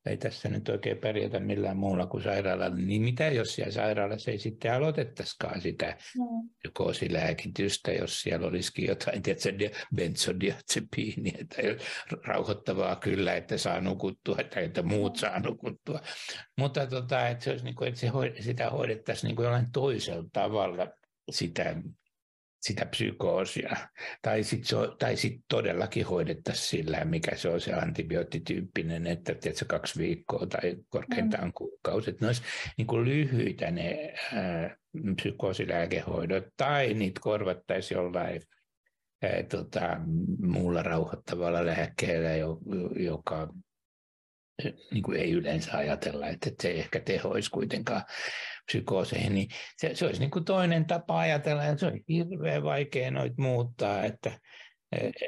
ei 0.05 0.17
tässä 0.17 0.49
nyt 0.49 0.69
oikein 0.69 0.97
pärjätä 0.97 1.39
millään 1.39 1.77
muulla 1.77 2.07
kuin 2.07 2.23
sairaalalla, 2.23 2.75
niin 2.75 3.01
mitä 3.01 3.27
jos 3.27 3.55
siellä 3.55 3.71
sairaalassa 3.71 4.31
ei 4.31 4.37
sitten 4.37 4.73
aloitettaisikaan 4.73 5.61
sitä 5.61 5.85
mm. 5.85 6.49
psykoosilääkitystä, 6.57 7.91
jos 7.91 8.21
siellä 8.21 8.47
olisikin 8.47 8.87
jotain, 8.87 9.21
tiedätkö, 9.21 9.69
benzodiazepiiniä 9.95 11.45
tai 11.55 11.77
rauhoittavaa 12.23 12.95
kyllä, 12.95 13.33
että 13.35 13.57
saa 13.57 13.81
nukuttua 13.81 14.35
tai 14.35 14.63
että 14.63 14.83
muut 14.83 15.15
saa 15.15 15.39
nukuttua. 15.39 15.99
Mutta 16.57 16.87
tota, 16.87 17.27
että, 17.27 17.43
se 17.43 17.49
olisi 17.49 17.65
niin 17.65 17.75
kuin, 17.75 17.87
että 17.87 17.99
se, 17.99 18.11
sitä 18.39 18.69
hoidettaisiin 18.69 19.27
niin 19.27 19.35
kuin 19.35 19.43
jollain 19.43 19.71
toisella 19.71 20.29
tavalla 20.33 20.87
sitä 21.31 21.75
sitä 22.63 22.85
psykoosia. 22.85 23.75
Tai 24.21 24.43
sitten 24.43 25.17
sit 25.17 25.41
todellakin 25.49 26.05
hoidettaisiin 26.05 26.67
sillä, 26.67 27.05
mikä 27.05 27.35
se 27.35 27.49
on 27.49 27.61
se 27.61 27.73
antibioottityyppinen, 27.73 29.07
että 29.07 29.35
tiedätkö, 29.35 29.65
kaksi 29.65 29.99
viikkoa 29.99 30.45
tai 30.45 30.75
korkeintaan 30.89 31.47
mm. 31.47 31.53
kuukausi. 31.53 32.15
Ne 32.21 32.27
olisi 32.27 32.41
niin 32.77 32.87
kuin 32.87 33.05
lyhyitä 33.05 33.71
ne 33.71 34.13
ää, 34.33 34.77
psykoosilääkehoidot, 35.15 36.43
tai 36.57 36.93
niitä 36.93 37.19
korvattaisiin 37.23 37.95
jollain 37.95 38.41
ää, 39.23 39.43
tota, 39.49 39.97
muulla 40.41 40.83
rauhoittavalla 40.83 41.65
lääkkeellä, 41.65 42.29
joka 42.99 43.49
niin 44.91 45.03
kuin 45.03 45.19
ei 45.19 45.31
yleensä 45.31 45.77
ajatella, 45.77 46.27
että 46.27 46.51
se 46.61 46.67
ei 46.67 46.79
ehkä 46.79 46.99
tehoisi 46.99 47.51
kuitenkaan 47.51 48.03
psykooseihin, 48.65 49.33
niin 49.33 49.47
se, 49.77 49.95
se 49.95 50.05
olisi 50.05 50.19
niin 50.19 50.31
kuin 50.31 50.45
toinen 50.45 50.85
tapa 50.85 51.19
ajatella, 51.19 51.63
ja 51.63 51.77
se 51.77 51.85
on 51.85 51.99
hirveän 52.09 52.63
vaikea 52.63 53.11
noita 53.11 53.41
muuttaa, 53.41 54.03
että 54.03 54.31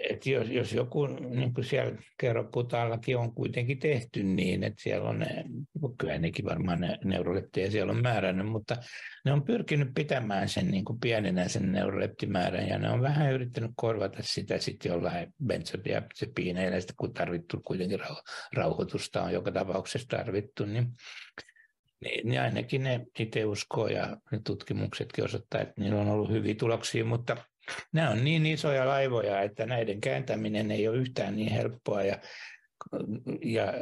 et 0.10 0.26
jos, 0.26 0.50
jos 0.50 0.74
joku, 0.74 1.06
niin 1.08 1.54
kuin 1.54 1.66
siellä 1.66 1.98
kerroputaallakin 2.18 3.18
on 3.18 3.34
kuitenkin 3.34 3.80
tehty 3.80 4.24
niin, 4.24 4.64
että 4.64 4.84
siellä 4.84 5.10
on, 5.10 5.26
kyllä 5.98 6.18
nekin 6.18 6.46
varmaan 6.46 6.80
ne 6.80 6.98
neuroleptejä 7.04 7.72
siellä 7.72 7.92
on 7.92 8.02
määrännyt, 8.02 8.48
mutta 8.48 8.78
ne 9.26 9.34
on 9.34 9.44
pyrkinyt 9.44 9.88
pitämään 9.96 10.50
sen 10.50 10.68
niin 10.68 10.86
kuin 10.86 11.00
pienenä 11.00 11.48
sen 11.48 11.72
neuroleptimäärän, 11.72 12.68
ja 12.68 12.78
ne 12.78 12.90
on 12.90 13.02
vähän 13.02 13.34
yrittänyt 13.34 13.72
korvata 13.76 14.18
sitä 14.22 14.58
sitten 14.58 14.90
jollain 14.90 15.34
benzodiazepiineillä, 15.46 16.78
kun 16.98 17.14
tarvittu 17.14 17.62
kuitenkin 17.66 18.00
rauhoitusta 18.54 19.24
on 19.24 19.34
joka 19.34 19.52
tapauksessa 19.52 20.08
tarvittu, 20.08 20.66
niin 20.66 20.88
niin, 22.06 22.30
niin 22.30 22.42
ainakin 22.42 22.84
ne 22.84 23.06
itse 23.20 23.46
uskoo 23.46 23.88
ja 23.88 24.18
ne 24.32 24.40
tutkimuksetkin 24.46 25.24
osoittaa, 25.24 25.62
että 25.62 25.82
niillä 25.82 26.02
on 26.02 26.10
ollut 26.10 26.32
hyviä 26.32 26.56
tuloksia, 26.56 27.06
mutta 27.06 27.38
nämä 27.94 28.10
on 28.10 28.24
niin 28.24 28.46
isoja 28.46 28.88
laivoja, 28.88 29.42
että 29.42 29.66
näiden 29.66 30.02
kääntäminen 30.02 30.72
ei 30.72 30.88
ole 30.88 30.98
yhtään 30.98 31.36
niin 31.36 31.52
helppoa 31.52 32.04
ja 32.04 32.20
ja, 33.42 33.74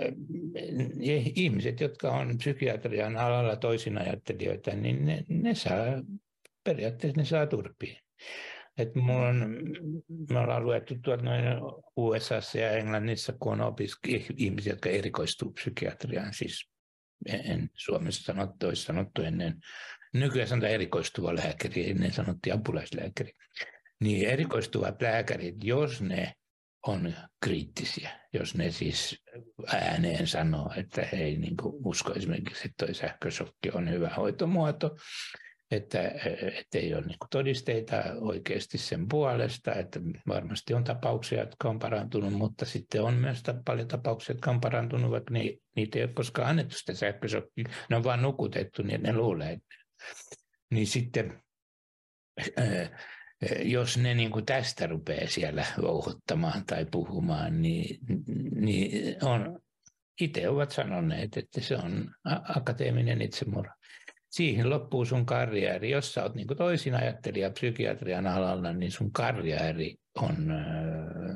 ja 0.99 1.21
ihmiset, 1.35 1.79
jotka 1.79 2.11
on 2.11 2.37
psykiatrian 2.37 3.17
alalla 3.17 3.55
toisinajattelijoita, 3.55 4.71
niin 4.71 5.05
ne, 5.05 5.25
ne 5.27 5.55
saa, 5.55 5.85
periaatteessa 6.63 7.21
ne 7.21 7.25
saa 7.25 7.47
turpiin. 7.47 7.97
Et 8.77 8.95
mulla 8.95 9.27
on, 9.27 9.57
me 10.29 10.39
ollaan 10.39 10.65
luettu 10.65 10.95
tuolta 11.03 11.23
noin 11.23 11.43
USAssa 11.95 12.59
ja 12.59 12.71
Englannissa, 12.71 13.33
kun 13.39 13.61
on 13.61 13.73
opisk- 13.73 14.33
ihmisiä, 14.37 14.73
jotka 14.73 14.89
erikoistuu 14.89 15.51
psykiatriaan, 15.51 16.33
siis 16.33 16.72
en 17.25 17.69
Suomessa 17.73 18.23
sanottu, 18.23 18.67
olisi 18.67 18.83
sanottu 18.83 19.21
ennen, 19.21 19.59
nykyään 20.13 20.47
sanotaan 20.47 20.71
erikoistuva 20.71 21.35
lääkäri, 21.35 21.89
ennen 21.89 22.13
sanottiin 22.13 22.55
apulaislääkäri. 22.55 23.31
Niin 23.99 24.29
erikoistuvat 24.29 25.01
lääkärit, 25.01 25.55
jos 25.63 26.01
ne 26.01 26.33
on 26.87 27.13
kriittisiä, 27.43 28.19
jos 28.33 28.55
ne 28.55 28.71
siis 28.71 29.23
ääneen 29.67 30.27
sanoo, 30.27 30.73
että 30.77 31.07
he 31.11 31.17
ei 31.17 31.37
niin 31.37 31.55
usko 31.63 32.13
esimerkiksi, 32.13 32.67
että 32.67 32.85
tuo 32.85 32.95
sähkösokki 32.95 33.69
on 33.73 33.89
hyvä 33.89 34.09
hoitomuoto, 34.09 34.97
että, 35.71 36.07
että 36.57 36.77
ei 36.77 36.93
ole 36.93 37.05
niin 37.05 37.17
todisteita 37.29 38.03
oikeasti 38.21 38.77
sen 38.77 39.07
puolesta, 39.07 39.75
että 39.75 39.99
varmasti 40.27 40.73
on 40.73 40.83
tapauksia, 40.83 41.39
jotka 41.39 41.69
on 41.69 41.79
parantunut, 41.79 42.33
mutta 42.33 42.65
sitten 42.65 43.03
on 43.03 43.13
myös 43.13 43.43
paljon 43.65 43.87
tapauksia, 43.87 44.35
jotka 44.35 44.51
on 44.51 44.61
parantunut, 44.61 45.11
vaikka 45.11 45.33
ne, 45.33 45.43
niitä 45.75 45.99
ei 45.99 46.03
ole 46.05 46.13
koskaan 46.13 46.49
annettu 46.49 46.75
sitä 46.77 46.93
sähkösokkia, 46.93 47.65
ne 47.89 47.95
on 47.95 48.03
vain 48.03 48.21
nukutettu, 48.21 48.83
niin 48.83 49.03
ne 49.03 49.13
luulee. 49.13 49.57
Niin 50.71 50.87
sitten, 50.87 51.43
jos 53.63 53.97
ne 53.97 54.13
niin 54.13 54.31
kuin 54.31 54.45
tästä 54.45 54.87
rupeaa 54.87 55.27
siellä 55.27 55.65
vouhottamaan 55.81 56.65
tai 56.65 56.85
puhumaan, 56.85 57.61
niin, 57.61 57.99
niin 58.55 59.25
on, 59.25 59.59
itse 60.21 60.49
ovat 60.49 60.71
sanoneet, 60.71 61.37
että 61.37 61.61
se 61.61 61.75
on 61.75 62.15
akateeminen 62.55 63.21
itsemurha 63.21 63.73
siihen 64.33 64.69
loppuu 64.69 65.05
sun 65.05 65.25
karjääri. 65.25 65.89
Jos 65.89 66.13
sä 66.13 66.23
oot 66.23 66.35
niin 66.35 66.47
toisin 66.57 66.95
ajattelija 66.95 67.51
psykiatrian 67.51 68.27
alalla, 68.27 68.73
niin 68.73 68.91
sun 68.91 69.11
karjääri 69.11 69.95
on 70.15 70.51
öö, 70.51 71.35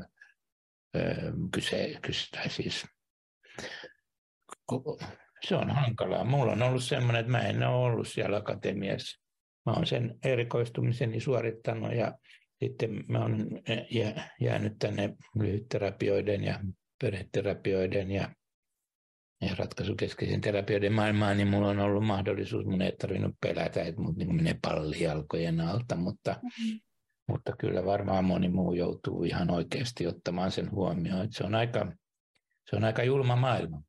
öö, 0.96 1.32
kyse, 1.54 2.00
kyse, 2.02 2.30
tai 2.32 2.50
siis 2.50 2.86
se 5.48 5.56
on 5.56 5.70
hankalaa. 5.70 6.24
Mulla 6.24 6.52
on 6.52 6.62
ollut 6.62 6.84
semmoinen, 6.84 7.20
että 7.20 7.32
mä 7.32 7.42
en 7.42 7.64
ole 7.64 7.86
ollut 7.86 8.08
siellä 8.08 8.38
akatemiassa. 8.38 9.24
Mä 9.66 9.72
oon 9.72 9.88
sen 9.88 10.20
erikoistumiseni 10.24 11.20
suorittanut 11.20 11.94
ja 11.94 12.18
sitten 12.64 13.04
mä 13.08 13.20
oon 13.20 13.48
jäänyt 14.42 14.74
tänne 14.80 15.14
lyhytterapioiden 15.40 16.44
ja 16.44 16.60
perheterapioiden 17.02 18.12
ja 18.12 18.30
ja 19.42 19.56
ratkaisukeskeisen 19.58 20.42
terapioiden 20.42 20.94
maailmaan, 20.94 21.38
niin 21.38 21.48
mulla 21.48 21.68
on 21.68 21.80
ollut 21.80 22.06
mahdollisuus, 22.06 22.66
mun 22.66 22.82
ei 22.82 22.92
tarvinnut 22.92 23.36
pelätä, 23.42 23.84
että 23.84 24.02
mut 24.02 24.18
niin 24.18 24.36
menee 24.36 24.56
palli 24.62 25.04
jalkojen 25.04 25.62
alta, 25.62 25.96
mutta, 25.96 26.36
mm-hmm. 26.44 26.80
mutta 27.28 27.56
kyllä 27.60 27.86
varmaan 27.86 28.26
moni 28.26 28.50
muu 28.50 28.74
joutuu 28.74 29.24
ihan 29.24 29.52
oikeasti 29.52 30.08
ottamaan 30.08 30.52
sen 30.52 30.72
huomioon, 30.72 31.24
että 31.24 31.38
se 31.38 31.44
on 31.44 31.56
aika, 31.56 31.92
se 32.70 32.76
on 32.76 32.84
aika 32.84 33.04
julma 33.04 33.36
maailma. 33.36 33.82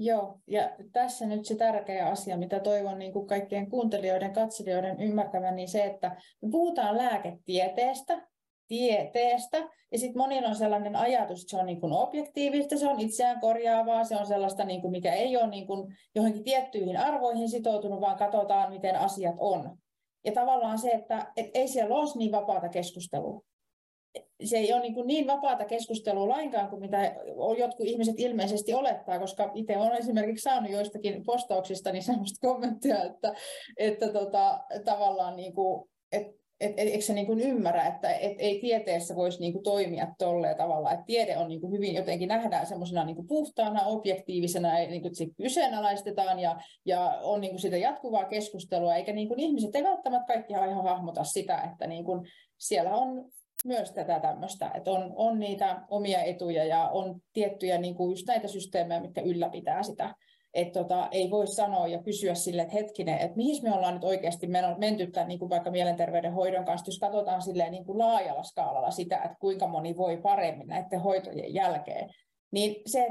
Joo, 0.00 0.40
ja 0.46 0.70
tässä 0.92 1.26
nyt 1.26 1.44
se 1.44 1.54
tärkeä 1.54 2.06
asia, 2.06 2.36
mitä 2.36 2.60
toivon 2.60 2.98
niin 2.98 3.12
kuin 3.12 3.26
kaikkien 3.26 3.70
kuuntelijoiden, 3.70 4.32
katselijoiden 4.32 5.00
ymmärtävän, 5.00 5.56
niin 5.56 5.68
se, 5.68 5.84
että 5.84 6.08
me 6.42 6.50
puhutaan 6.50 6.98
lääketieteestä, 6.98 8.28
tieteestä. 8.68 9.68
Ja 9.92 9.98
sitten 9.98 10.18
monilla 10.18 10.48
on 10.48 10.56
sellainen 10.56 10.96
ajatus, 10.96 11.40
että 11.40 11.50
se 11.50 11.56
on 11.56 11.66
niin 11.66 11.80
kuin 11.80 11.92
objektiivista, 11.92 12.78
se 12.78 12.88
on 12.88 13.00
itseään 13.00 13.40
korjaavaa, 13.40 14.04
se 14.04 14.16
on 14.16 14.26
sellaista, 14.26 14.64
niin 14.64 14.80
kuin 14.80 14.90
mikä 14.90 15.12
ei 15.12 15.36
ole 15.36 15.46
niin 15.46 15.66
kuin 15.66 15.96
johonkin 16.14 16.44
tiettyihin 16.44 16.96
arvoihin 16.96 17.48
sitoutunut, 17.48 18.00
vaan 18.00 18.18
katsotaan, 18.18 18.72
miten 18.72 18.96
asiat 18.96 19.34
on. 19.38 19.78
Ja 20.24 20.32
tavallaan 20.32 20.78
se, 20.78 20.90
että 20.90 21.32
et 21.36 21.50
ei 21.54 21.68
siellä 21.68 21.94
ole 21.94 22.08
niin 22.14 22.32
vapaata 22.32 22.68
keskustelua. 22.68 23.40
Se 24.44 24.56
ei 24.56 24.72
ole 24.72 24.82
niin, 24.82 24.94
kuin 24.94 25.06
niin 25.06 25.26
vapaata 25.26 25.64
keskustelua 25.64 26.28
lainkaan 26.28 26.70
kuin 26.70 26.80
mitä 26.80 27.16
jotkut 27.58 27.86
ihmiset 27.86 28.14
ilmeisesti 28.18 28.74
olettaa, 28.74 29.18
koska 29.18 29.50
itse 29.54 29.76
olen 29.76 29.98
esimerkiksi 29.98 30.42
saanut 30.42 30.70
joistakin 30.70 31.24
postauksista 31.26 31.92
niin 31.92 32.02
sellaista 32.02 32.48
kommenttia, 32.48 33.02
että, 33.04 33.34
että 33.76 34.12
tota, 34.12 34.60
tavallaan 34.84 35.36
niin 35.36 35.54
kuin, 35.54 35.90
että 36.12 36.38
et, 36.60 36.70
et, 36.70 36.88
eikö 36.88 37.04
se 37.04 37.12
niin 37.12 37.26
kuin 37.26 37.40
ymmärrä, 37.40 37.86
että 37.86 38.12
et, 38.12 38.36
ei 38.38 38.60
tieteessä 38.60 39.16
voisi 39.16 39.40
niin 39.40 39.52
kuin 39.52 39.62
toimia 39.62 40.14
tolleen 40.18 40.56
tavalla, 40.56 40.92
että 40.92 41.04
tiede 41.06 41.38
on 41.38 41.48
niin 41.48 41.60
kuin 41.60 41.72
hyvin 41.72 41.94
jotenkin 41.94 42.28
nähdään 42.28 42.66
semmoisena 42.66 43.04
niin 43.04 43.26
puhtaana, 43.26 43.86
objektiivisena, 43.86 44.74
niin 44.74 45.02
kuin 45.02 45.14
se 45.14 45.26
kyseenalaistetaan 45.36 46.40
ja, 46.40 46.60
ja 46.84 47.18
on 47.22 47.40
niin 47.40 47.50
kuin 47.50 47.60
sitä 47.60 47.76
jatkuvaa 47.76 48.24
keskustelua, 48.24 48.94
eikä 48.94 49.12
niin 49.12 49.28
kuin 49.28 49.40
ihmiset 49.40 49.74
ei 49.74 49.84
välttämättä 49.84 50.32
kaikki 50.32 50.52
ihan 50.52 50.84
hahmota 50.84 51.24
sitä, 51.24 51.60
että 51.72 51.86
niin 51.86 52.04
kuin 52.04 52.28
siellä 52.58 52.94
on 52.94 53.24
myös 53.64 53.92
tätä 53.92 54.20
tämmöistä, 54.20 54.70
että 54.74 54.90
on, 54.90 55.12
on 55.16 55.38
niitä 55.38 55.82
omia 55.90 56.22
etuja 56.22 56.64
ja 56.64 56.88
on 56.88 57.20
tiettyjä 57.32 57.78
niin 57.78 57.94
kuin 57.94 58.10
just 58.10 58.26
näitä 58.26 58.48
systeemejä, 58.48 59.00
mitkä 59.00 59.20
ylläpitää 59.20 59.82
sitä 59.82 60.14
että 60.58 60.80
tota, 60.80 61.08
ei 61.10 61.30
voi 61.30 61.46
sanoa 61.46 61.86
ja 61.86 62.02
kysyä 62.02 62.34
sille, 62.34 62.62
että 62.62 62.74
hetkinen, 62.74 63.18
että 63.18 63.36
mihin 63.36 63.62
me 63.62 63.72
ollaan 63.72 63.94
nyt 63.94 64.04
oikeasti 64.04 64.48
menty 64.78 65.06
tämän 65.06 65.28
niin 65.28 65.38
kuin 65.38 65.50
vaikka 65.50 65.70
mielenterveyden 65.70 66.32
hoidon 66.32 66.64
kanssa, 66.64 66.88
jos 66.88 66.98
katsotaan 66.98 67.42
silleen 67.42 67.72
niin 67.72 67.84
kuin 67.84 67.98
laajalla 67.98 68.42
skaalalla 68.42 68.90
sitä, 68.90 69.16
että 69.16 69.36
kuinka 69.40 69.66
moni 69.66 69.96
voi 69.96 70.16
paremmin 70.16 70.66
näiden 70.66 71.00
hoitojen 71.00 71.54
jälkeen, 71.54 72.10
niin 72.50 72.82
se, 72.86 73.08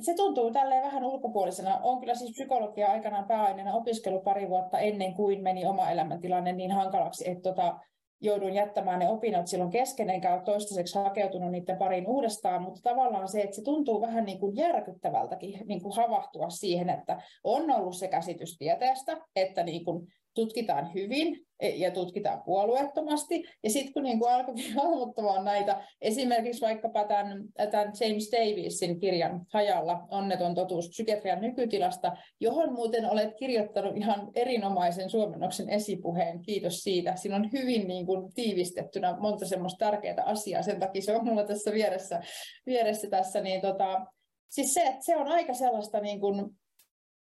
se 0.00 0.14
tuntuu 0.14 0.50
tälleen 0.50 0.82
vähän 0.82 1.04
ulkopuolisena. 1.04 1.80
On 1.82 2.00
kyllä 2.00 2.14
siis 2.14 2.30
psykologia 2.30 2.90
aikanaan 2.90 3.26
pääaineena 3.26 3.74
opiskellut 3.74 4.24
pari 4.24 4.48
vuotta 4.48 4.78
ennen 4.78 5.14
kuin 5.14 5.42
meni 5.42 5.66
oma 5.66 5.90
elämäntilanne 5.90 6.52
niin 6.52 6.72
hankalaksi, 6.72 7.30
että 7.30 7.42
tota, 7.42 7.78
jouduin 8.24 8.54
jättämään 8.54 8.98
ne 8.98 9.08
opinnot 9.08 9.46
silloin 9.46 9.70
kesken, 9.70 10.10
enkä 10.10 10.34
ole 10.34 10.42
toistaiseksi 10.42 10.98
hakeutunut 10.98 11.50
niiden 11.50 11.76
pariin 11.76 12.06
uudestaan, 12.06 12.62
mutta 12.62 12.80
tavallaan 12.82 13.28
se, 13.28 13.40
että 13.40 13.56
se 13.56 13.62
tuntuu 13.62 14.00
vähän 14.00 14.24
niin 14.24 14.40
kuin 14.40 14.56
järkyttävältäkin 14.56 15.60
niin 15.66 15.82
kuin 15.82 15.96
havahtua 15.96 16.50
siihen, 16.50 16.90
että 16.90 17.22
on 17.44 17.70
ollut 17.70 17.96
se 17.96 18.08
käsitys 18.08 18.58
tieteestä, 18.58 19.16
että 19.36 19.62
niin 19.62 19.84
kuin 19.84 20.06
tutkitaan 20.34 20.94
hyvin 20.94 21.46
e, 21.60 21.68
ja 21.68 21.90
tutkitaan 21.90 22.42
puolueettomasti. 22.42 23.44
Ja 23.62 23.70
sitten 23.70 23.92
kun 23.92 24.02
niin 24.02 24.28
alkoi 24.28 24.54
hahmottamaan 24.76 25.44
näitä, 25.44 25.84
esimerkiksi 26.00 26.60
vaikkapa 26.60 27.04
tämän, 27.04 27.44
tämän 27.70 27.92
James 28.00 28.30
Davisin 28.32 29.00
kirjan 29.00 29.46
Hajalla 29.52 30.06
onneton 30.10 30.54
totuus 30.54 30.88
psykiatrian 30.88 31.40
nykytilasta, 31.40 32.16
johon 32.40 32.72
muuten 32.72 33.10
olet 33.10 33.30
kirjoittanut 33.38 33.96
ihan 33.96 34.30
erinomaisen 34.34 35.10
suomennoksen 35.10 35.70
esipuheen. 35.70 36.42
Kiitos 36.42 36.82
siitä. 36.82 37.16
Siinä 37.16 37.36
on 37.36 37.52
hyvin 37.52 37.88
niin 37.88 38.06
kuin 38.06 38.34
tiivistettynä 38.34 39.16
monta 39.20 39.46
semmoista 39.46 39.84
tärkeää 39.84 40.22
asiaa. 40.24 40.62
Sen 40.62 40.80
takia 40.80 41.02
se 41.02 41.16
on 41.16 41.24
mulla 41.24 41.44
tässä 41.44 41.72
vieressä, 41.72 42.20
vieressä 42.66 43.10
tässä. 43.10 43.40
Niin 43.40 43.60
tota, 43.60 44.06
siis 44.48 44.74
se, 44.74 44.82
että 44.82 45.04
se 45.04 45.16
on 45.16 45.28
aika 45.28 45.54
sellaista 45.54 46.00
niin 46.00 46.20
kuin 46.20 46.50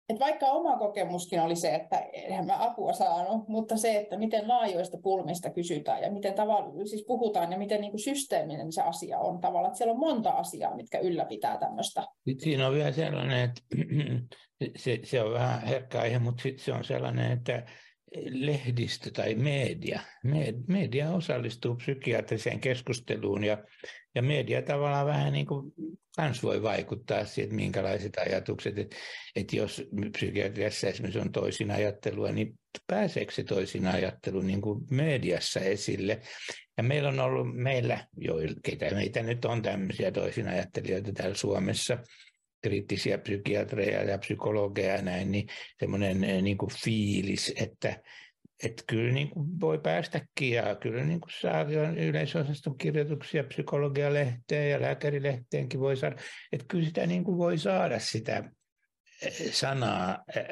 et 0.09 0.19
vaikka 0.19 0.45
oma 0.45 0.77
kokemuskin 0.77 1.41
oli 1.41 1.55
se, 1.55 1.75
että 1.75 1.99
eihän 1.99 2.45
mä 2.45 2.63
apua 2.63 2.93
saanut, 2.93 3.47
mutta 3.47 3.77
se, 3.77 3.97
että 3.97 4.17
miten 4.17 4.47
laajoista 4.47 4.97
pulmista 5.03 5.49
kysytään 5.49 6.01
ja 6.01 6.11
miten 6.11 6.33
tavalla, 6.33 6.85
siis 6.85 7.05
puhutaan 7.07 7.51
ja 7.51 7.57
miten 7.57 7.81
niin 7.81 7.91
kuin 7.91 8.01
systeeminen 8.01 8.71
se 8.71 8.81
asia 8.81 9.19
on 9.19 9.41
tavallaan, 9.41 9.67
että 9.67 9.77
siellä 9.77 9.93
on 9.93 9.99
monta 9.99 10.29
asiaa, 10.29 10.75
mitkä 10.75 10.99
ylläpitää 10.99 11.57
tämmöistä. 11.57 12.03
Siinä 12.37 12.67
on 12.67 12.73
vielä 12.73 12.91
sellainen, 12.91 13.49
että 13.49 13.61
se, 14.83 14.99
se 15.03 15.23
on 15.23 15.33
vähän 15.33 15.61
herkkä 15.61 16.01
aihe, 16.01 16.19
mutta 16.19 16.43
sitten 16.43 16.65
se 16.65 16.73
on 16.73 16.83
sellainen, 16.83 17.31
että 17.31 17.63
lehdistö 18.29 19.11
tai 19.11 19.35
media, 19.35 19.99
media 20.67 21.11
osallistuu 21.11 21.75
psykiatriseen 21.75 22.59
keskusteluun 22.59 23.43
ja, 23.43 23.57
ja 24.15 24.21
media 24.21 24.61
tavallaan 24.61 25.05
vähän 25.05 25.33
niin 25.33 25.45
kuin 25.45 25.73
kans 26.15 26.43
voi 26.43 26.61
vaikuttaa 26.61 27.25
siihen, 27.25 27.55
minkälaiset 27.55 28.17
ajatukset, 28.17 28.79
että, 28.79 28.95
että 29.35 29.55
jos 29.55 29.83
psykiatriassa 30.11 30.87
esimerkiksi 30.87 31.19
on 31.19 31.31
toisin 31.31 31.71
ajattelua, 31.71 32.31
niin 32.31 32.59
pääseekö 32.87 33.31
se 33.31 33.43
toisin 33.43 33.87
ajattelu 33.87 34.41
niin 34.41 34.61
kuin 34.61 34.85
mediassa 34.91 35.59
esille. 35.59 36.21
Ja 36.77 36.83
meillä 36.83 37.09
on 37.09 37.19
ollut, 37.19 37.47
meillä, 37.55 38.07
jo, 38.17 38.35
ketä 38.63 38.95
meitä 38.95 39.23
nyt 39.23 39.45
on 39.45 39.61
tämmöisiä 39.61 40.11
toisin 40.11 40.47
ajattelijoita 40.47 41.13
täällä 41.13 41.35
Suomessa, 41.35 41.97
kriittisiä 42.61 43.17
psykiatreja 43.17 44.03
ja 44.03 44.17
psykologeja 44.17 44.95
ja 44.95 45.01
näin, 45.01 45.31
niin 45.31 45.47
semmoinen 45.79 46.23
eh, 46.23 46.41
niin 46.41 46.57
kuin 46.57 46.71
fiilis, 46.83 47.53
että, 47.55 48.01
että 48.63 48.83
kyllä 48.87 49.13
niin 49.13 49.29
kuin 49.29 49.59
voi 49.59 49.77
päästäkin 49.77 50.51
ja 50.51 50.75
kyllä 50.75 51.03
niin 51.03 51.21
kuin 51.21 51.31
saa 51.41 51.65
yleisosaston 51.97 52.77
kirjoituksia 52.77 53.43
psykologialehteen 53.43 54.71
ja 54.71 54.81
lääkärilehteenkin 54.81 55.79
voi 55.79 55.97
saada, 55.97 56.15
että 56.51 56.65
kyllä 56.67 56.85
sitä 56.85 57.07
niin 57.07 57.23
kuin 57.23 57.37
voi 57.37 57.57
saada 57.57 57.99
sitä 57.99 58.51
sanaa 59.51 60.23
eh, 60.35 60.45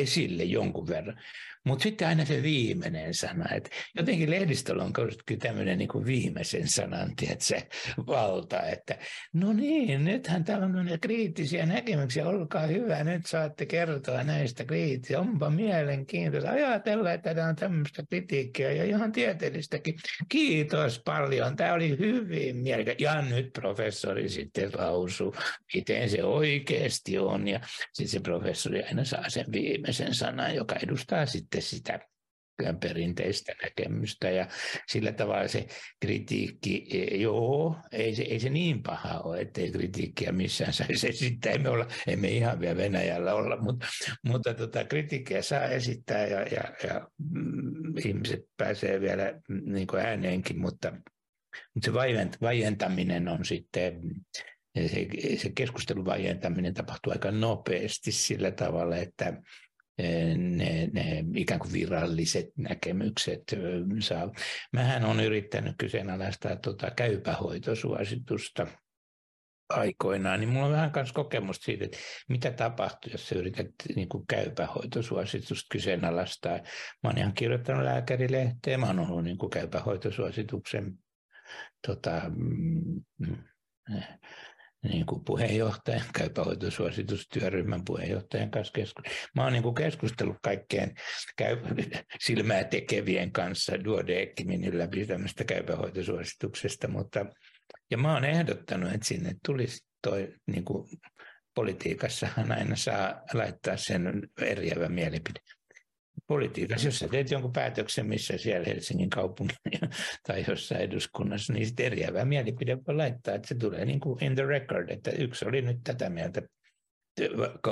esille 0.00 0.44
jonkun 0.44 0.88
verran. 0.88 1.20
Mutta 1.64 1.82
sitten 1.82 2.08
aina 2.08 2.24
se 2.24 2.42
viimeinen 2.42 3.14
sana. 3.14 3.54
Et 3.54 3.70
jotenkin 3.96 4.30
lehdistöllä 4.30 4.84
on 4.84 4.92
tämmöinen 5.38 5.78
niin 5.78 6.06
viimeisen 6.06 6.68
sanan 6.68 7.12
se 7.38 7.66
valta, 8.06 8.62
että 8.62 8.98
no 9.32 9.52
niin, 9.52 10.04
nythän 10.04 10.44
täällä 10.44 10.66
on 10.66 10.98
kriittisiä 11.00 11.66
näkemyksiä, 11.66 12.28
olkaa 12.28 12.66
hyvä, 12.66 13.04
nyt 13.04 13.26
saatte 13.26 13.66
kertoa 13.66 14.24
näistä 14.24 14.64
kriittisiä. 14.64 15.20
Onpa 15.20 15.50
mielenkiintoista 15.50 16.50
ajatella, 16.50 17.12
että 17.12 17.34
tämä 17.34 17.48
on 17.48 17.56
tämmöistä 17.56 18.02
kritiikkiä 18.10 18.72
ja 18.72 18.84
ihan 18.84 19.12
tieteellistäkin. 19.12 19.94
Kiitos 20.28 21.02
paljon, 21.04 21.56
tämä 21.56 21.72
oli 21.72 21.98
hyvin 21.98 22.56
mielekästä. 22.56 23.02
Ja 23.02 23.22
nyt 23.22 23.52
professori 23.52 24.28
sitten 24.28 24.70
lausuu, 24.78 25.34
miten 25.74 26.10
se 26.10 26.24
oikeasti 26.24 27.18
on. 27.18 27.48
Ja 27.52 27.60
sitten 27.92 28.08
se 28.08 28.20
professori 28.20 28.82
aina 28.82 29.04
saa 29.04 29.30
sen 29.30 29.46
viimeisen 29.52 30.14
sanan, 30.14 30.54
joka 30.54 30.76
edustaa 30.82 31.26
sitten 31.26 31.62
sitä 31.62 31.98
perinteistä 32.80 33.52
näkemystä. 33.62 34.30
Ja 34.30 34.48
sillä 34.88 35.12
tavalla 35.12 35.48
se 35.48 35.66
kritiikki, 36.00 36.86
e, 36.90 37.16
joo, 37.16 37.76
ei 37.92 38.14
se, 38.14 38.22
ei 38.22 38.40
se 38.40 38.50
niin 38.50 38.82
paha 38.82 39.18
ole, 39.18 39.40
ettei 39.40 39.72
kritiikkiä 39.72 40.32
missään 40.32 40.72
saisi 40.72 41.08
esittää, 41.08 41.52
emme, 41.52 41.68
olla, 41.68 41.86
emme 42.06 42.28
ihan 42.28 42.60
vielä 42.60 42.76
Venäjällä 42.76 43.34
olla, 43.34 43.56
mutta, 43.56 43.86
mutta 44.26 44.54
tota, 44.54 44.84
kritiikkiä 44.84 45.42
saa 45.42 45.64
esittää 45.64 46.26
ja, 46.26 46.40
ja, 46.40 46.62
ja 46.88 47.08
mm, 47.30 47.96
ihmiset 48.04 48.40
pääsee 48.56 49.00
vielä 49.00 49.40
mm, 49.48 49.72
niin 49.72 49.86
kuin 49.86 50.02
ääneenkin, 50.02 50.60
mutta, 50.60 50.92
mutta 51.74 51.84
se 51.84 51.92
vaientaminen 52.40 53.28
on 53.28 53.44
sitten 53.44 54.00
se, 54.76 55.08
se 55.36 55.52
keskustelun 55.54 56.04
vaientaminen 56.04 56.74
tapahtuu 56.74 57.12
aika 57.12 57.30
nopeasti 57.30 58.12
sillä 58.12 58.50
tavalla, 58.50 58.96
että 58.96 59.42
ne, 60.36 60.90
ne 60.92 61.24
ikään 61.36 61.60
kuin 61.60 61.72
viralliset 61.72 62.46
näkemykset 62.58 63.42
saa. 64.00 64.32
Mähän 64.72 65.04
on 65.04 65.20
yrittänyt 65.20 65.74
kyseenalaistaa 65.78 66.56
tuota 66.56 66.90
käypähoitosuositusta 66.90 68.66
aikoinaan, 69.68 70.40
niin 70.40 70.48
mulla 70.48 70.66
on 70.66 70.72
vähän 70.72 70.92
myös 70.94 71.12
kokemusta 71.12 71.64
siitä, 71.64 71.84
että 71.84 71.98
mitä 72.28 72.50
tapahtuu, 72.50 73.12
jos 73.12 73.28
sä 73.28 73.34
yrität 73.34 73.70
niin 73.96 74.08
kuin 74.08 74.26
käypähoitosuositusta 74.26 75.66
kyseenalaistaa. 75.70 76.58
Mä 77.02 77.10
oon 77.10 77.18
ihan 77.18 77.34
kirjoittanut 77.34 77.84
lääkärilehteen, 77.84 78.80
mä 78.80 78.86
oon 78.86 79.00
ollut 79.00 79.24
niin 79.24 79.38
kuin 79.38 79.50
käypähoitosuosituksen 79.50 80.98
tota, 81.86 82.22
mm, 82.36 83.02
mm 83.18 83.36
niin 84.82 85.06
kuin 85.06 85.24
puheenjohtajan, 85.24 86.02
käypähoitosuositustyöryhmän 86.18 87.84
puheenjohtajan 87.84 88.50
kanssa 88.50 88.72
keskustellut. 88.72 89.30
Mä 89.34 89.44
oon 89.44 89.52
niin 89.52 89.62
kuin 89.62 89.74
keskustellut 89.74 90.36
kaikkeen 90.42 90.94
käy, 91.36 91.56
silmää 92.26 92.64
tekevien 92.64 93.32
kanssa 93.32 93.84
Duodeckimin 93.84 94.64
ylläpitämästä 94.64 95.44
käypähoitosuosituksesta, 95.44 96.88
mutta 96.88 97.26
ja 97.90 97.98
mä 97.98 98.14
oon 98.14 98.24
ehdottanut, 98.24 98.92
että 98.92 99.06
sinne 99.06 99.34
tulisi 99.46 99.86
toi 100.02 100.34
niin 100.46 100.64
kuin 100.64 100.88
politiikassahan 101.54 102.52
aina 102.52 102.76
saa 102.76 103.22
laittaa 103.34 103.76
sen 103.76 104.28
eriävä 104.40 104.88
mielipide 104.88 105.40
politiikassa, 106.26 106.88
jos 106.88 106.98
sä 106.98 107.08
teet 107.08 107.30
jonkun 107.30 107.52
päätöksen, 107.52 108.06
missä 108.06 108.38
siellä 108.38 108.66
Helsingin 108.66 109.10
kaupungin 109.10 109.56
tai 110.26 110.44
jossain 110.48 110.80
eduskunnassa, 110.80 111.52
niin 111.52 111.66
sitten 111.66 111.86
eriävä 111.86 112.24
mielipide 112.24 112.78
voi 112.86 112.94
laittaa, 112.94 113.34
että 113.34 113.48
se 113.48 113.54
tulee 113.54 113.84
niin 113.84 114.00
kuin 114.00 114.24
in 114.24 114.34
the 114.34 114.46
record, 114.46 114.90
että 114.90 115.10
yksi 115.10 115.44
oli 115.44 115.62
nyt 115.62 115.78
tätä 115.84 116.10
mieltä. 116.10 116.42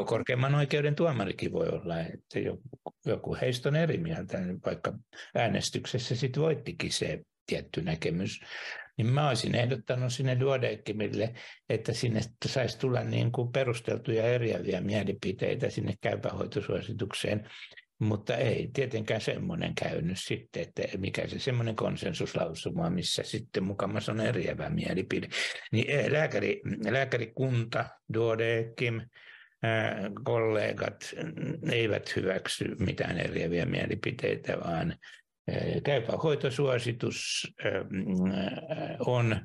Korkeimman 0.06 0.54
oikeuden 0.54 0.94
tuomarikin 0.94 1.52
voi 1.52 1.68
olla, 1.68 2.00
että 2.00 2.38
joku, 2.38 2.62
joku 3.06 3.36
heistä 3.40 3.68
on 3.68 3.76
eri 3.76 3.98
mieltä, 3.98 4.40
niin 4.40 4.60
vaikka 4.66 4.92
äänestyksessä 5.34 6.16
sitten 6.16 6.42
voittikin 6.42 6.92
se 6.92 7.20
tietty 7.46 7.82
näkemys. 7.82 8.40
Niin 8.96 9.06
mä 9.06 9.28
olisin 9.28 9.54
ehdottanut 9.54 10.12
sinne 10.12 10.40
Duodeckimille, 10.40 11.34
että 11.68 11.92
sinne 11.92 12.20
saisi 12.46 12.78
tulla 12.78 13.04
niin 13.04 13.32
kuin 13.32 13.52
perusteltuja 13.52 14.24
eriäviä 14.24 14.80
mielipiteitä 14.80 15.70
sinne 15.70 15.94
käypähoitosuositukseen, 16.00 17.50
mutta 18.00 18.36
ei 18.36 18.70
tietenkään 18.72 19.20
semmoinen 19.20 19.74
käynyt 19.74 20.18
sitten, 20.18 20.62
että 20.62 20.98
mikä 20.98 21.28
se 21.28 21.38
semmoinen 21.38 21.76
konsensuslausuma, 21.76 22.90
missä 22.90 23.22
sitten 23.22 23.64
mukamassa 23.64 24.12
on 24.12 24.20
eriävä 24.20 24.70
mielipide. 24.70 25.28
Niin 25.72 25.90
eh, 25.90 26.10
lääkäri, 26.10 26.60
lääkärikunta, 26.90 27.84
Duodekim, 28.14 29.00
kollegat 30.24 31.14
eivät 31.72 32.16
hyväksy 32.16 32.76
mitään 32.78 33.18
eriäviä 33.18 33.66
mielipiteitä, 33.66 34.58
vaan 34.64 34.96
käypä 35.84 36.12
hoitosuositus 36.12 37.46
on 38.98 39.40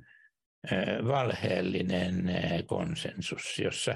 valheellinen 1.07 2.33
konsensus, 2.65 3.59
jossa 3.59 3.95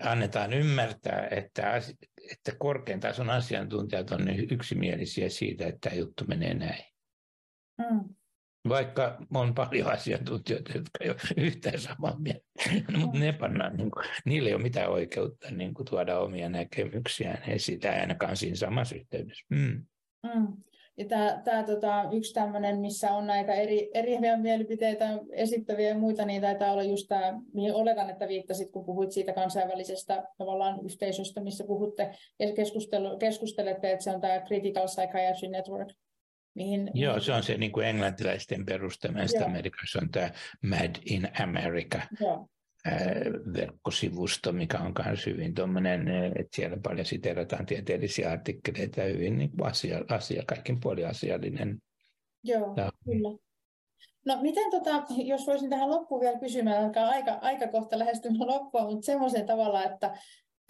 annetaan 0.00 0.52
ymmärtää, 0.52 1.28
että, 1.30 1.82
että 2.30 2.52
korkean 2.58 3.00
tason 3.00 3.30
asiantuntijat 3.30 4.10
on 4.10 4.28
yksimielisiä 4.50 5.28
siitä, 5.28 5.66
että 5.66 5.90
tämä 5.90 6.00
juttu 6.00 6.24
menee 6.26 6.54
näin. 6.54 6.84
Mm. 7.78 8.14
Vaikka 8.68 9.18
on 9.34 9.54
paljon 9.54 9.92
asiantuntijoita, 9.92 10.72
jotka 10.72 10.98
ei 11.00 11.10
ole 11.10 11.18
yhtään 11.36 11.78
samaa 11.78 12.18
mieltä, 12.18 12.44
mutta 12.96 13.18
ne 13.18 13.32
pannaan, 13.32 13.76
niin 13.76 13.90
kuin, 13.90 14.06
niillä 14.24 14.48
ei 14.48 14.54
ole 14.54 14.62
mitään 14.62 14.90
oikeutta 14.90 15.50
niin 15.50 15.74
kuin, 15.74 15.86
tuoda 15.86 16.18
omia 16.18 16.48
näkemyksiään 16.48 17.50
esille, 17.50 18.00
ainakaan 18.00 18.36
siinä 18.36 18.56
samassa 18.56 18.94
yhteydessä. 18.94 19.46
Mm. 19.50 19.86
Mm. 20.22 20.62
Ja 20.96 21.04
tämä, 21.04 21.40
tämä 21.44 21.62
tota, 21.62 22.04
yksi 22.12 22.34
tämmöinen, 22.34 22.80
missä 22.80 23.12
on 23.12 23.26
näitä 23.26 23.54
eri, 23.54 23.90
eri 23.94 24.18
mielipiteitä 24.36 25.18
esittäviä 25.32 25.88
ja 25.88 25.98
muita, 25.98 26.24
niin 26.24 26.42
taitaa 26.42 26.72
olla 26.72 26.82
just 26.82 27.08
tämä, 27.08 27.40
mihin 27.54 27.74
oletan, 27.74 28.10
että 28.10 28.28
viittasit, 28.28 28.70
kun 28.70 28.84
puhuit 28.84 29.12
siitä 29.12 29.32
kansainvälisestä 29.32 30.24
tavallaan 30.38 30.84
yhteisöstä, 30.84 31.40
missä 31.40 31.64
puhutte 31.64 32.10
ja 32.38 32.46
keskustelette, 33.18 33.92
että 33.92 34.04
se 34.04 34.10
on 34.10 34.20
tämä 34.20 34.40
Critical 34.40 34.86
Psychiatry 34.86 35.48
Network. 35.48 35.88
Mihin, 36.54 36.90
Joo, 36.94 37.20
se 37.20 37.32
on 37.32 37.42
se 37.42 37.56
niin 37.56 37.72
kuin 37.72 37.86
englantilaisten 37.86 38.66
perustama, 38.66 39.18
Amerikassa 39.44 39.98
on 40.02 40.10
tämä 40.10 40.30
Mad 40.62 40.96
in 41.06 41.28
America. 41.42 42.00
Joo 42.20 42.48
verkkosivusto, 43.54 44.52
mikä 44.52 44.78
on 44.78 44.92
myös 45.06 45.26
hyvin 45.26 45.54
tuommoinen, 45.54 46.08
että 46.08 46.56
siellä 46.56 46.76
paljon 46.82 47.06
siterataan 47.06 47.66
tieteellisiä 47.66 48.30
artikkeleita, 48.30 49.02
hyvin 49.02 49.38
niin 49.38 49.50
asia, 49.62 49.98
asia, 50.08 50.42
kaikin 50.46 50.80
puolin 50.80 51.08
asiallinen. 51.08 51.78
Joo, 52.44 52.74
ja. 52.76 52.92
kyllä. 53.04 53.38
No 54.26 54.42
miten, 54.42 54.70
tota, 54.70 55.02
jos 55.16 55.46
voisin 55.46 55.70
tähän 55.70 55.90
loppuun 55.90 56.20
vielä 56.20 56.38
kysymään, 56.38 56.84
alkaa 56.84 57.08
aika, 57.08 57.32
aika 57.32 57.68
kohta 57.68 57.98
lähestymään 57.98 58.46
loppua, 58.46 58.90
mutta 58.90 59.06
semmoisen 59.06 59.46
tavalla, 59.46 59.84
että 59.84 60.16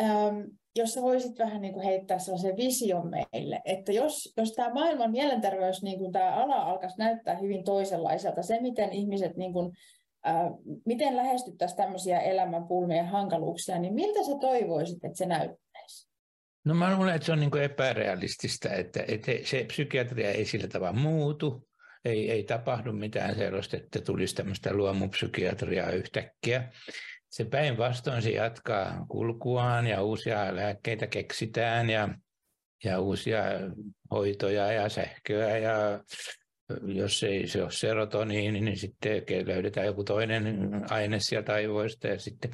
äm, 0.03 0.45
jos 0.77 0.95
sä 0.95 1.03
voisit 1.03 1.39
vähän 1.39 1.63
niin 1.63 1.73
kuin 1.73 1.85
heittää 1.85 2.19
sellaisen 2.19 2.57
vision 2.57 3.11
meille, 3.11 3.61
että 3.65 3.93
jos, 3.93 4.33
jos 4.37 4.53
tämä 4.53 4.75
maailman 4.75 5.11
mielenterveys, 5.11 5.83
niin 5.83 5.99
kuin 5.99 6.13
tämä 6.13 6.35
ala 6.35 6.55
alkaisi 6.55 6.99
näyttää 6.99 7.39
hyvin 7.39 7.65
toisenlaiselta, 7.65 8.43
se 8.43 8.61
miten 8.61 8.93
ihmiset 8.93 9.37
niin 9.37 9.53
kuin, 9.53 9.73
miten 10.87 11.17
lähestyttäisiin 11.17 11.77
tämmöisiä 11.77 12.21
elämänpulmia 12.21 12.97
ja 12.97 13.05
hankaluuksia, 13.05 13.79
niin 13.79 13.95
miltä 13.95 14.25
sä 14.25 14.39
toivoisit, 14.41 15.05
että 15.05 15.19
se 15.19 15.27
näyttäisi? 15.27 16.13
No 16.65 16.75
mä 16.75 16.97
luulen, 16.97 17.15
että 17.15 17.27
se 17.27 17.33
on 17.33 17.41
niin 17.41 17.51
kuin 17.51 17.63
epärealistista, 17.63 18.75
että, 18.75 19.05
että 19.09 19.33
se 19.45 19.65
psykiatria 19.65 20.31
ei 20.31 20.45
sillä 20.45 20.69
tavalla 20.69 20.99
muutu, 20.99 21.69
ei, 22.05 22.31
ei 22.31 22.45
tapahdu 22.45 22.93
mitään 22.93 23.35
sellaista, 23.35 23.77
että 23.77 24.01
tulisi 24.01 24.35
tämmöistä 24.35 24.75
luomupsykiatriaa 24.75 25.91
yhtäkkiä. 25.91 26.73
Se 27.29 27.45
päinvastoin 27.45 28.23
se 28.23 28.31
jatkaa 28.31 29.07
kulkuaan 29.09 29.87
ja 29.87 30.03
uusia 30.03 30.57
lääkkeitä 30.57 31.07
keksitään 31.07 31.91
ja, 31.91 32.09
ja 32.85 33.01
uusia 33.01 33.43
hoitoja 34.11 34.73
ja 34.73 34.89
sähköä 34.89 35.59
ja 35.59 36.05
jos 36.85 37.23
ei 37.23 37.47
se 37.49 37.63
ole 37.63 37.71
serotoniini, 37.71 38.61
niin 38.61 38.77
sitten 38.77 39.23
löydetään 39.47 39.87
joku 39.87 40.05
toinen 40.05 40.71
aine 40.91 41.21
sieltä 41.21 41.53
aivoista 41.53 42.09
ja 42.09 42.19
sitten 42.19 42.51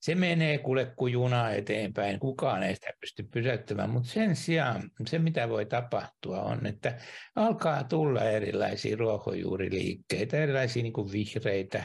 se 0.00 0.14
menee 0.14 0.58
kuule 0.58 0.92
kuin 0.96 1.12
juna 1.12 1.50
eteenpäin. 1.50 2.18
Kukaan 2.18 2.62
ei 2.62 2.74
sitä 2.74 2.90
pysty 3.00 3.22
pysäyttämään, 3.22 3.90
mutta 3.90 4.08
sen 4.08 4.36
sijaan 4.36 4.90
se, 5.06 5.18
mitä 5.18 5.48
voi 5.48 5.66
tapahtua, 5.66 6.42
on, 6.42 6.66
että 6.66 6.98
alkaa 7.36 7.84
tulla 7.84 8.24
erilaisia 8.24 8.96
ruohonjuuriliikkeitä, 8.96 10.36
erilaisia 10.36 10.82
niin 10.82 10.92
kuin 10.92 11.12
vihreitä 11.12 11.84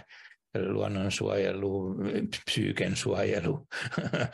luonnonsuojelu, 0.65 1.95
psyyken 2.45 2.95
suojelu. 2.95 3.67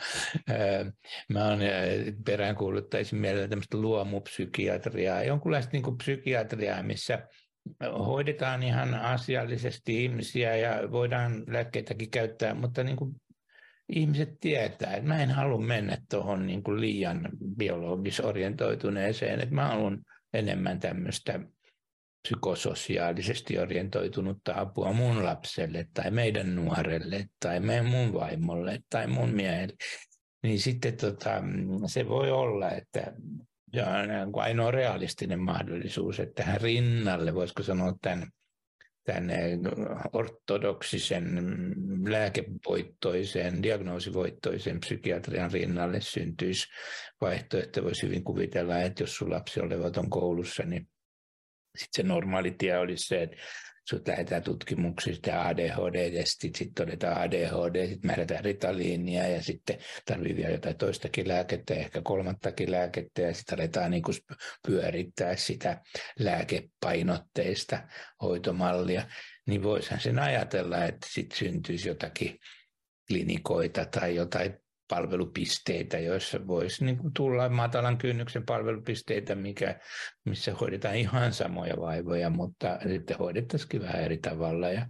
Mä 1.32 1.48
olen 1.48 2.16
peräänkuuluttaisin 2.24 3.18
mielellä 3.18 3.48
tämmöistä 3.48 3.76
luomupsykiatriaa, 3.76 5.24
jonkunlaista 5.24 5.70
niin 5.72 5.96
psykiatriaa, 5.98 6.82
missä 6.82 7.28
hoidetaan 7.98 8.62
ihan 8.62 8.94
asiallisesti 8.94 10.04
ihmisiä 10.04 10.56
ja 10.56 10.90
voidaan 10.90 11.44
lääkkeitäkin 11.46 12.10
käyttää, 12.10 12.54
mutta 12.54 12.84
niin 12.84 12.96
kuin 12.96 13.14
ihmiset 13.88 14.40
tietää, 14.40 14.94
että 14.94 15.08
mä 15.08 15.22
en 15.22 15.30
halua 15.30 15.60
mennä 15.60 15.98
tuohon 16.10 16.46
niin 16.46 16.62
kuin 16.62 16.80
liian 16.80 17.28
biologisorientoituneeseen, 17.58 19.40
että 19.40 19.54
mä 19.54 19.68
haluan 19.68 19.98
enemmän 20.32 20.80
tämmöistä 20.80 21.40
psykososiaalisesti 22.28 23.58
orientoitunutta 23.58 24.52
apua 24.56 24.92
mun 24.92 25.24
lapselle 25.24 25.88
tai 25.94 26.10
meidän 26.10 26.56
nuorelle 26.56 27.26
tai 27.40 27.60
meidän 27.60 27.86
mun 27.86 28.14
vaimolle 28.14 28.80
tai 28.90 29.06
mun 29.06 29.30
miehelle, 29.30 29.74
niin 30.42 30.60
sitten 30.60 30.96
tota, 30.96 31.42
se 31.86 32.08
voi 32.08 32.30
olla, 32.30 32.70
että 32.70 33.12
ja 33.74 33.86
ainoa 34.34 34.70
realistinen 34.70 35.40
mahdollisuus, 35.40 36.20
että 36.20 36.42
tähän 36.42 36.60
rinnalle, 36.60 37.34
voisiko 37.34 37.62
sanoa 37.62 37.94
tämän, 38.02 38.28
tämän 39.04 39.30
ortodoksisen 40.12 41.42
lääkevoittoisen, 42.08 43.62
diagnoosivoittoisen 43.62 44.80
psykiatrian 44.80 45.52
rinnalle 45.52 46.00
syntyisi 46.00 46.68
vaihtoehto. 47.20 47.84
Voisi 47.84 48.06
hyvin 48.06 48.24
kuvitella, 48.24 48.78
että 48.78 49.02
jos 49.02 49.16
sun 49.16 49.30
lapsi 49.30 49.60
on 49.60 49.70
levoton 49.70 50.10
koulussa, 50.10 50.62
niin 50.62 50.88
sitten 51.76 52.06
se 52.06 52.08
normaali 52.08 52.50
tie 52.50 52.78
olisi 52.78 53.06
se, 53.06 53.22
että 53.22 53.36
sut 53.88 54.08
lähdetään 54.08 54.42
tutkimuksiin, 54.42 55.14
sitten 55.14 55.38
ADHD-testit, 55.38 56.56
sitten 56.56 56.74
todetaan 56.74 57.20
ADHD, 57.20 57.86
sitten 57.86 58.06
määrätään 58.06 58.44
ritaliinia 58.44 59.28
ja 59.28 59.42
sitten 59.42 59.78
tarvii 60.06 60.36
vielä 60.36 60.50
jotain 60.50 60.76
toistakin 60.76 61.28
lääkettä, 61.28 61.74
ehkä 61.74 62.02
kolmattakin 62.02 62.70
lääkettä 62.70 63.22
ja 63.22 63.34
sitten 63.34 63.58
aletaan 63.58 63.90
niin 63.90 64.02
kuin 64.02 64.16
pyörittää 64.66 65.36
sitä 65.36 65.82
lääkepainotteista 66.18 67.88
hoitomallia, 68.22 69.06
niin 69.46 69.62
voisihan 69.62 70.00
sen 70.00 70.18
ajatella, 70.18 70.84
että 70.84 71.06
sitten 71.10 71.38
syntyisi 71.38 71.88
jotakin 71.88 72.38
klinikoita 73.08 73.84
tai 73.84 74.14
jotain 74.14 74.63
palvelupisteitä, 74.88 75.98
joissa 75.98 76.46
voisi 76.46 76.84
niin 76.84 76.96
kuin 76.96 77.12
tulla 77.14 77.48
matalan 77.48 77.98
kynnyksen 77.98 78.44
palvelupisteitä, 78.44 79.34
mikä, 79.34 79.80
missä 80.24 80.54
hoidetaan 80.54 80.96
ihan 80.96 81.32
samoja 81.32 81.74
vaivoja, 81.80 82.30
mutta 82.30 82.78
sitten 82.88 83.18
hoidettaisiin 83.18 83.82
vähän 83.82 84.04
eri 84.04 84.18
tavalla. 84.18 84.70
Ja 84.70 84.86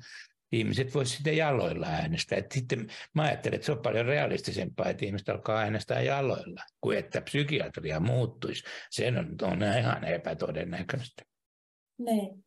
ihmiset 0.52 0.94
voisivat 0.94 1.16
sitten 1.16 1.36
jaloilla 1.36 1.86
äänestää. 1.86 2.38
Et 2.38 2.52
sitten 2.52 2.86
mä 3.14 3.22
ajattelen, 3.22 3.54
että 3.54 3.66
se 3.66 3.72
on 3.72 3.82
paljon 3.82 4.06
realistisempaa, 4.06 4.88
että 4.88 5.04
ihmiset 5.04 5.28
alkaa 5.28 5.58
äänestää 5.58 6.00
jaloilla, 6.00 6.62
kuin 6.80 6.98
että 6.98 7.20
psykiatria 7.20 8.00
muuttuisi. 8.00 8.64
Se 8.90 9.08
on, 9.08 9.36
on 9.42 9.62
ihan 9.78 10.04
epätodennäköistä. 10.04 11.22
Niin. 11.98 12.43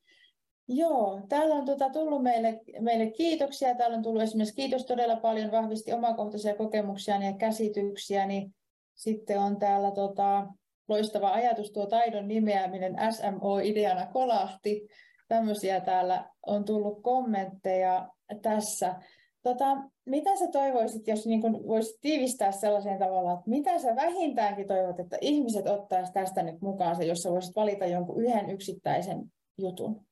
Joo, 0.67 1.21
täällä 1.29 1.55
on 1.55 1.65
tuota, 1.65 1.89
tullut 1.89 2.23
meille, 2.23 2.61
meille 2.79 3.11
kiitoksia. 3.11 3.75
Täällä 3.75 3.97
on 3.97 4.03
tullut 4.03 4.21
esimerkiksi 4.21 4.55
kiitos 4.55 4.85
todella 4.85 5.15
paljon, 5.15 5.51
vahvisti 5.51 5.93
omakohtaisia 5.93 6.55
kokemuksia 6.55 7.23
ja 7.23 7.33
käsityksiä. 7.33 8.25
Niin 8.25 8.55
sitten 8.95 9.39
on 9.39 9.59
täällä 9.59 9.91
tota, 9.91 10.47
loistava 10.87 11.31
ajatus, 11.31 11.71
tuo 11.71 11.85
taidon 11.85 12.27
nimeäminen 12.27 12.95
SMO-ideana 13.11 14.05
kolahti. 14.13 14.87
Tämmöisiä 15.27 15.79
täällä 15.79 16.29
on 16.45 16.65
tullut 16.65 17.01
kommentteja 17.01 18.09
tässä. 18.41 18.95
Tota, 19.43 19.77
mitä 20.05 20.35
sä 20.35 20.47
toivoisit, 20.51 21.07
jos 21.07 21.25
niin 21.25 21.41
kun 21.41 21.67
voisit 21.67 22.01
tiivistää 22.01 22.51
sellaiseen 22.51 22.99
tavalla, 22.99 23.33
että 23.33 23.49
mitä 23.49 23.79
sä 23.79 23.95
vähintäänkin 23.95 24.67
toivot, 24.67 24.99
että 24.99 25.17
ihmiset 25.21 25.67
ottaisivat 25.67 26.13
tästä 26.13 26.43
nyt 26.43 26.61
mukaansa, 26.61 27.03
jos 27.03 27.17
sä 27.17 27.31
voisit 27.31 27.55
valita 27.55 27.85
jonkun 27.85 28.23
yhden 28.23 28.49
yksittäisen 28.49 29.31
jutun? 29.57 30.06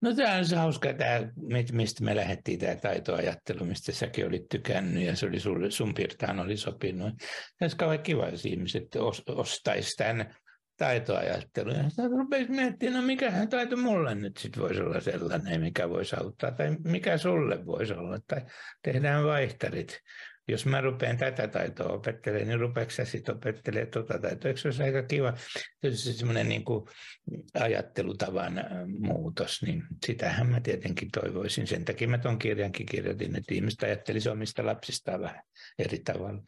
No 0.00 0.14
tämä 0.14 0.36
on 0.36 0.44
se 0.44 0.56
hauska, 0.56 0.92
tämä, 0.94 1.28
mistä 1.72 2.04
me 2.04 2.16
lähdettiin 2.16 2.58
tämä 2.58 2.76
taitoajattelu, 2.76 3.64
mistä 3.64 3.92
säkin 3.92 4.26
olit 4.26 4.48
tykännyt 4.48 5.02
ja 5.02 5.16
se 5.16 5.26
oli 5.26 5.40
sulle, 5.40 5.70
sun 5.70 5.94
pirtaan 5.94 6.40
oli 6.40 6.56
sopinut. 6.56 7.14
Olisi 7.60 7.76
kauhean 7.76 8.02
kiva, 8.02 8.28
jos 8.28 8.44
ihmiset 8.44 8.88
ostaisi 9.26 9.96
tämän 9.96 10.34
taitoajattelun. 10.76 11.74
Ja 11.74 11.82
sitten 11.82 12.10
rupesi 12.10 12.50
miettimään, 12.50 13.00
no 13.00 13.06
mikä 13.06 13.46
taito 13.50 13.76
mulle 13.76 14.14
nyt 14.14 14.36
sitten 14.36 14.62
voisi 14.62 14.80
olla 14.80 15.00
sellainen, 15.00 15.60
mikä 15.60 15.88
voisi 15.88 16.16
auttaa, 16.16 16.50
tai 16.50 16.76
mikä 16.84 17.18
sulle 17.18 17.66
voisi 17.66 17.92
olla, 17.92 18.18
tai 18.26 18.40
tehdään 18.82 19.24
vaihtarit 19.24 20.00
jos 20.48 20.66
mä 20.66 20.80
rupean 20.80 21.16
tätä 21.16 21.48
taitoa 21.48 21.92
opettelemaan, 21.92 22.48
niin 22.48 22.60
rupeeko 22.60 22.90
sä 22.90 23.04
sitten 23.04 23.34
opettelemaan 23.34 23.90
tuota 23.90 24.18
taitoa? 24.18 24.48
Eikö 24.48 24.60
se 24.60 24.68
olisi 24.68 24.82
aika 24.82 25.02
kiva? 25.02 25.34
Se 25.94 26.12
semmoinen 26.12 26.48
niin 26.48 26.64
kuin 26.64 26.84
ajattelutavan 27.54 28.64
muutos, 28.98 29.62
niin 29.62 29.82
sitähän 30.06 30.46
mä 30.46 30.60
tietenkin 30.60 31.08
toivoisin. 31.20 31.66
Sen 31.66 31.84
takia 31.84 32.08
mä 32.08 32.18
tuon 32.18 32.38
kirjankin 32.38 32.86
kirjoitin, 32.86 33.36
että 33.36 33.54
ihmiset 33.54 33.82
ajattelisi 33.82 34.28
omista 34.28 34.66
lapsistaan 34.66 35.20
vähän 35.20 35.42
eri 35.78 35.98
tavalla. 35.98 36.42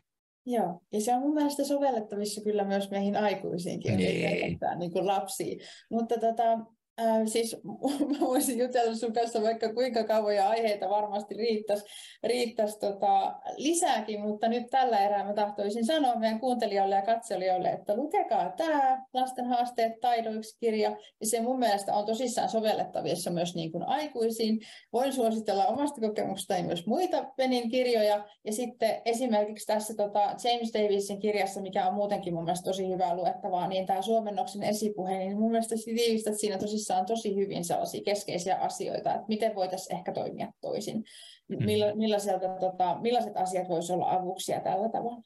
Joo, 0.46 0.82
ja 0.92 1.01
se 1.01 1.14
on 1.14 1.20
mun 1.20 1.34
mielestä 1.34 1.64
sovellettavissa 1.64 2.40
kyllä 2.44 2.64
myös 2.64 2.90
meihin 2.90 3.16
aikuisiinkin, 3.16 3.96
niin. 3.96 4.59
niin 4.78 4.92
kuin 4.92 5.07
lapsiin. 5.07 5.61
Mutta 5.90 6.14
tota, 6.14 6.59
Äh, 7.01 7.22
siis 7.26 7.57
mä 8.11 8.20
voisin 8.20 8.59
jutella 8.59 8.94
sun 8.94 9.12
kanssa 9.12 9.42
vaikka 9.42 9.74
kuinka 9.74 10.05
kauan 10.05 10.48
aiheita 10.48 10.88
varmasti 10.88 11.34
riittäisi, 11.34 11.84
riittäisi 12.22 12.78
tota, 12.78 13.34
lisääkin, 13.57 14.20
mutta 14.20 14.48
nyt 14.48 14.66
tällä 14.70 14.98
erää 14.98 15.24
mä 15.24 15.34
tahtoisin 15.34 15.86
sanoa 15.86 16.16
meidän 16.16 16.40
kuuntelijoille 16.40 16.94
ja 16.94 17.03
katselijoille, 17.03 17.68
että 17.68 17.96
lukekaa 17.96 18.53
tämä 18.57 19.07
Lasten 19.14 19.46
haasteet 19.46 20.01
taidoiksi 20.01 20.59
kirja, 20.61 20.90
ja 21.20 21.26
se 21.26 21.40
mun 21.40 21.59
mielestä 21.59 21.94
on 21.94 22.07
tosissaan 22.07 22.48
sovellettavissa 22.48 23.30
myös 23.30 23.55
niin 23.55 23.72
kuin 23.72 23.84
aikuisiin. 23.84 24.61
Voin 24.92 25.12
suositella 25.12 25.66
omasta 25.66 26.01
kokemuksesta 26.01 26.62
myös 26.62 26.86
muita 26.86 27.24
Penin 27.36 27.70
kirjoja, 27.70 28.24
ja 28.44 28.53
sitten 28.53 29.03
esimerkiksi 29.05 29.66
tässä 29.66 29.94
tota 29.94 30.20
James 30.20 30.72
Davisin 30.74 31.20
kirjassa, 31.20 31.61
mikä 31.61 31.86
on 31.86 31.94
muutenkin 31.94 32.34
mun 32.34 32.44
mielestä 32.44 32.64
tosi 32.64 32.88
hyvää 32.88 33.16
luettavaa, 33.16 33.68
niin 33.68 33.86
tämä 33.86 34.03
suomennoksen 34.03 34.62
esipuhe, 34.62 35.18
niin 35.18 35.38
mun 35.38 35.51
mielestä 35.51 35.74
tiivistät 35.84 36.38
siinä 36.38 36.59
tosissaan 36.59 36.89
on 36.97 37.07
tosi 37.07 37.36
hyvin 37.36 37.64
sellaisia 37.64 38.03
keskeisiä 38.05 38.57
asioita, 38.57 39.14
että 39.14 39.26
miten 39.28 39.55
voitaisiin 39.55 39.97
ehkä 39.97 40.12
toimia 40.12 40.53
toisin. 40.61 41.05
Mm. 41.49 41.64
Milla, 41.64 41.95
millaiselta, 41.95 42.49
tota, 42.49 42.99
millaiset 43.01 43.36
asiat 43.36 43.68
voisivat 43.68 44.01
olla 44.01 44.12
avuksia 44.12 44.61
tällä 44.61 44.88
tavalla. 44.88 45.22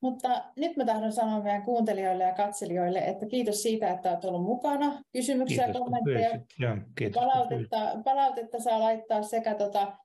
Mutta 0.00 0.44
nyt 0.56 0.76
mä 0.76 0.84
tahdon 0.84 1.12
sanoa 1.12 1.42
meidän 1.42 1.62
kuuntelijoille 1.62 2.24
ja 2.24 2.34
katselijoille, 2.34 2.98
että 2.98 3.26
kiitos 3.26 3.62
siitä, 3.62 3.90
että 3.90 4.10
olet 4.10 4.24
ollut 4.24 4.42
mukana. 4.42 5.02
Kysymyksiä, 5.12 5.64
Kiitos, 5.64 5.82
kommentteja, 5.82 6.30
pyysit. 6.30 6.48
Joo, 6.58 6.76
kiitos, 6.98 7.22
palautetta, 7.22 7.76
palautetta 8.04 8.60
saa 8.60 8.80
laittaa 8.80 9.22
sekä 9.22 9.54
tota, 9.54 9.96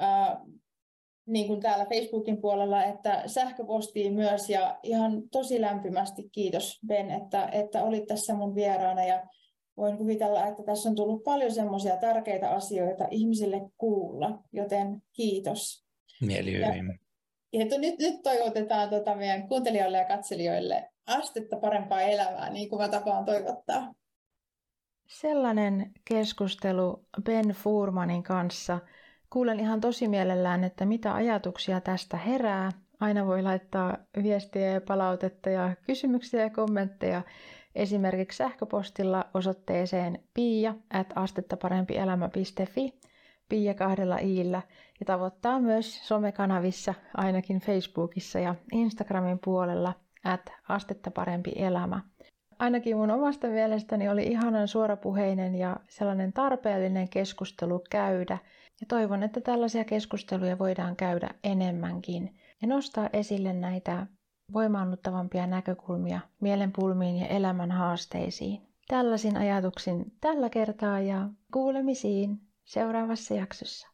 ää, 0.00 0.40
niin 1.26 1.46
kuin 1.46 1.60
täällä 1.60 1.86
Facebookin 1.86 2.40
puolella, 2.40 2.84
että 2.84 3.22
sähköpostiin 3.26 4.14
myös. 4.14 4.50
Ja 4.50 4.78
ihan 4.82 5.22
tosi 5.32 5.60
lämpimästi 5.60 6.28
kiitos 6.32 6.80
Ben, 6.86 7.10
että, 7.10 7.48
että 7.52 7.82
olit 7.82 8.06
tässä 8.06 8.34
mun 8.34 8.54
vieraana. 8.54 9.04
Ja 9.04 9.26
voin 9.76 9.96
kuvitella, 9.96 10.46
että 10.46 10.62
tässä 10.62 10.88
on 10.88 10.96
tullut 10.96 11.24
paljon 11.24 11.52
semmoisia 11.52 11.96
tärkeitä 11.96 12.50
asioita 12.50 13.04
ihmisille 13.10 13.60
kuulla, 13.78 14.38
joten 14.52 15.02
kiitos. 15.12 15.86
Mielihyvin. 16.20 16.98
Ja, 17.52 17.60
ja 17.60 17.78
nyt, 17.78 17.98
nyt 17.98 18.22
toivotetaan 18.22 18.90
tota 18.90 19.14
meidän 19.14 19.48
kuuntelijoille 19.48 19.98
ja 19.98 20.04
katselijoille 20.04 20.90
astetta 21.06 21.56
parempaa 21.56 22.00
elämää, 22.00 22.50
niin 22.50 22.68
kuin 22.68 22.82
mä 22.82 22.88
tapaan 22.88 23.24
toivottaa. 23.24 23.94
Sellainen 25.06 25.90
keskustelu 26.04 27.04
Ben 27.24 27.48
Furmanin 27.48 28.22
kanssa. 28.22 28.78
Kuulen 29.30 29.60
ihan 29.60 29.80
tosi 29.80 30.08
mielellään, 30.08 30.64
että 30.64 30.86
mitä 30.86 31.14
ajatuksia 31.14 31.80
tästä 31.80 32.16
herää. 32.16 32.70
Aina 33.00 33.26
voi 33.26 33.42
laittaa 33.42 33.96
viestiä 34.22 34.66
ja 34.66 34.80
palautetta 34.80 35.50
ja 35.50 35.76
kysymyksiä 35.86 36.42
ja 36.42 36.50
kommentteja 36.50 37.22
esimerkiksi 37.74 38.36
sähköpostilla 38.36 39.24
osoitteeseen 39.34 40.18
astettaparempielämä.fi 41.14 43.00
Pia 43.50 43.74
kahdella 43.74 44.18
iillä 44.18 44.62
ja 45.00 45.06
tavoittaa 45.06 45.60
myös 45.60 46.08
somekanavissa, 46.08 46.94
ainakin 47.16 47.60
Facebookissa 47.60 48.38
ja 48.38 48.54
Instagramin 48.72 49.38
puolella 49.44 49.92
at 50.24 50.52
astetta 50.68 51.10
parempi 51.10 51.52
elämä. 51.56 52.00
Ainakin 52.58 52.96
mun 52.96 53.10
omasta 53.10 53.46
mielestäni 53.48 54.08
oli 54.08 54.22
ihanan 54.22 54.68
suorapuheinen 54.68 55.54
ja 55.54 55.76
sellainen 55.88 56.32
tarpeellinen 56.32 57.08
keskustelu 57.08 57.82
käydä. 57.90 58.38
Ja 58.80 58.86
toivon, 58.88 59.22
että 59.22 59.40
tällaisia 59.40 59.84
keskusteluja 59.84 60.58
voidaan 60.58 60.96
käydä 60.96 61.30
enemmänkin 61.44 62.36
ja 62.62 62.68
nostaa 62.68 63.08
esille 63.12 63.52
näitä 63.52 64.06
voimaannuttavampia 64.52 65.46
näkökulmia 65.46 66.20
mielenpulmiin 66.40 67.16
ja 67.16 67.26
elämän 67.26 67.70
haasteisiin. 67.70 68.62
Tällaisin 68.88 69.36
ajatuksin 69.36 70.12
tällä 70.20 70.50
kertaa 70.50 71.00
ja 71.00 71.28
kuulemisiin 71.52 72.40
seuraavassa 72.64 73.34
jaksossa. 73.34 73.88